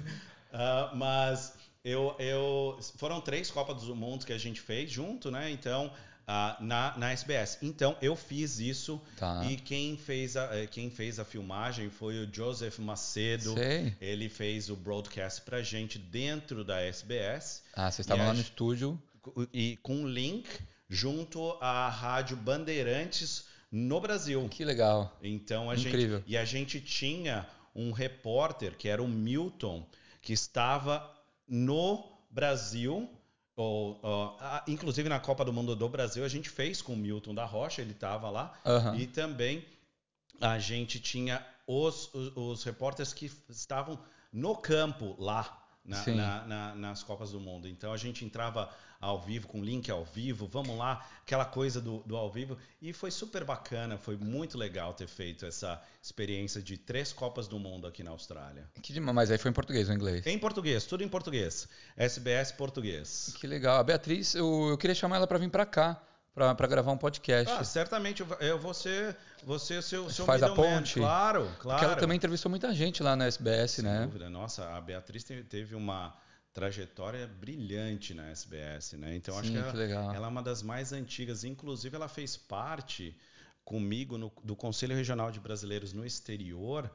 [0.51, 1.53] Ah, mas
[1.89, 5.49] eu, eu foram três Copas do Mundo que a gente fez junto, né?
[5.51, 5.91] Então
[6.27, 7.57] ah, na, na SBS.
[7.61, 9.45] Então eu fiz isso Tá.
[9.49, 13.53] e quem fez a eh, quem fez a filmagem foi o Joseph Macedo.
[13.53, 13.95] Sei.
[14.01, 18.41] Ele fez o broadcast pra gente dentro da SBS Ah, vocês estavam E lá no
[18.41, 19.01] estúdio.
[19.53, 20.47] e com um link
[20.89, 24.47] junto à rádio Bandeirantes no Brasil.
[24.49, 25.17] Que legal.
[25.21, 26.17] Então a Incrível.
[26.19, 29.85] gente e a gente tinha um repórter que era o Milton
[30.21, 31.09] que estava
[31.47, 33.09] no Brasil
[33.55, 33.99] ou,
[34.39, 37.45] a- inclusive na Copa do Mundo do Brasil a gente fez com o Milton da
[37.45, 38.95] Rocha ele estava lá Aham.
[38.95, 39.65] e também
[40.39, 43.99] a gente tinha os, os, os repórteres que estavam
[44.31, 47.67] no campo lá na- na- na- nas Copas do Mundo.
[47.67, 48.69] Então a gente entrava
[48.99, 52.57] ao vivo, com link ao vivo, vamos lá, aquela coisa do, do ao vivo.
[52.81, 57.59] E foi super bacana, foi muito legal ter feito essa experiência de três Copas do
[57.59, 58.67] Mundo aqui na Austrália.
[58.81, 60.25] Que demais, mas aí foi em português ou em inglês?
[60.25, 61.67] Em português, tudo em português.
[61.95, 63.33] SBS português.
[63.39, 63.77] Que legal.
[63.77, 66.01] A Beatriz, eu, eu queria chamar ela para vir para cá
[66.55, 67.51] para gravar um podcast.
[67.51, 70.99] Ah, certamente eu vou ser, você seu, seu faz a ponte.
[70.99, 71.79] Claro, claro.
[71.79, 74.03] Porque ela também entrevistou muita gente lá na SBS, Sem né?
[74.03, 74.29] dúvida.
[74.29, 76.15] Nossa, a Beatriz teve uma
[76.53, 79.15] trajetória brilhante na SBS, né?
[79.15, 80.15] Então Sim, acho que, ela, que legal.
[80.15, 81.43] ela é uma das mais antigas.
[81.43, 83.15] Inclusive ela fez parte
[83.63, 86.91] comigo no, do Conselho Regional de Brasileiros no Exterior.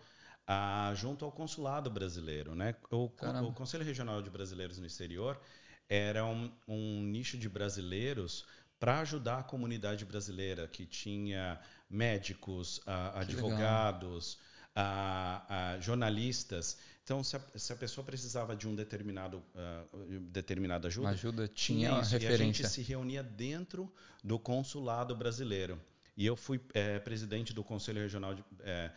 [0.47, 2.75] Ah, junto ao consulado brasileiro, né?
[2.91, 5.41] O, o Conselho Regional de Brasileiros no Exterior
[5.89, 8.45] era um, um nicho de brasileiros
[8.81, 14.41] para ajudar a comunidade brasileira que tinha médicos, ah, advogados,
[14.75, 16.79] ah, ah, jornalistas.
[17.05, 19.85] Então, se a, se a pessoa precisava de um determinado ah,
[20.31, 22.13] determinada ajuda, ajuda tinha isso.
[22.15, 22.69] E a gente referência.
[22.69, 23.93] se reunia dentro
[24.23, 25.81] do consulado brasileiro.
[26.17, 28.91] E eu fui eh, presidente do Conselho Regional de, eh,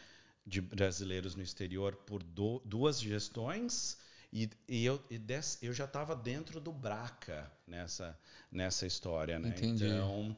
[0.45, 3.97] de Brasileiros no Exterior por do- duas gestões.
[4.31, 8.19] E, e eu, e des- eu já estava dentro do BRACA nessa,
[8.51, 9.39] nessa história.
[9.39, 9.49] Né?
[9.49, 9.85] Entendi.
[9.85, 10.35] Então,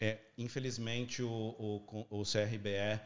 [0.00, 3.00] é, infelizmente, o, o, o CRBE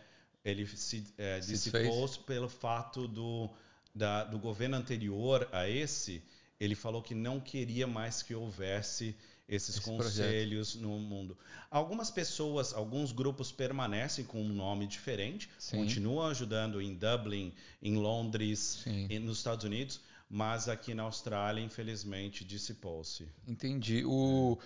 [0.45, 3.51] ele se, é, Se dissipou pelo fato do,
[3.97, 6.22] da, do governo anterior a esse,
[6.61, 9.16] ele falou que não queria mais que houvesse
[9.49, 10.26] esses Esse projeto.
[10.26, 11.38] conselhos no mundo.
[11.70, 15.78] Algumas pessoas, alguns grupos permanecem com um nome diferente, Sim.
[15.78, 19.18] continuam ajudando em Dublin, em Londres, Sim.
[19.20, 23.26] nos Estados Unidos, mas aqui na Austrália, infelizmente, dissipou-se.
[23.47, 24.05] Entendi.
[24.05, 24.59] O...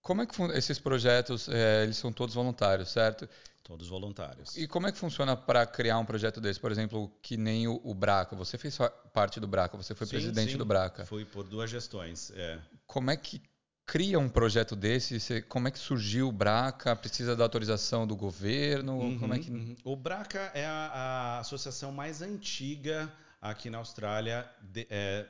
[0.00, 3.28] Como é que esses projetos, é, eles são todos voluntários, certo?
[3.62, 4.56] Todos voluntários.
[4.56, 6.58] E como é que funciona para criar um projeto desse?
[6.58, 8.34] Por exemplo, que nem o, o Braca.
[8.34, 8.76] Você fez
[9.12, 10.58] parte do Braca, você foi Sim, presidente sim.
[10.58, 11.06] do Braca.
[11.06, 12.32] Fui por duas gestões.
[12.34, 12.58] É.
[12.86, 13.40] Como é que
[13.86, 15.20] cria um projeto desse?
[15.20, 16.96] Você- como é que surgiu o Braca?
[16.96, 19.16] Precisa da autorização do governo?
[19.20, 19.50] como é que...
[19.50, 19.76] Uhum, uhum.
[19.84, 25.26] O BRACA é a, a associação mais antiga aqui na Austrália, de- é,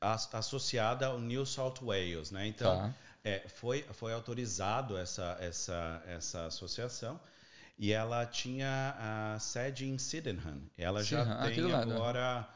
[0.00, 2.46] as- associada ao New South Wales, né?
[2.46, 2.94] Então, Tá.
[3.24, 7.18] é, foi, foi autorizado essa, essa, essa associação
[7.80, 10.60] e ela tinha a sede em Sydenham.
[10.76, 12.46] Ela já ah, tem agora,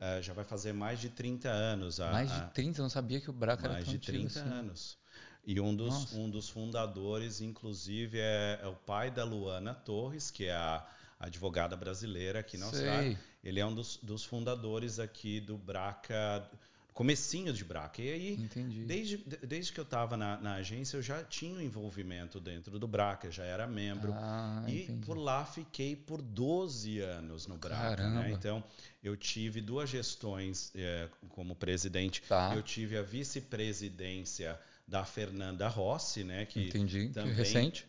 [0.00, 2.00] é, já vai fazer mais de 30 anos.
[2.00, 2.80] A, Mais de 30?
[2.80, 4.48] Eu não sabia que o Braca era mais tão de antigo 30 assim.
[4.50, 4.98] anos.
[5.46, 6.16] E um dos, Nossa.
[6.16, 10.84] um dos fundadores, inclusive, é, é o pai da Luana Torres, que é a
[11.20, 12.80] advogada brasileira aqui na Sei.
[12.80, 13.20] Austrália.
[13.44, 16.50] Ele é um dos, dos fundadores aqui do Braca,
[16.94, 18.00] comecinho de Braca.
[18.00, 18.84] E aí, Entendi.
[18.84, 22.86] desde, desde que eu estava na, na agência, eu já tinha um envolvimento dentro do
[22.86, 24.12] Braca, já era membro.
[24.14, 25.04] Ah, E entendi.
[25.04, 28.08] por lá fiquei por 12 anos no Braca.
[28.08, 28.30] Né?
[28.30, 28.62] Então,
[29.02, 32.22] eu tive duas gestões eh, como presidente.
[32.28, 32.52] Tá.
[32.54, 37.08] Eu tive a vice-presidência da Fernanda Rossi, né, que Entendi.
[37.08, 37.86] Que também recente.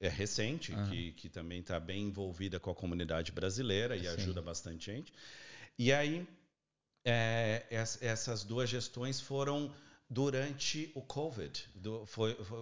[0.00, 4.08] é recente, que, que também está bem envolvida com a comunidade brasileira e Sim.
[4.08, 5.12] ajuda bastante gente.
[5.78, 6.26] E aí,
[7.08, 9.70] é, es- essas duas gestões foram
[10.10, 11.64] durante o Covid.
[11.74, 12.58] Do- foi, foi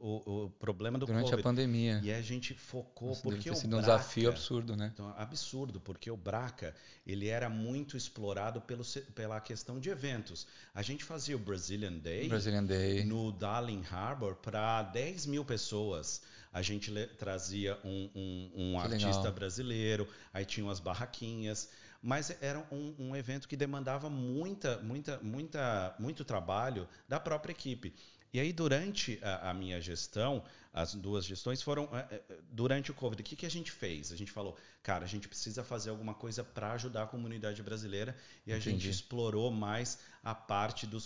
[0.00, 1.42] o, o- problema do Durante a Covid.
[1.42, 1.98] pandemia.
[2.02, 4.90] E a gente focou deve porque ter o sido um Braca, desafio absurdo, né?
[4.92, 6.74] então, absurdo, porque o Braca
[7.06, 8.84] ele era muito explorado pelo,
[9.14, 10.46] pela questão de eventos.
[10.74, 13.04] A gente fazia o Brazilian Day Brazilian Day.
[13.04, 16.20] no Darling Harbour para 10 mil pessoas.
[16.52, 19.32] A gente trazia um, um- um artista legal.
[19.32, 21.68] brasileiro, aí tinham as barraquinhas,
[22.02, 27.94] mas era um, um evento que demandava muita, muita, muita, muito trabalho da própria equipe.
[28.32, 32.94] E aí, durante a, a minha gestão, as duas gestões foram eh, eh, durante o
[32.94, 33.20] Covid.
[33.20, 34.12] O que, que a gente fez?
[34.12, 38.16] A gente falou, cara, a gente precisa fazer alguma coisa para ajudar a comunidade brasileira
[38.46, 40.98] e a gente explorou mais a parte do,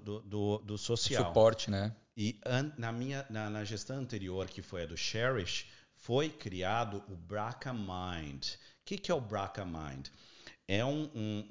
[0.00, 1.26] do, do, do social.
[1.26, 1.94] Suporte, né?
[2.16, 5.66] E an- na minha na, na gestão anterior, que foi a do Cherish,
[5.96, 8.46] foi criado o Braca Mind.
[8.46, 10.08] O que, que é o Braca Mind?
[10.66, 11.46] É um, um-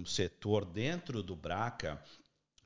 [0.00, 2.02] um setor dentro do Braca,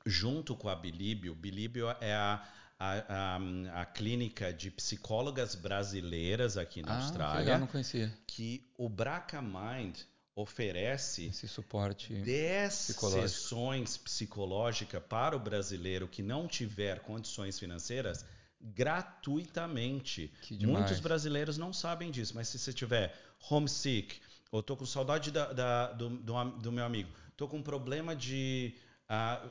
[0.05, 1.33] junto com a Bilíbio.
[1.33, 2.43] Bilíbio é a,
[2.79, 8.13] a, a, a clínica de psicólogas brasileiras aqui na ah, que Austrália, legal, não conhecia.
[8.27, 9.97] que o Braca Mind
[10.35, 12.13] oferece Esse suporte.
[12.13, 13.27] 10 psicológico.
[13.29, 18.25] sessões psicológicas para o brasileiro que não tiver condições financeiras
[18.59, 20.31] gratuitamente.
[20.61, 23.15] Muitos brasileiros não sabem disso, mas se você tiver
[23.49, 24.19] homesick,
[24.53, 28.75] ou tô com saudade da- da- do, do do meu amigo, tô com problema de,
[29.09, 29.41] ah,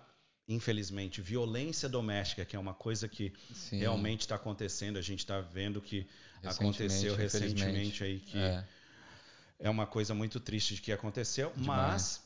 [0.47, 3.79] infelizmente, violência doméstica, que é uma coisa que Sim.
[3.81, 6.07] realmente está acontecendo, a gente está vendo que
[6.41, 8.65] Recentemente, aconteceu recentemente aí que É.
[9.59, 11.67] é uma coisa muito triste que aconteceu, Demais.
[11.67, 12.23] mas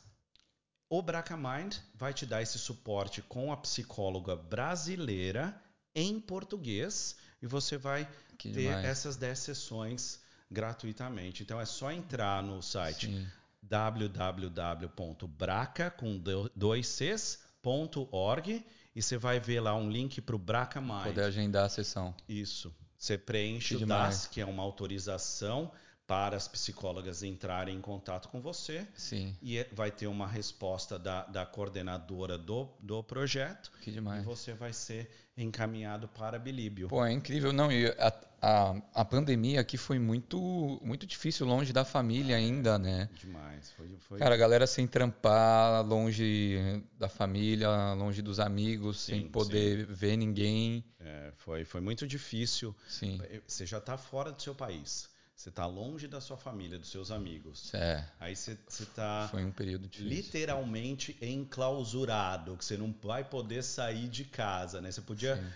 [0.90, 5.58] o Bracamind vai te dar esse suporte com a psicóloga brasileira
[5.94, 8.06] em português e você vai
[8.36, 8.84] Que ter demais.
[8.84, 10.20] essas 10 sessões
[10.50, 11.42] gratuitamente.
[11.42, 13.26] Então é só entrar no site Sim.
[13.62, 14.90] www.braca
[15.90, 16.22] com
[16.54, 21.04] dois Cs, ponto org, e você vai ver lá um link para o Braca Mind.
[21.04, 22.14] Poder agendar a sessão.
[22.28, 22.74] Isso.
[22.96, 23.86] Você preenche Que o.
[23.86, 25.70] DAS, que é uma autorização
[26.06, 28.86] para as psicólogas entrarem em contato com você.
[28.94, 29.36] Sim.
[29.42, 33.72] E é- vai ter uma resposta da, da coordenadora do, do projeto.
[33.82, 34.24] Que E demais.
[34.24, 36.88] você vai ser encaminhado para Bilíbio.
[36.88, 37.52] Pô, é incrível.
[37.52, 42.78] Não, e a, a, a pandemia aqui foi muito, muito difícil, longe da família ainda,
[42.78, 43.10] né?
[43.20, 43.72] Demais.
[43.72, 44.18] Foi, foi...
[44.20, 50.16] Cara, a galera sem trampar, longe da família, longe dos amigos, Sim, sem poder ver
[50.16, 50.84] ninguém.
[51.00, 52.74] é, foi, foi muito difícil.
[52.88, 53.20] Sim.
[53.46, 55.08] Você já está fora do seu país.
[55.36, 57.72] Você está longe da sua família, dos seus amigos.
[57.74, 60.08] É, Aí você está foi um período difícil.
[60.08, 64.90] literalmente enclausurado, que você não vai poder sair de casa, né?
[64.90, 65.52] Você podia Sim.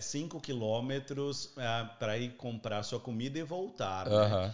[0.00, 1.52] 5 quilômetros
[1.98, 4.52] para ir comprar sua comida e voltar, né?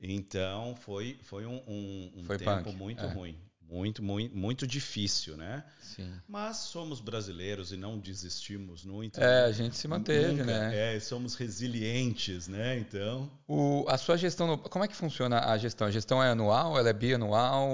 [0.00, 3.08] Então foi, foi um, um- um Foi tempo punk, muito é.
[3.08, 3.38] ruim,
[3.72, 5.64] muito, muito, muito difícil, né?
[5.80, 6.12] Sim.
[6.28, 9.18] Mas somos brasileiros e não desistimos muito.
[9.18, 10.44] É, a gente se manteve, Nunca.
[10.44, 10.96] né?
[10.96, 12.78] É, somos resilientes, né?
[12.78, 15.86] Então, O, a sua gestão, como é que funciona a gestão?
[15.86, 17.66] A gestão é anual, ela é bianual?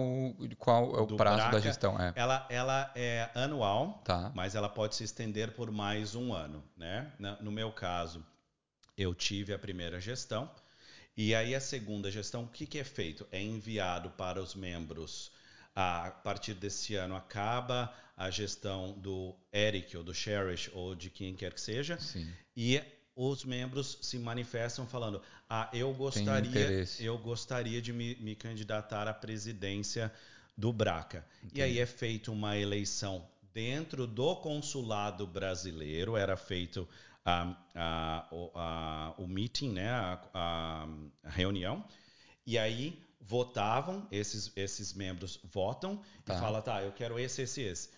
[0.57, 2.01] Qual é o Do prazo da Braca, gestão?
[2.01, 2.13] É.
[2.15, 4.31] ela, ela é anual, Tá.
[4.35, 7.11] mas ela pode se estender por mais um ano, né?
[7.41, 8.25] No meu caso,
[8.97, 10.49] eu tive a primeira gestão
[11.17, 13.27] e aí a segunda gestão, o que, que é feito?
[13.33, 15.33] É enviado para os membros.
[15.81, 21.37] A partir desse ano acaba a gestão do Eric ou do Cherish ou de quem
[21.37, 22.29] quer que seja Sim.
[22.57, 22.83] e
[23.15, 29.15] os membros se manifestam falando: ah, eu gostaria, eu gostaria de me, me candidatar à
[29.15, 30.13] presidência
[30.57, 31.25] do Braca.
[31.55, 33.25] E aí é feita uma eleição
[33.55, 36.89] dentro do consulado brasileiro, era feito
[37.25, 39.89] a, a, o, a- o meeting, né,
[40.35, 40.89] a
[41.25, 41.85] reunião,
[42.47, 46.37] e aí votavam, esses, esses membros votam Tá.
[46.37, 47.89] e falam, tá, eu quero esse, esse, esse.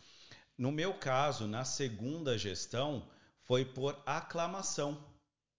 [0.57, 3.09] No meu caso, na segunda gestão,
[3.45, 5.03] foi por aclamação,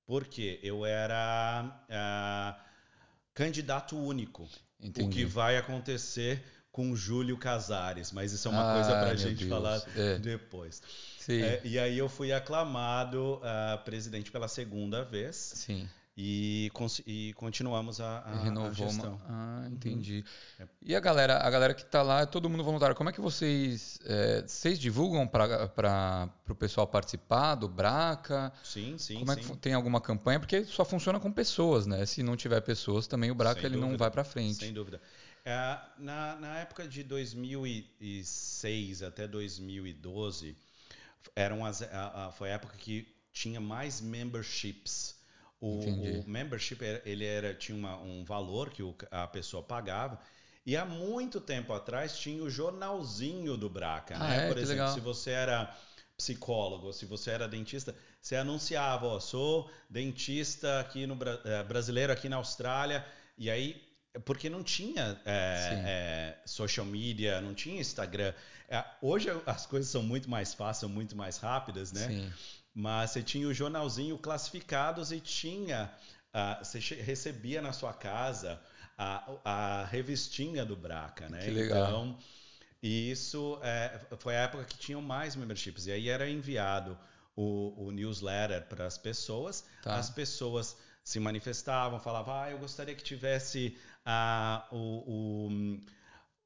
[0.06, 2.60] porque eu era ah,
[3.34, 4.44] candidato único.
[4.44, 4.48] O
[4.84, 5.26] que Entendi.
[5.26, 9.50] vai acontecer com Júlio Casares, mas isso é uma Ah, coisa para a gente Deus.
[9.50, 10.18] falar É.
[10.20, 10.82] depois.
[11.30, 15.88] É, e aí eu fui aclamado ah, presidente pela segunda vez Sim.
[16.18, 16.70] E,
[17.08, 19.16] e continuamos a, a, a Renovou gestão.
[19.16, 19.26] uma.
[19.30, 20.24] Ah, entendi.
[20.60, 20.68] É.
[20.82, 22.96] E a galera, a galera que tá lá, é todo mundo voluntário.
[22.96, 28.52] Como é que vocês, é, vocês divulgam para o pessoal participar do Braca?
[28.64, 29.42] Sim, sim, Como é sim.
[29.42, 30.40] que tem alguma campanha?
[30.40, 32.06] Porque só funciona com pessoas, né?
[32.06, 34.56] Se não tiver pessoas, também o Braca Sem ele não vai para frente.
[34.58, 35.02] Sem dúvida.
[35.44, 40.56] É, na, na época de 2006 até 2012,
[41.36, 45.16] eram as, a- a- foi a época que tinha mais memberships.
[45.62, 50.20] O, o membership ele era, tinha uma- um valor que o- a pessoa pagava.
[50.66, 54.20] E há muito tempo atrás tinha o jornalzinho do Braca.
[54.20, 54.42] Ah, né?
[54.48, 54.48] é?
[54.48, 54.88] Por Que exemplo, legal.
[54.88, 55.76] se você era
[56.18, 62.30] psicólogo, se você era dentista, você anunciava, ó, sou dentista aqui no eh, brasileiro aqui
[62.30, 63.06] na Austrália,
[63.38, 63.82] e aí
[64.20, 68.34] porque não tinha é, é, social media, não tinha Instagram.
[68.68, 72.08] É, hoje as coisas são muito mais fáceis, são muito mais rápidas, né?
[72.08, 72.34] Sim.
[72.74, 75.92] Mas você tinha o jornalzinho classificados e tinha,
[76.34, 78.62] ah, você recebia na sua casa
[78.98, 81.44] a, a revistinha do Braca, né?
[81.44, 81.88] Que legal.
[81.88, 82.18] Então,
[82.82, 85.88] e isso é, foi a época que tinham mais memberships.
[85.88, 86.98] E aí era enviado
[87.36, 89.66] o, o newsletter para as pessoas.
[89.84, 89.96] Tá.
[89.96, 95.80] As pessoas se manifestavam, falavam, ah, eu gostaria que tivesse ah, o, o,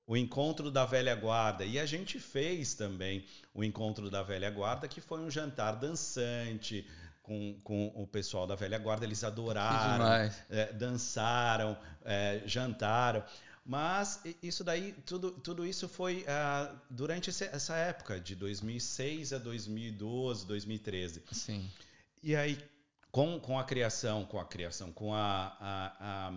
[0.08, 1.66] o encontro da velha guarda.
[1.66, 6.88] E a gente fez também o encontro da velha guarda, que foi um jantar dançante
[7.22, 9.06] com, com o pessoal da velha guarda.
[9.06, 10.06] Eles adoraram
[10.50, 13.24] é, dançaram, é, jantaram.
[13.66, 20.46] Mas isso daí, tudo, tudo isso foi ah, durante essa época, de 2006 a 2012,
[20.46, 21.24] 2013.
[21.32, 21.68] Sim.
[22.22, 22.60] E aí,
[23.12, 26.32] com, com a criação, com a criação, com a, a, a,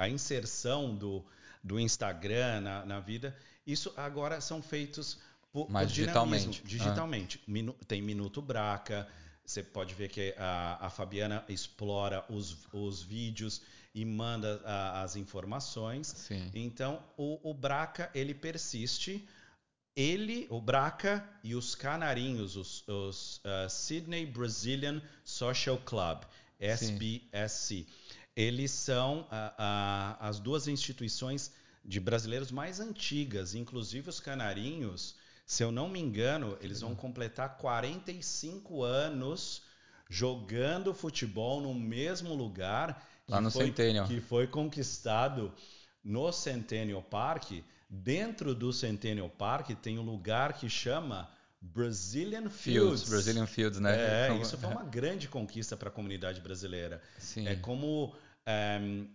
[0.00, 1.24] a inserção do,
[1.62, 3.36] do Instagram na, na vida,
[3.66, 5.18] isso agora são feitos
[5.52, 6.62] por, Mais por dinamismo, digitalmente.
[6.64, 7.40] digitalmente.
[7.46, 9.06] Minu- tem Minuto Braca,
[9.44, 13.60] você pode ver que a, a Fabiana explora os, os vídeos
[13.94, 16.06] e manda a- as informações.
[16.06, 16.50] Sim.
[16.54, 19.26] Então, o, o Braca, ele persiste.
[19.96, 26.22] Ele, o Braca e os canarinhos, os, os, ah, Sydney Brazilian Social Club,
[26.60, 27.86] SBSC,
[28.40, 31.52] eles são ah, ah, as duas instituições
[31.84, 35.14] de brasileiros mais antigas, inclusive os canarinhos,
[35.44, 39.62] se eu não me engano, eles vão completar 45 anos
[40.08, 44.06] jogando futebol no mesmo lugar Lá no foi, Centennial.
[44.06, 45.52] que foi conquistado
[46.02, 47.62] no Centennial Park.
[47.88, 51.30] Dentro do Centennial Park tem um lugar que chama
[51.60, 53.02] Brazilian Fields.
[53.02, 53.96] Fields, Brazilian Fields, né?
[53.96, 57.02] É, Então, isso foi uma grande conquista para a comunidade brasileira.
[57.18, 57.46] Sim.
[57.46, 58.29] É como é,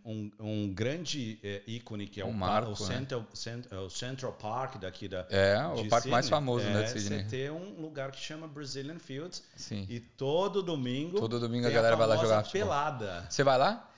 [0.05, 2.95] um, um grande é, ícone que é Um o, marco, o, né?
[2.95, 5.25] Central, Cent- o Central Park daqui da.
[5.29, 6.29] É, o parque mais Sydney.
[6.29, 7.23] famoso, né, é, de Sydney.
[7.23, 9.85] Você ter um lugar que chama Brazilian Fields Sim.
[9.89, 11.19] e todo domingo.
[11.19, 13.25] Todo domingo a tem galera vai lá jogar pelada.
[13.29, 13.89] Você vai lá?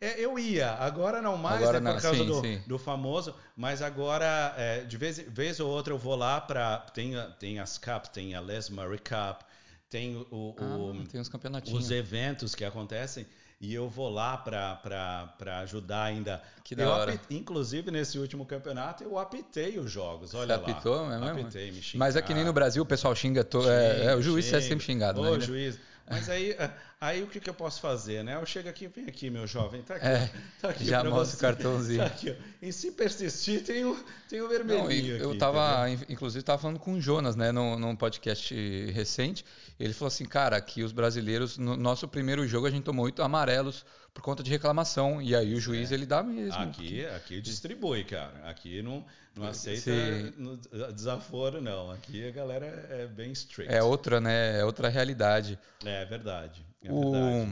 [0.00, 2.62] É, eu ia, agora não mais, Agora né, por não, causa sim, do, sim.
[2.66, 6.80] do famoso, mas agora, é, de vez, vez ou outra, eu vou lá para.
[6.92, 9.40] Tem, a- tem as Cup, tem a Les Murray Cup,
[9.88, 11.84] tem o, o- Ah, tem campeonatinhos.
[11.84, 13.26] os eventos que acontecem
[13.60, 16.42] e eu vou lá para ajudar ainda.
[16.62, 17.14] Que da eu hora.
[17.14, 20.34] apit- inclusive, nesse último campeonato, eu apitei os jogos.
[20.34, 20.62] Olha lá.
[20.62, 21.40] apitou, é mesmo?
[21.40, 23.42] Apitei, me Mas é que nem no Brasil o pessoal xinga.
[23.44, 23.68] To...
[23.70, 25.40] é, é, o juiz é sempre xingado, Ô, né?
[25.40, 25.78] juiz.
[26.08, 26.54] Mas aí,
[27.00, 28.34] aí o que, que eu posso fazer, né?
[28.36, 30.06] Eu chego aqui, vem aqui, meu jovem, tá aqui.
[30.06, 30.30] É,
[30.60, 31.98] tá aqui já mostra o cartãozinho.
[32.00, 32.36] Tá aqui.
[32.62, 33.96] E se persistir, tem o,
[34.28, 35.24] tem o Não, vermelhinho e aqui.
[35.24, 38.54] eu tava, in- inclusive, tava falando com o Jonas, né, num, num podcast
[38.92, 39.44] recente.
[39.78, 43.22] Ele falou assim, cara, que os brasileiros, no nosso primeiro jogo, a gente tomou oito
[43.22, 43.84] amarelos
[44.14, 45.20] por conta de reclamação.
[45.20, 46.60] E aí o juiz, ele dá mesmo.
[46.62, 48.48] Aqui, aqui distribui, cara.
[48.48, 49.04] Aqui não,
[49.36, 49.90] não aceita
[50.38, 50.56] no-
[50.94, 51.90] desaforo, não.
[51.90, 53.70] Aqui a galera é bem strict.
[53.70, 54.58] É outra, né?
[54.60, 55.58] É outra realidade.
[55.84, 56.64] É verdade.
[56.82, 57.46] É o...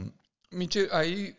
[0.52, 1.36] Mentira, aí,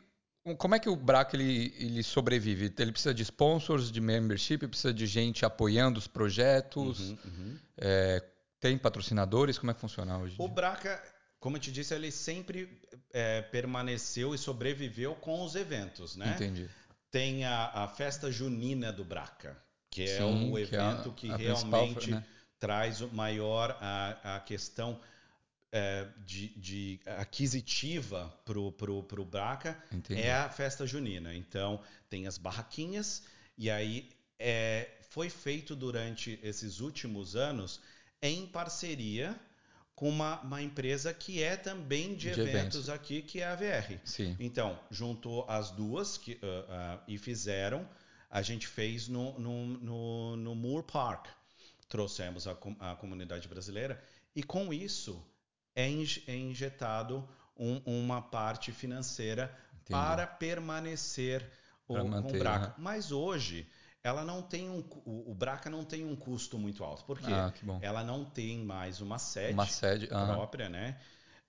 [0.58, 2.74] como é que o Braca ele, ele sobrevive?
[2.78, 7.60] Ele precisa de sponsors, de membership, precisa de gente apoiando os projetos, Uhum, uhum.
[7.78, 8.24] é,
[8.60, 10.44] tem patrocinadores, como é que funciona hoje?
[10.44, 10.48] O?
[10.48, 11.02] Braca,
[11.40, 12.82] como eu te disse, ele sempre
[13.14, 16.32] é, permaneceu e sobreviveu com os eventos, né?
[16.36, 16.70] Entendi.
[17.12, 19.58] Tem a, a festa junina do Braca,
[19.90, 22.24] que é Sim, que é a- evento que a principal, realmente né?
[22.60, 25.00] traz maior a, a questão
[25.76, 30.22] é, de, de aquisitiva pro, pro, pro Braca Entendi.
[30.22, 31.36] é a festa junina.
[31.36, 33.24] Então tem as barraquinhas
[33.58, 34.10] e aí
[34.40, 37.82] é, foi feito durante esses últimos anos
[38.22, 39.38] em parceria
[39.94, 42.90] com uma, uma empresa que é também de, De eventos, eventos.
[42.90, 44.00] aqui, que é a VR.
[44.06, 44.36] Sim.
[44.40, 47.88] Então, juntou as duas que, ah, ah, e fizeram.
[48.30, 51.28] A gente fez no, no, no, no Moore Park.
[51.88, 54.02] Trouxemos a, a comunidade brasileira.
[54.36, 55.22] E com isso
[55.76, 59.90] é, inj- é injetado um- uma parte financeira Entendi.
[59.90, 61.46] para permanecer
[61.88, 62.68] o, Para com manter, o Braca.
[62.68, 62.74] né?
[62.78, 63.68] Mas hoje
[64.04, 67.04] ela não tem um o, o Braca não tem um custo muito alto.
[67.06, 67.32] Por quê?
[67.32, 67.52] Ah.
[67.82, 70.08] Ela não tem mais uma sede Uma sede.
[70.08, 70.98] própria, né?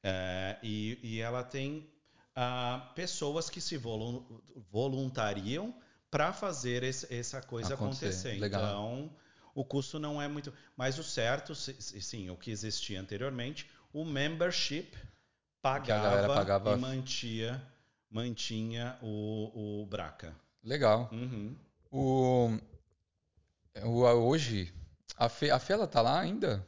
[0.02, 1.88] É, e, e ela tem
[2.34, 4.24] ah, pessoas que se volun-
[4.70, 5.74] voluntariam
[6.10, 8.06] para fazer esse- essa coisa Acontecer.
[8.06, 8.38] acontecer.
[8.40, 8.62] Legal.
[8.62, 9.16] Então,
[9.54, 10.52] o custo não é muito.
[10.76, 13.68] Mas o certo, sim, o que existia anteriormente,
[14.00, 14.96] o membership
[15.62, 17.62] pagava, pagava- e mantia,
[18.10, 20.34] mantinha o, o Braca.
[20.62, 21.08] Legal.
[21.12, 21.56] Uhum.
[21.90, 22.50] O,
[23.82, 24.72] o- hoje,
[25.16, 26.66] a Fê, a Fê, ela tá lá ainda?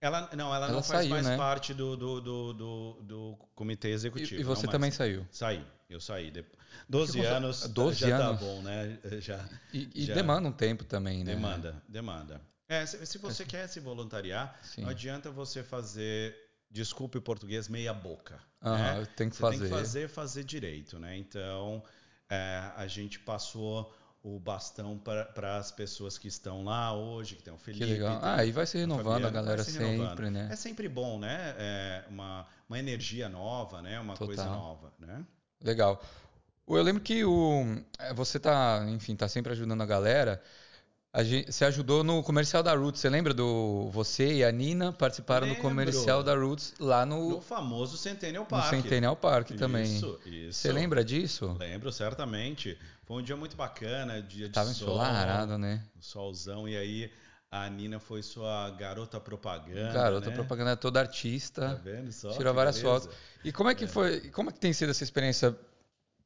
[0.00, 1.36] Ela, não, ela, Ela não faz saiu, mais né?
[1.36, 4.40] parte do, do, do, do, do comitê E, executivo.
[4.40, 5.26] e não você também saiu.
[5.30, 6.30] Saí, eu saí.
[6.30, 6.44] De...
[6.88, 8.38] 12 Que anos, coisa- 12 já anos.
[8.40, 8.98] tá bom, né?
[9.20, 10.14] Já E, e Já.
[10.14, 11.34] demanda um tempo também, né?
[11.34, 12.40] demanda, demanda.
[12.68, 14.82] É, se, se você quer se voluntariar, Sim.
[14.82, 16.36] não adianta você fazer,
[16.70, 18.40] desculpe o português, meia boca.
[18.62, 19.06] Aham, né?
[19.16, 19.58] tem que Você fazer.
[19.58, 21.16] tem que fazer, fazer direito, né?
[21.16, 21.82] Então,
[22.28, 27.52] é, a gente passou o bastão para as pessoas que estão lá hoje, que tem
[27.54, 27.86] o Que Felipe.
[27.86, 28.18] legal.
[28.20, 30.48] tem Ah, e vai se a renovando a vai galera se sempre, né?
[30.52, 31.54] É sempre bom, né?
[31.58, 34.00] É uma, uma energia nova, né?
[34.00, 34.56] Uma coisa Total.
[34.56, 35.24] nova, né?
[35.62, 36.02] Legal.
[36.68, 37.64] Eu lembro que o,
[37.98, 40.42] eh, você tá, enfim, tá sempre ajudando a galera.
[41.24, 43.00] Gente, você ajudou no comercial da Roots.
[43.00, 45.62] Você lembra do você e a Nina participaram Lembro.
[45.62, 48.70] do comercial da Roots lá no, No famoso Centennial no Park.
[48.70, 49.84] Centennial Park também.
[49.84, 50.58] Isso, isso.
[50.58, 51.56] Você lembra disso?
[51.58, 52.76] Lembro, certamente.
[53.06, 55.82] Foi um dia muito bacana, dia de Tava sol, ensolarado, né?
[56.00, 57.10] solzão, e aí
[57.50, 60.34] a Nina foi sua garota propaganda, Garota né?
[60.34, 61.80] propaganda toda Tá artista.
[61.82, 62.30] vendo só?
[62.32, 63.00] Tirou várias beleza?
[63.02, 63.16] fotos.
[63.44, 64.20] E como é que foi?
[64.30, 65.56] Como é que tem sido essa experiência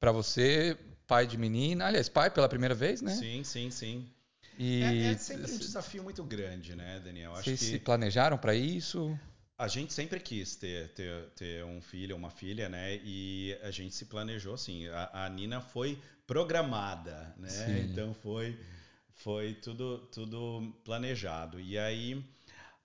[0.00, 0.76] pra você,
[1.06, 1.86] pai de menina?
[1.86, 3.12] Aliás, pai pela primeira vez, né?
[3.14, 4.08] Sim, sim, sim.
[4.62, 7.32] E É, é sempre um desafio muito grande, né, Daniel?
[7.32, 9.18] Acho vocês que se planejaram pra isso?
[9.56, 12.98] a gente sempre quis ter, ter, ter um filho, uma filha, né?
[13.04, 14.88] E a gente se planejou assim.
[14.88, 17.48] A, a Nina foi programada, né?
[17.48, 17.80] Sim.
[17.84, 18.58] Então foi,
[19.12, 21.60] foi tudo, tudo planejado.
[21.60, 22.24] E aí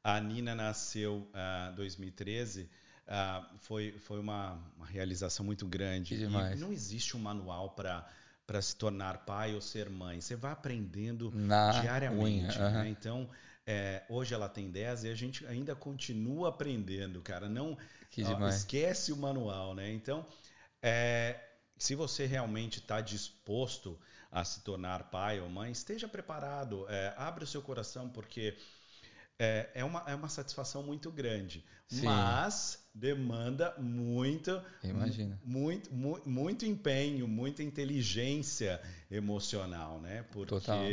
[0.04, 1.26] a Nina nasceu
[1.72, 2.70] em 2013.
[3.08, 6.16] ah, foi, foi uma, uma realização muito grande.
[6.16, 8.06] E não existe um manual para
[8.46, 10.22] para se tornar pai ou ser mãe.
[10.22, 12.58] Você vai aprendendo Na diariamente.
[12.58, 12.90] unha, né?
[12.90, 13.30] Então,
[13.66, 17.50] é, hoje ela tem 10 e a gente ainda continua aprendendo, cara.
[17.50, 17.78] Não
[18.24, 19.92] ó, esquece o manual, né?
[19.92, 20.26] Então,
[20.82, 21.40] é,
[21.78, 24.00] se você realmente está disposto
[24.32, 28.56] a se tornar pai ou mãe, esteja preparado, é, abre o seu coração, porque
[29.40, 31.66] é, é uma, é uma satisfação muito grande.
[31.88, 32.06] Sim.
[32.06, 35.38] Mas demanda muito, Imagina.
[35.44, 38.82] muito, mu- muito empenho, muita inteligência
[39.12, 40.24] emocional, né?
[40.32, 40.86] Porque Total.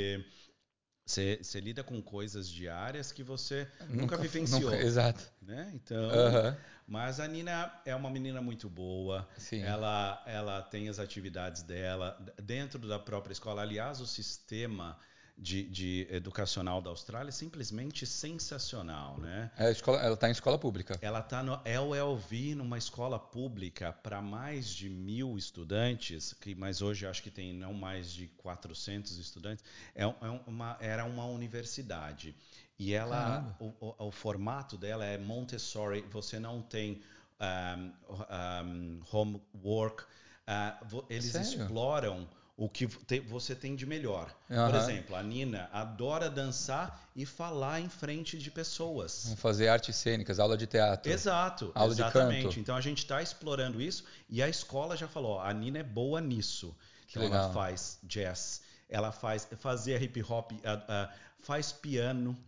[1.04, 5.22] você você lida com coisas diárias que você nunca, vivenciou, nunca- exato.
[5.40, 5.70] né?
[5.74, 6.56] Então, Aham.
[6.86, 9.28] mas a Nina é uma menina muito boa.
[9.36, 9.62] Sim.
[9.62, 13.62] Ela, ela tem as atividades dela dentro da própria escola.
[13.62, 14.98] Aliás, o sistema
[15.36, 19.50] de, de educacional da Austrália é simplesmente sensacional, né?
[19.58, 20.98] É, escola, ela está em escola pública.
[21.00, 27.06] Ela está no LLV, numa escola pública para mais de mil estudantes, que, mas hoje
[27.06, 29.64] acho que tem não mais de 400 estudantes.
[29.94, 30.08] É, é
[30.46, 32.34] uma, era uma universidade.
[32.78, 37.02] E ela, o, o- o formato dela é Montessori, você não tem
[37.40, 37.92] um,
[38.64, 40.04] um, homework,
[40.86, 41.58] vo- eles Sério?
[41.58, 42.28] exploram
[42.64, 44.32] o que te- você tem de melhor.
[44.46, 44.78] Por Aham.
[44.78, 49.22] exemplo, a Nina adora dançar e falar em frente de pessoas.
[49.24, 51.10] Vamos fazer artes cênicas, aula de teatro.
[51.10, 52.42] Exato, Aula de exatamente.
[52.44, 52.60] canto.
[52.60, 55.82] Então a gente está explorando isso e a escola já falou, ó, a Nina é
[55.82, 56.72] boa nisso.
[57.08, 57.52] Que então ela legal.
[57.52, 61.10] faz jazz, ela faz fazia hip hop, ah, ah,
[61.40, 62.38] faz piano.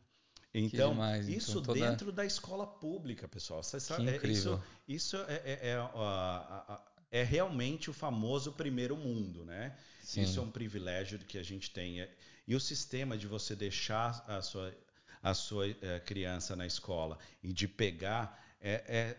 [0.54, 3.62] Então demais, então, isso toda- dentro da escola pública, pessoal.
[3.64, 4.62] Você sabe, é- incrível.
[4.86, 6.80] Isso, isso é, é- é, ah,
[7.20, 9.72] é realmente o famoso primeiro mundo, né?
[10.00, 10.22] Sim.
[10.22, 12.00] Isso é um privilégio que a gente tem.
[12.00, 12.10] É-
[12.46, 14.74] E o sistema de você deixar a sua,
[15.22, 19.16] a sua eh, criança na escola e de pegar é, é,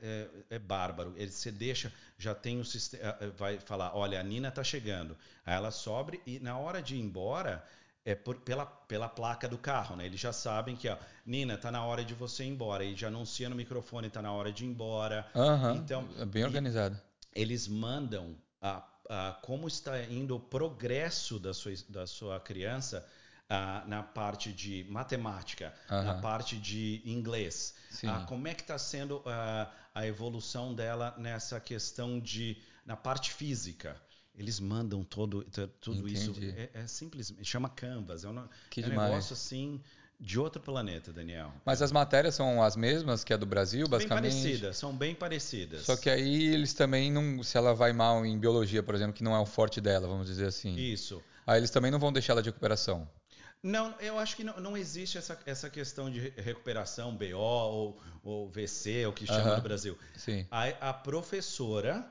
[0.51, 1.13] é, é bárbaro.
[1.17, 5.17] Ele, você deixa, já tem o sistema, vai falar, olha, a Nina está chegando.
[5.45, 7.63] Aí ela sobe e na hora de ir embora
[8.03, 10.05] é por- pela, pela placa do carro, né?
[10.05, 12.83] Eles já sabem que, ó, Nina, tá na hora de você ir embora.
[12.83, 15.25] E já anuncia no microfone, tá na hora de ir embora.
[15.35, 15.77] Aham.
[15.77, 16.99] Então, é bem organizado.
[17.35, 23.05] Eles mandam a, a como está indo o progresso da sua, da sua criança
[23.49, 26.21] ah, na parte de matemática, na Aham.
[26.21, 27.75] parte de inglês.
[28.03, 33.31] Ah, como é que está sendo ah, a evolução dela nessa questão de na parte
[33.31, 34.01] física?
[34.33, 35.45] Eles mandam todo,
[35.79, 36.31] tudo isso.
[36.31, 36.53] Entendi.
[36.57, 38.25] É, é simplesmente chama Canvas.
[38.25, 39.81] É um, Que é um negócio assim
[40.19, 41.51] de outro planeta, Daniel.
[41.65, 44.31] Mas as matérias são as mesmas que a do Brasil, bem basicamente?
[44.33, 45.81] parecidas, são bem parecidas.
[45.85, 47.43] Só que aí eles também não.
[47.43, 50.27] Se ela vai mal em biologia, por exemplo, que não é o forte dela, vamos
[50.27, 50.75] dizer assim.
[50.75, 51.21] isso.
[51.45, 53.07] Aí eles também não vão deixar ela de recuperação.
[53.61, 57.99] Não, eu acho que não, não existe essa, essa questão de re- recuperação BO ou,
[58.23, 59.97] ou VC, o que chama no Brasil.
[60.15, 60.45] Sim.
[60.51, 62.05] A, a professora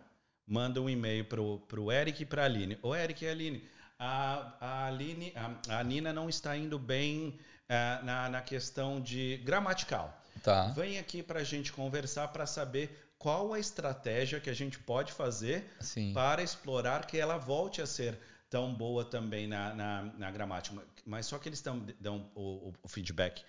[0.47, 2.77] manda um e-mail pro, pro Eric e pra Aline.
[2.83, 3.63] Ô, Eric e Aline,
[3.99, 7.39] a, a, Aline, a, a Nina não está indo bem
[7.69, 10.21] ah, na, na questão de gramatical.
[10.43, 10.69] Tá.
[10.69, 15.12] Vem aqui para a gente conversar para saber qual a estratégia que a gente pode
[15.12, 16.12] fazer Sim.
[16.12, 18.19] para explorar que ela volte a ser
[18.51, 20.77] tão boa também na, na, na gramática.
[21.07, 23.43] Mas só que eles tão, dão o, o- feedback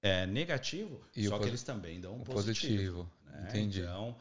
[0.00, 3.04] é, negativo, E só que eles também dão um positivo.
[3.04, 3.12] positivo.
[3.42, 3.48] né?
[3.48, 3.80] Entendi.
[3.82, 4.16] Então,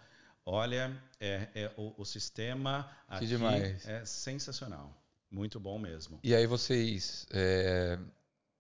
[0.46, 3.88] olha, é, é o, o sistema aqui demais.
[3.88, 4.94] é sensacional.
[5.32, 6.20] Muito bom mesmo.
[6.24, 7.98] E aí vocês é,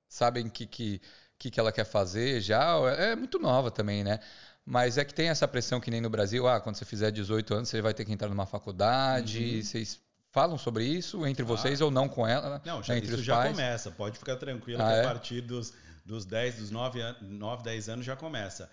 [0.10, 1.02] sabem o que, que,
[1.38, 2.76] que, que ela quer fazer já?
[2.98, 4.20] É muito nova também, né?
[4.66, 7.54] Mas é que tem essa pressão que nem no Brasil, ah, quando você fizer 18
[7.54, 9.56] anos, você vai ter que entrar numa faculdade.
[9.56, 9.62] Uhum.
[9.64, 10.00] Vocês
[10.32, 12.62] falam sobre isso entre vocês ou não com ela?
[12.66, 13.52] Não, já, né, isso já pais?
[13.52, 13.92] começa.
[13.92, 15.00] Pode ficar tranquilo Ah, que é?
[15.00, 15.74] a partir dos,
[16.06, 18.70] dos 10, dos 9, an- 9, 10 anos já começa.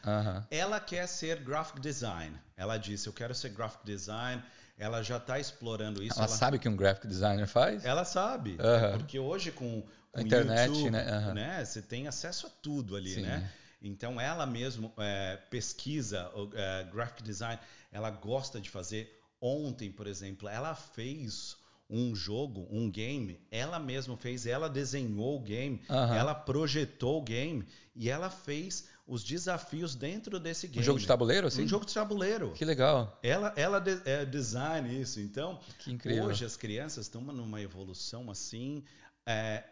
[0.51, 2.37] Ela quer ser graphic design.
[2.57, 4.43] Ela disse, eu quero ser graphic design.
[4.77, 6.18] Ela já está explorando isso.
[6.18, 7.85] Ela sabe o que um graphic designer faz?
[7.85, 8.57] Ela sabe.
[8.61, 8.99] Aham.
[8.99, 11.09] Porque hoje com, com A internet, YouTube, né?
[11.09, 11.35] Aham.
[11.35, 11.64] né?
[11.64, 13.22] Você tem acesso a tudo ali, Sim.
[13.22, 13.51] né?
[13.81, 17.61] Então ela mesmo é, pesquisa é, graphic design.
[17.93, 19.20] Ela gosta de fazer.
[19.41, 21.57] Ontem, por exemplo, ela fez
[21.89, 23.39] um jogo, um game.
[23.51, 24.47] Ela mesma fez.
[24.47, 25.83] Ela desenhou o game.
[25.89, 26.16] Aham.
[26.16, 30.81] Ela projetou o game e ela fez os desafios dentro desse game.
[30.81, 31.65] Um jogo de tabuleiro, assim?
[31.65, 32.53] Um jogo de tabuleiro.
[32.53, 33.19] Que legal.
[33.23, 35.21] Ela, ela de- é design isso.
[35.21, 36.25] Então, Que incrível.
[36.25, 38.83] hoje as crianças estão numa evolução assim
[39.27, 39.63] é,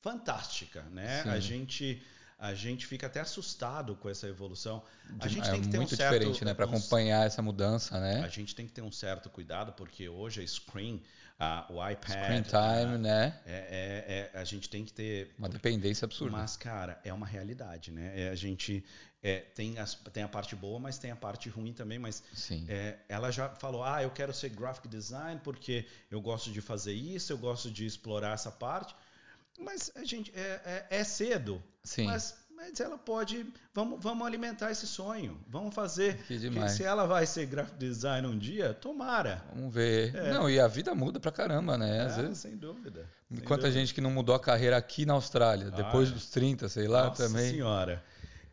[0.00, 1.22] fantástica, né?
[1.22, 1.28] Sim.
[1.30, 2.02] A gente
[2.38, 4.82] a gente fica até assustado com essa evolução.
[5.20, 6.52] A gente é tem que ter muito um certo, diferente, né?
[6.52, 8.28] Para acompanhar essa mudança, A né?
[8.30, 11.02] gente tem que ter um certo cuidado, porque hoje a screen,
[11.38, 13.40] a- o iPad, Screen time, a- né?
[13.46, 16.36] é, é- é- a gente tem que ter Uma dependência absurda.
[16.36, 18.12] mas, cara, é uma realidade, né?
[18.22, 18.84] É, a gente
[19.22, 21.98] é, tem, as- tem a parte boa, mas tem a parte ruim também.
[21.98, 22.64] Mas Sim.
[22.68, 26.92] é, ela já falou: ah, eu quero ser graphic design porque eu gosto de fazer
[26.92, 28.94] isso, eu gosto de explorar essa parte.
[29.58, 31.62] Mas a gente é, é- é cedo.
[31.82, 32.04] Sim.
[32.06, 33.46] Mas, mas ela pode.
[33.74, 35.38] Vamos, vamos alimentar esse sonho.
[35.48, 36.16] Vamos fazer.
[36.26, 36.72] Que demais.
[36.72, 39.44] se ela vai ser graphic design um dia, tomara.
[39.54, 40.14] Vamos ver.
[40.14, 40.32] É.
[40.32, 42.02] Não, e a vida muda pra caramba, né?
[42.06, 42.38] Às É, vezes.
[42.38, 43.06] sem dúvida.
[43.28, 43.72] sem Quanta dúvida.
[43.80, 46.14] gente que não mudou a carreira aqui na Austrália, depois Ah, é.
[46.14, 47.50] dos 30, sei lá, Nossa também.
[47.50, 48.02] senhora.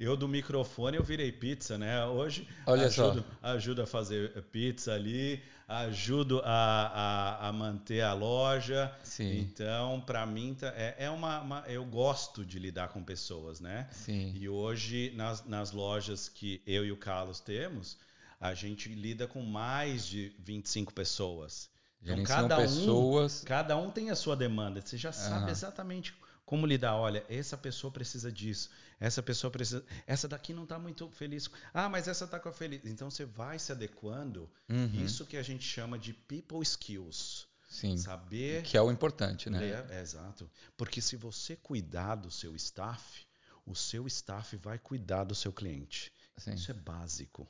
[0.04, 2.06] Eu do microfone eu virei pizza, né?
[2.06, 3.10] Hoje Olha só.
[3.10, 8.94] ajudo, ajudo a fazer pizza ali, ajudo a, a, a manter a loja.
[9.04, 9.40] Sim.
[9.40, 13.88] Então, para mim tá- é, é uma, uma- eu gosto de lidar com pessoas, né?
[13.92, 14.34] Sim.
[14.36, 17.98] E hoje nas, nas lojas que eu e o Carlos temos,
[18.40, 21.70] a gente lida com mais de 25 pessoas.
[22.02, 23.44] Então, cada um pessoas.
[23.46, 24.82] Cada um tem a sua demanda.
[24.82, 25.52] Você já sabe Aham.
[25.52, 26.14] exatamente
[26.46, 26.96] como lidar.
[26.96, 28.70] Olha, essa pessoa precisa disso.
[29.00, 29.86] Essa pessoa precisa.
[30.08, 31.50] Essa daqui não está muito feliz.
[31.74, 32.86] Ah, mas essa está com a feliz.
[32.86, 34.50] Então você vai se adequando.
[34.70, 35.04] Uhum.
[35.04, 37.48] Isso que a gente chama de people skills.
[37.70, 37.98] Sim.
[37.98, 38.62] Saber.
[38.64, 39.60] Que é o importante, né?
[39.60, 40.50] ler- é, exato.
[40.78, 43.26] Porque se você cuidar do seu staff,
[43.66, 46.12] o seu staff vai cuidar do seu cliente.
[46.38, 46.54] Sim.
[46.54, 47.48] Isso é básico.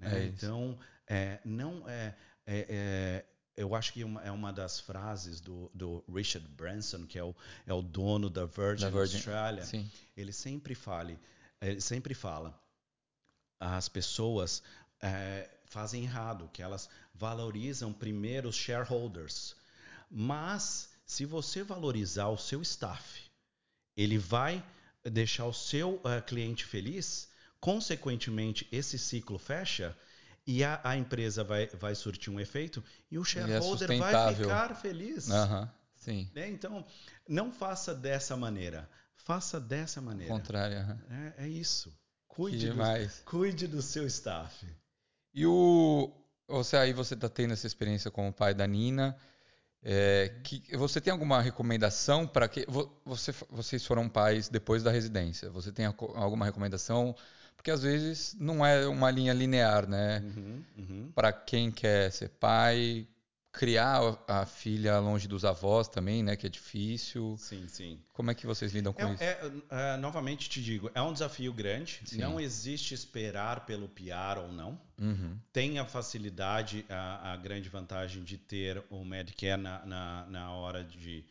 [0.00, 0.24] É né?
[0.26, 0.44] isso.
[0.44, 2.14] então, é, não é,
[2.46, 3.24] é- é-
[3.56, 7.34] eu acho que uma- é uma das frases do, do Richard Branson, que é o,
[7.66, 9.64] é o dono da Virgin, Da Virgin, Australia.
[9.64, 9.90] Sim.
[10.16, 11.18] Ele sempre fale,
[11.60, 12.58] ele sempre fala,
[13.60, 14.62] as pessoas
[15.00, 19.54] é, fazem errado, que elas valorizam primeiro os shareholders.
[20.10, 23.22] Mas se você valorizar o seu staff,
[23.96, 24.64] ele vai
[25.04, 27.28] deixar o seu eh, cliente feliz,
[27.60, 29.96] consequentemente esse ciclo fecha
[30.46, 34.44] e a, a empresa vai, vai surtir um efeito e o shareholder vai sustentável.
[34.48, 35.30] ficar feliz.
[35.30, 35.70] Aham.
[35.96, 36.30] Sim.
[36.34, 36.48] né?
[36.50, 36.84] Então,
[37.28, 38.88] não faça dessa maneira.
[39.14, 40.32] Faça dessa maneira.
[40.32, 40.76] contrário.
[40.78, 40.98] aham.
[41.38, 41.92] É, é isso.
[42.28, 42.76] Cuide do,
[43.24, 44.66] cuide do seu staff.
[45.32, 46.12] E o
[46.46, 49.16] você aí você está tendo essa experiência com o pai da Nina.
[49.82, 54.90] é, que você tem alguma recomendação para que vo- você, vocês foram pais depois da
[54.90, 55.48] residência?
[55.50, 57.14] Você tem alguma recomendação?
[57.64, 60.20] Porque às vezes não é uma linha linear, né?
[60.20, 61.12] Uhum, uhum.
[61.14, 63.08] Para quem quer ser pai,
[63.50, 66.36] criar a a filha longe dos avós também, né?
[66.36, 67.36] Que é difícil.
[67.38, 67.98] Sim, sim.
[68.12, 69.22] Como é que vocês lidam com isso?
[69.22, 72.02] É, é, é, novamente te digo, é um desafio grande.
[72.04, 72.18] Sim.
[72.18, 74.78] Não existe esperar pelo PR ou não.
[75.00, 75.38] Uhum.
[75.50, 80.84] Tem a facilidade, a, a grande vantagem de ter o Medicare na, na, na hora
[80.84, 81.24] de,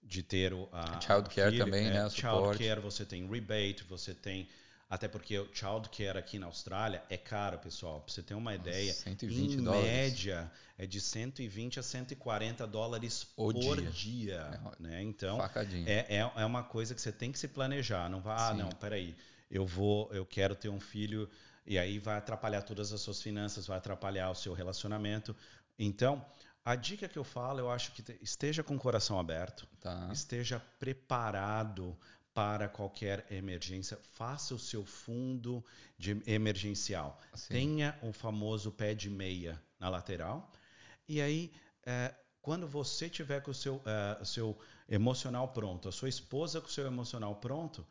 [0.00, 1.64] de ter o a, Childcare o filho.
[1.64, 2.58] também, É, né, suporte.
[2.58, 4.46] Childcare, você tem rebate, você tem...
[4.90, 8.00] Até porque o childcare aqui na Austrália é caro, pessoal.
[8.00, 9.86] Pra você ter uma ideia, 120 em dólares.
[9.86, 13.90] média é de 120 a 140 dólares O por dia.
[13.90, 14.60] dia.
[14.80, 15.00] né?
[15.00, 15.38] Então,
[15.86, 18.10] é, é, é uma coisa que você tem que se planejar.
[18.10, 18.58] Não vai, ah, Sim.
[18.58, 19.14] não, peraí,
[19.48, 21.30] eu vou, eu quero ter um filho
[21.64, 25.36] e aí vai atrapalhar todas as suas finanças, vai atrapalhar o seu relacionamento.
[25.78, 26.26] Então,
[26.64, 30.08] a dica que eu falo, eu acho que te- esteja com o coração aberto, Tá.
[30.12, 31.96] esteja preparado
[32.40, 35.62] para qualquer emergência, faça o seu fundo
[35.98, 37.20] de emergencial.
[37.34, 37.52] Sim.
[37.52, 40.50] Tenha o famoso pé de meia na lateral.
[41.06, 41.52] E aí,
[41.84, 43.82] é, quando você tiver com o seu,
[44.18, 47.86] o seu emocional pronto, a sua esposa com o seu emocional pronto,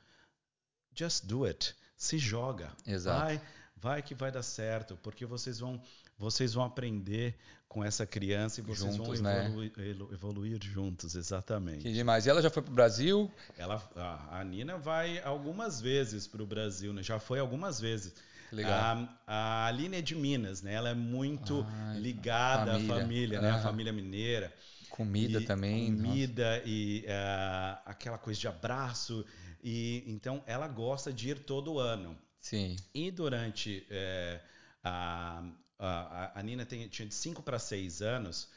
[0.95, 1.75] just do it.
[1.95, 2.75] Se joga.
[2.87, 3.25] Exato.
[3.25, 3.41] Vai,
[3.81, 5.81] vai que vai dar certo, porque vocês vão,
[6.17, 7.35] vocês vão aprender
[7.67, 9.45] com essa criança e vocês Juntos, vão né?
[9.45, 11.81] evoluir, elu- evoluir juntos, exatamente.
[11.83, 12.25] Que demais.
[12.25, 13.31] E ela já foi pro Brasil?
[13.57, 17.03] Ela, a, a Nina vai algumas vezes para o Brasil, né?
[17.03, 18.13] já foi algumas vezes.
[18.51, 18.73] Legal.
[18.73, 20.73] A, a Aline é de Minas, né?
[20.73, 22.95] Ela é muito Ah, ligada família.
[22.95, 23.49] à família, né?
[23.49, 23.63] A Aham.
[23.63, 24.51] família mineira.
[24.89, 25.91] Comida E também.
[25.91, 26.07] nossa.
[26.07, 29.23] Comida e ah, aquela coisa de abraço.
[29.63, 32.17] E então ela gosta de ir todo ano.
[32.49, 32.75] Sim.
[32.93, 34.39] E durante eh,
[34.83, 35.43] a,
[35.77, 38.49] a, a Nina tem- tinha de 5 para 6 anos,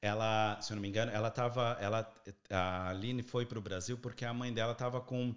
[0.00, 1.76] ela, se eu não me engano, ela estava.
[1.80, 2.08] Ela,
[2.48, 5.34] a Aline foi para o Brasil porque a mãe dela estava com,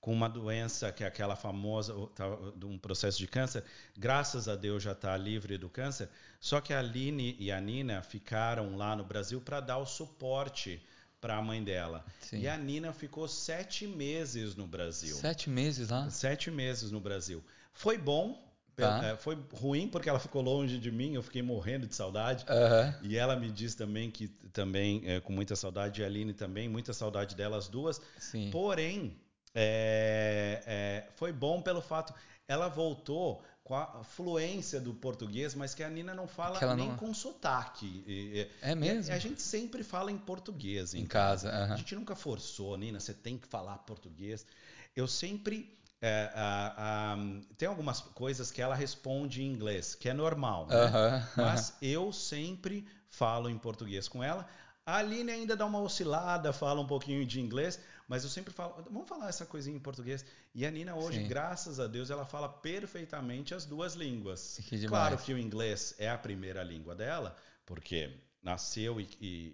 [0.00, 3.64] com uma doença, que é aquela famosa, tava de um processo de câncer.
[3.98, 6.08] Graças a Deus já está livre do câncer.
[6.40, 10.80] Só que a Aline e a Nina ficaram lá no Brasil para dar o suporte
[11.20, 12.04] para a mãe dela.
[12.20, 12.40] Sim.
[12.40, 15.16] E a Nina ficou sete meses no Brasil.
[15.16, 16.08] Sete meses lá?
[16.08, 17.42] Sete meses no Brasil.
[17.76, 18.42] Foi bom,
[18.74, 19.02] Tá.
[19.06, 22.44] é, foi ruim porque ela ficou longe de mim, eu fiquei morrendo de saudade.
[22.48, 22.94] Aham.
[23.02, 26.68] E ela me diz também que também é, com muita saudade, e a Aline também,
[26.68, 28.00] muita saudade delas duas.
[28.18, 28.50] Sim.
[28.50, 29.16] Porém,
[29.54, 32.12] é, é, foi bom pelo fato.
[32.48, 36.96] Ela voltou com a fluência do português, mas que a Nina não fala nem não-
[36.96, 38.04] com sotaque.
[38.06, 39.10] E- É mesmo?
[39.10, 43.00] e a gente sempre fala em português em, Em casa, A gente nunca forçou, Nina,
[43.00, 44.46] você tem que falar português.
[44.94, 45.74] Eu sempre.
[46.06, 47.16] É, a- a-
[47.58, 50.76] tem algumas coisas que ela responde em inglês, que é normal, né?
[50.76, 51.28] Aham.
[51.36, 54.46] Mas eu sempre falo em português com ela.
[54.84, 58.84] A Aline ainda dá uma oscilada, fala um pouquinho de inglês, mas eu sempre falo,
[58.88, 60.24] vamos falar essa coisinha em português.
[60.54, 61.26] E a Nina hoje, Sim.
[61.26, 64.60] graças a Deus, ela fala perfeitamente as duas línguas.
[64.68, 64.86] Que.
[64.86, 67.34] Claro que o inglês é a primeira língua dela,
[67.64, 68.10] porque
[68.40, 69.52] nasceu e- e-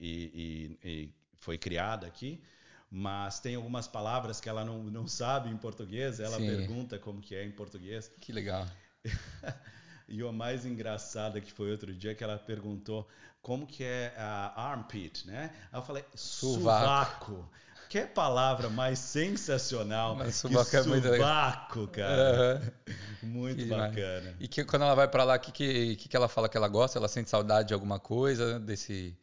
[0.85, 2.43] e- e foi criada aqui,
[2.93, 6.47] mas tem algumas palavras que ela não, não sabe em português, ela Sim.
[6.47, 8.11] pergunta como que é em português.
[8.21, 8.67] Que legal.
[10.09, 13.09] E o mais engraçado que foi outro dia que ela perguntou
[13.41, 15.51] como que é a armpit, né?
[15.73, 17.33] Aí eu falei Sovaco.
[17.35, 17.51] sovaco.
[17.89, 21.31] Que é palavra mais sensacional Mas que sovaco é muito legal.
[21.33, 22.45] sovaco, cara.
[22.59, 22.73] Aham.
[23.23, 23.93] Muito Que demais.
[23.93, 24.37] bacana.
[24.41, 26.57] E que, quando ela vai pra lá, o que, que, que que ela fala que
[26.57, 26.99] ela gosta?
[26.99, 29.17] Ela sente saudade de alguma coisa desse,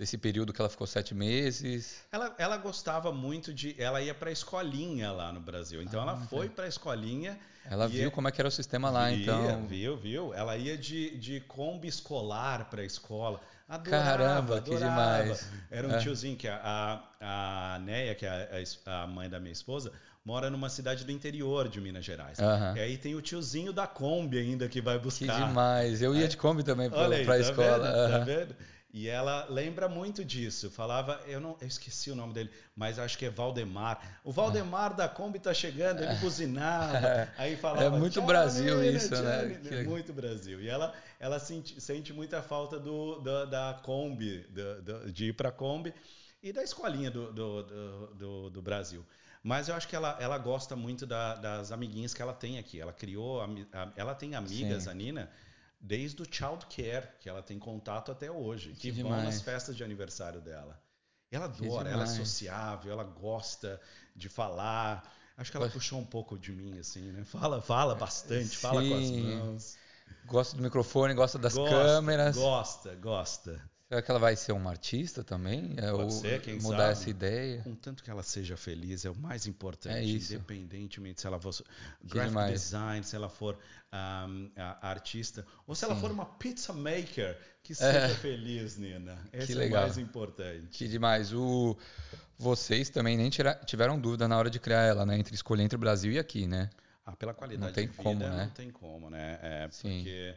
[0.00, 2.00] desse período que ela ficou sete meses?
[2.10, 3.76] Ela, ela gostava muito de.
[3.78, 5.82] Ela ia para a escolinha lá no Brasil.
[5.82, 7.38] Então ela foi para a escolinha.
[7.70, 9.66] Ela viu como é que era o sistema lá, Via, então.
[9.66, 10.32] Viu, viu?
[10.32, 13.42] Ela ia de, de Kombi escolar para a escola.
[13.68, 15.22] Adorava, Caramba, que adorava.
[15.22, 15.48] demais.
[15.70, 15.98] Era um É.
[15.98, 19.92] tiozinho que a, a, a Neia, que é a, a mãe da minha esposa,
[20.24, 22.38] mora numa cidade do interior de Minas Gerais.
[22.40, 22.74] Aham.
[22.74, 25.46] E aí tem o tiozinho da Kombi ainda que vai Que buscar.
[25.48, 26.00] demais.
[26.00, 27.78] Eu ia de Kombi também aí, pra tá escola.
[27.78, 27.92] Vendo?
[27.92, 28.24] Tá Aham.
[28.24, 28.56] vendo?
[28.92, 30.68] E ela lembra muito disso.
[30.70, 34.20] Falava, eu não, eu esqueci o nome dele, mas acho que é Valdemar.
[34.24, 37.84] O Valdemar da Kombi tá chegando, ele buzinava, aí falava.
[37.96, 39.44] É muito "Tchau, Brasil isso, né?
[39.46, 39.92] Nina." Que legal.
[39.92, 40.60] Muito Brasil.
[40.60, 45.32] E ela, ela sente, sente muita falta do, da, da Kombi, do- do- de ir
[45.34, 45.94] para Kombi
[46.42, 49.06] e da escolinha do, do, do, do- do Brasil.
[49.42, 52.80] Mas eu acho que ela, ela gosta muito da- das amiguinhas que ela tem aqui.
[52.80, 53.40] Ela criou,
[53.96, 54.90] ela tem amigas, Sim.
[54.90, 55.30] a Nina,
[55.80, 59.76] desde o child care, que ela tem contato até hoje, que, Que vão nas festas
[59.76, 60.80] de aniversário dela.
[61.30, 63.80] Ela adora, ela é sociável, ela gosta
[64.14, 65.08] de falar.
[65.36, 67.24] Acho que ela puxou um pouco de mim, assim, né?
[67.24, 69.22] Fala, fala bastante, fala com as Sim.
[69.22, 69.76] mãos.
[70.26, 72.36] Gosta do microfone, gosta das Gosta, câmeras.
[72.36, 73.70] Gosta, gosta.
[73.90, 75.74] Será que ela vai ser uma artista também?
[75.76, 76.92] É, Pode ou ser, quem mudar sabe.
[76.92, 77.60] essa ideia?
[77.64, 79.96] Contanto que ela seja feliz, é o mais importante.
[79.96, 80.32] É isso.
[80.32, 81.52] Independentemente se ela for
[82.04, 82.52] graphic demais.
[82.52, 83.58] design, se ela for
[83.90, 84.28] a-
[84.80, 86.02] artista, ou se ela Sim.
[86.02, 89.18] for uma pizza maker, que seja feliz, Nina.
[89.32, 89.82] Esse é legal.
[89.82, 90.68] o mais importante.
[90.70, 91.32] Que demais.
[91.32, 91.76] O...
[92.38, 95.18] Vocês também nem tira- tiveram dúvida na hora de criar ela, né?
[95.18, 96.70] Entre escolher entre o Brasil e aqui, né?
[97.04, 98.44] Ah, pela qualidade tem de vida, como, né?
[98.44, 99.40] não tem como, né?
[99.42, 99.96] É Sim.
[99.96, 100.36] porque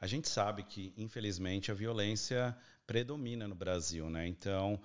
[0.00, 2.56] a gente sabe que, infelizmente, a violência
[2.86, 4.26] predomina no Brasil, né?
[4.26, 4.80] Então,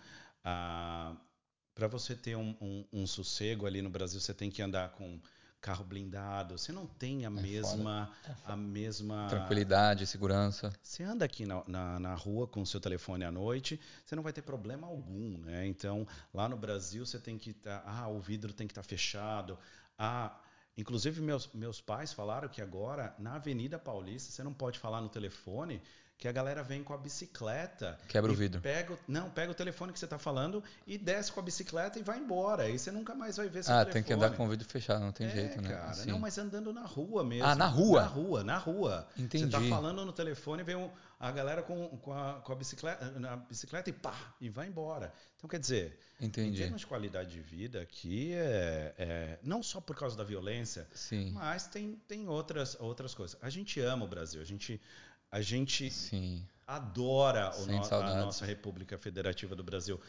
[1.75, 5.19] para você ter um, um- um sossego ali no Brasil, você tem que andar com
[5.61, 6.57] carro blindado.
[6.57, 8.09] Você não tem a mesma,
[8.43, 10.73] a mesma Tranquilidade, segurança.
[10.81, 14.23] você anda aqui na, na, na rua com o seu telefone à noite, você não
[14.23, 15.65] vai ter problema algum, né?
[15.67, 17.83] Então, lá no Brasil, você tem que estar.
[17.85, 19.57] ah, o vidro tem que estar fechado.
[19.97, 20.37] Ah,
[20.77, 25.09] inclusive, meus, meus pais falaram que agora, na Avenida Paulista, você não pode falar no
[25.09, 25.81] telefone
[26.19, 27.97] que a galera vem com a bicicleta.
[28.09, 28.59] Quebra o vidro.
[28.59, 31.97] Pega, o- não, pega o telefone que você está falando e desce com a bicicleta
[31.97, 32.63] e vai embora.
[32.63, 33.93] Aí você nunca mais vai ver seu Ah, telefone.
[33.93, 35.69] tem que andar com o vidro fechado, não tem É, jeito, né?
[35.69, 36.11] Cara, Assim.
[36.11, 37.45] não, mas andando na rua mesmo.
[37.45, 38.01] Ah, na rua?
[38.01, 39.07] Na rua, na rua.
[39.15, 39.49] Você Entendi.
[39.49, 43.37] tá falando no telefone, vem um- a galera com, com, a, com a bicicleta, na
[43.37, 45.13] bicicleta e pá, e vai embora.
[45.37, 46.57] Então, quer dizer, em Entendi.
[46.61, 51.31] termos de qualidade de vida aqui, é, é- não só por causa da violência, Sim,
[51.31, 53.37] mas tem, tem outras, outras coisas.
[53.41, 54.81] A gente ama o Brasil, a gente,
[55.31, 56.43] a gente sim.
[56.67, 59.99] adora o no- a nossa República Federativa do Brasil.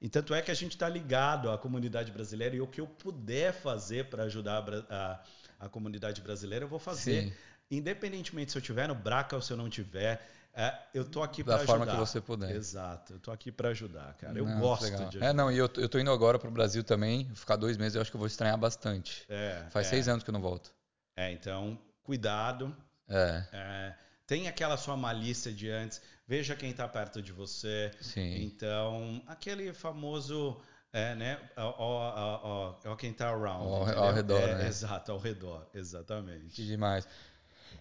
[0.00, 2.86] E tanto é que a gente está ligado à comunidade brasileira e o que eu
[2.86, 5.20] puder fazer para ajudar a, a-
[5.60, 7.24] a comunidade brasileira, eu vou fazer.
[7.24, 7.32] Sim.
[7.70, 11.42] Independente se eu tiver no Braca ou se eu não tiver, é, eu tô aqui
[11.44, 11.92] Da para forma ajudar.
[12.02, 12.50] que você puder.
[12.56, 14.36] Exato, eu tô aqui para ajudar, cara.
[14.38, 15.08] Eu Não, gosto legal.
[15.08, 15.34] de É, ajudar.
[15.34, 17.26] não, e eu, eu tô indo agora pro Brasil também.
[17.26, 19.24] Vou Ficar dois meses, eu acho que eu vou estranhar bastante.
[19.28, 20.72] É, Faz é, seis anos que eu não volto.
[21.16, 22.74] É, então, cuidado.
[23.08, 23.94] É, É,
[24.30, 26.00] tem aquela sua malícia de antes.
[26.28, 27.90] Veja quem está perto de você.
[28.00, 28.44] sim.
[28.44, 30.56] Então, aquele famoso,
[30.92, 31.36] é, né?
[31.56, 32.40] Ó, ó, ó,
[32.86, 33.66] ó, ó quem tá around.
[33.66, 34.68] Ao- ao redor, É, né?
[34.68, 36.64] Exato, ao redor, Que exatamente.
[36.64, 37.08] demais.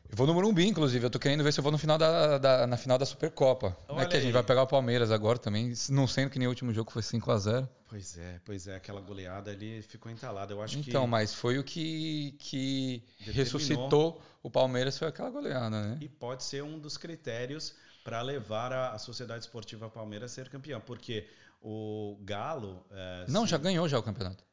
[0.10, 1.06] Eu vou no Morumbi, inclusive.
[1.06, 3.78] Eu tô querendo ver se eu vou no final da, da- na final da Supercopa.
[3.88, 5.74] Olha é que a gente vai pegar o Palmeiras agora também.
[5.90, 8.76] Não sendo que nem o último jogo foi 5 a 0 Pois é, pois é,
[8.76, 10.54] aquela goleada ali ficou entalada.
[10.54, 11.10] Eu acho Então, que.
[11.10, 13.34] mas foi o que, que Determinou.
[13.36, 15.98] ressuscitou o Palmeiras, foi aquela goleada, né?
[16.02, 20.50] E pode ser um dos critérios para levar a, a Sociedade Esportiva Palmeiras a ser
[20.50, 21.28] campeã, porque
[21.62, 22.86] o Galo.
[22.92, 24.44] é, Não, se- já ganhou já o campeonato.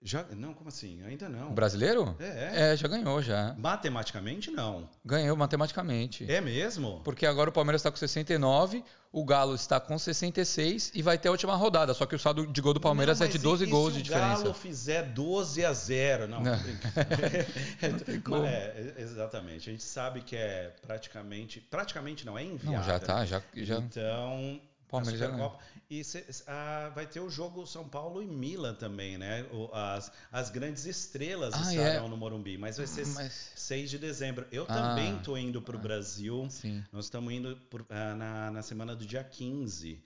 [0.00, 1.02] Já, não, como assim?
[1.02, 1.50] Ainda não.
[1.50, 2.16] O brasileiro?
[2.20, 3.54] É, É, já ganhou, já.
[3.58, 4.88] Matematicamente, não.
[5.04, 6.30] Ganhou matematicamente.
[6.30, 7.00] É mesmo?
[7.02, 11.26] Porque agora o Palmeiras está com 69, o Galo está com 66 e vai ter
[11.26, 11.94] a última rodada.
[11.94, 13.94] Só que o saldo de gol do Palmeiras Não, é de mas 12 e, gols
[13.94, 14.54] de se o Galo diferença.
[14.54, 16.28] fizer 12 a 0?
[16.28, 16.58] Não, Não.
[16.58, 18.22] brincando.
[18.22, 18.44] como.
[18.44, 19.68] é, exatamente.
[19.68, 21.60] A gente sabe que é praticamente.
[21.60, 22.76] Praticamente não, é enviado.
[22.76, 23.42] Não, já tá, já.
[23.56, 23.78] já...
[23.78, 24.60] Então.
[24.88, 25.58] Palmeiras a Supercopa-
[25.90, 29.44] E cê- ah, vai ter o jogo São Paulo e Milan também, né?
[29.52, 32.08] O- as, as grandes estrelas Ah, estarão é?
[32.08, 33.52] no Morumbi, mas vai ser Mas.
[33.56, 34.46] 6 de dezembro.
[34.52, 34.74] Eu Ah.
[34.74, 36.46] também tô indo para o Brasil.
[36.50, 36.84] Sim.
[36.92, 40.02] Nós estamos indo por- ah, na, na semana do dia 15.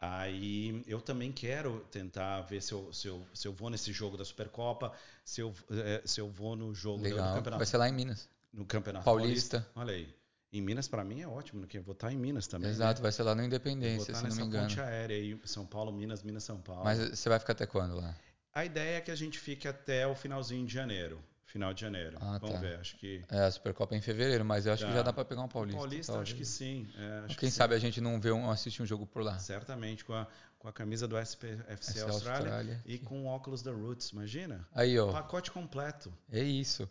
[0.00, 4.16] Aí eu também quero tentar ver se eu, se eu, se eu vou nesse jogo
[4.16, 4.92] da Supercopa,
[5.24, 7.34] se eu, eh, se eu vou no jogo do- do Legal.
[7.34, 8.26] Campeonato, Vai ser lá em Minas.
[8.52, 9.66] no campeonato Paulista.
[9.76, 10.08] Olha aí.
[10.52, 12.66] Em Minas, para mim, é ótimo, porque eu vou estar em Minas também.
[12.68, 12.74] né?
[12.74, 14.66] Exato, vai ser lá vou Independência, estar se não nessa me engano.
[14.68, 16.82] ponte aérea aí, São Paulo, Minas, Minas, São Paulo.
[16.84, 18.14] Mas você vai ficar até quando lá?
[18.52, 21.22] A ideia é que a gente fique até o finalzinho de janeiro.
[21.44, 22.16] Final de janeiro.
[22.20, 22.60] Ah, Vamos tá.
[22.60, 23.24] ver, acho que.
[23.28, 24.96] É, a Supercopa é em fevereiro, mas eu acho que Tá.
[24.98, 25.78] já dá pra pegar um Paulista.
[25.78, 26.28] Paulista, talvez.
[26.30, 26.88] acho que sim.
[26.96, 29.36] é, acho Quem que sabe a gente não vê um, assiste um jogo por lá.
[29.38, 29.46] sim.
[29.46, 30.28] Certamente, com a,
[30.60, 32.82] com a camisa do SPFC Austrália, Austrália.
[32.86, 34.64] e com o óculos da Roots, imagina?
[34.72, 35.10] Aí, ó.
[35.10, 36.12] Pacote completo.
[36.30, 36.88] É isso.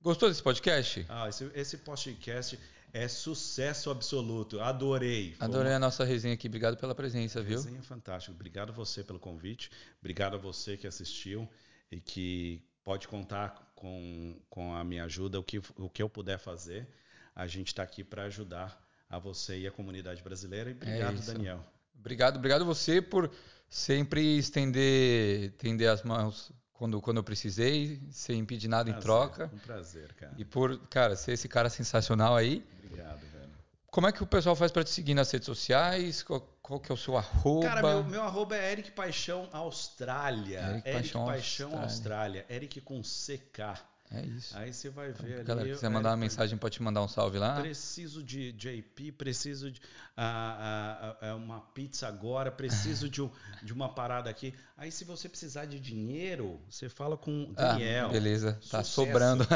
[0.00, 1.04] Gostou desse podcast?
[1.08, 2.58] Ah, esse, esse podcast
[2.92, 4.60] é sucesso absoluto.
[4.60, 5.34] Adorei.
[5.34, 6.46] Foi Adorei uma a nossa resenha aqui.
[6.46, 7.56] Obrigado pela presença, viu?
[7.56, 8.32] resenha fantástica.
[8.32, 9.70] Obrigado você pelo convite.
[10.00, 11.48] Obrigado a você que assistiu
[11.90, 16.38] e que pode contar com, com a minha ajuda, o que, o que eu puder
[16.38, 16.88] fazer.
[17.34, 18.80] A gente está aqui para ajudar
[19.10, 20.70] a você e a comunidade brasileira.
[20.70, 21.22] E obrigado, É.
[21.22, 21.64] Daniel.
[21.98, 23.30] Obrigado, obrigado você por
[23.68, 29.50] sempre estender, estender as mãos quando, quando eu precisei, sem pedir nada em Prazer, troca.
[29.52, 30.32] Um prazer, cara.
[30.38, 32.64] E por, cara, ser esse cara sensacional aí.
[32.84, 33.50] Obrigado, velho.
[33.90, 36.22] Como é que o pessoal faz pra te seguir nas redes sociais?
[36.22, 37.66] Qual, qual que é o seu arroba?
[37.66, 40.60] Cara, meu, meu arroba é Eric Paixão Austrália.
[40.60, 41.84] Eric Eric Paixão Paixão, Austrália.
[41.84, 42.46] Austrália.
[42.48, 43.82] Eric com CK.
[44.10, 44.56] É isso.
[44.56, 45.44] Aí você vai ver ali.
[45.44, 47.60] Galera, quiser mandar uma Eric mensagem, pode te mandar um salve lá.
[47.60, 49.82] Preciso de JP, preciso de
[50.16, 53.30] ah, ah, ah, uma pizza agora, preciso de, um-
[53.62, 54.54] de uma parada aqui.
[54.78, 58.06] Aí, se você precisar de dinheiro, você fala com o Daniel.
[58.06, 58.90] Ah, beleza, tá Sucesso.
[58.92, 59.46] sobrando.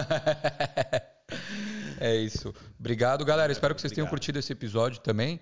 [1.98, 2.54] é isso.
[2.78, 3.52] Obrigado, galera.
[3.52, 4.20] Espero que vocês tenham Obrigado.
[4.20, 5.40] curtido esse episódio também.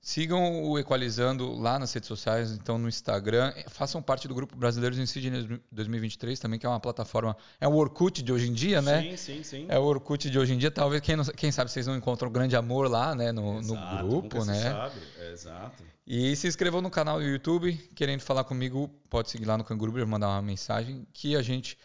[0.00, 3.52] Sigam o Equalizando lá nas redes sociais, então no Instagram.
[3.68, 7.36] Façam parte do grupo Brasileiros em Sydney 2023 também, que é uma plataforma.
[7.60, 9.02] É o Orkut de hoje em dia, né?
[9.02, 9.66] Sim, sim, sim.
[9.68, 10.70] É o Orkut de hoje em dia.
[10.70, 13.32] Talvez, quem, não- quem sabe, vocês não encontram grande amor lá, né?
[13.32, 14.70] No, no Exato, grupo, nunca se né?
[14.72, 15.00] sabe.
[15.18, 15.82] É, exato.
[16.06, 17.74] E se inscrevam no canal do YouTube.
[17.94, 21.76] Querendo falar comigo, pode seguir lá no Canguru mandar uma mensagem que a gente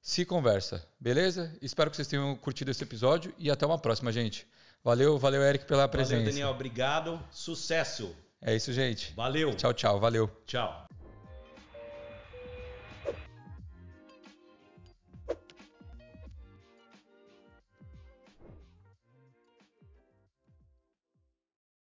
[0.00, 0.86] se conversa.
[1.00, 1.56] Beleza?
[1.62, 4.46] Espero que vocês tenham curtido esse episódio e até uma próxima, gente.
[4.84, 6.16] Valeu, valeu, Eric, pela presença.
[6.16, 6.50] Valeu, Daniel.
[6.50, 7.18] Obrigado.
[7.30, 8.14] Sucesso.
[8.42, 9.14] É isso, gente.
[9.14, 9.54] Valeu.
[9.54, 9.98] Tchau, tchau.
[9.98, 10.30] Valeu.
[10.46, 10.86] Tchau.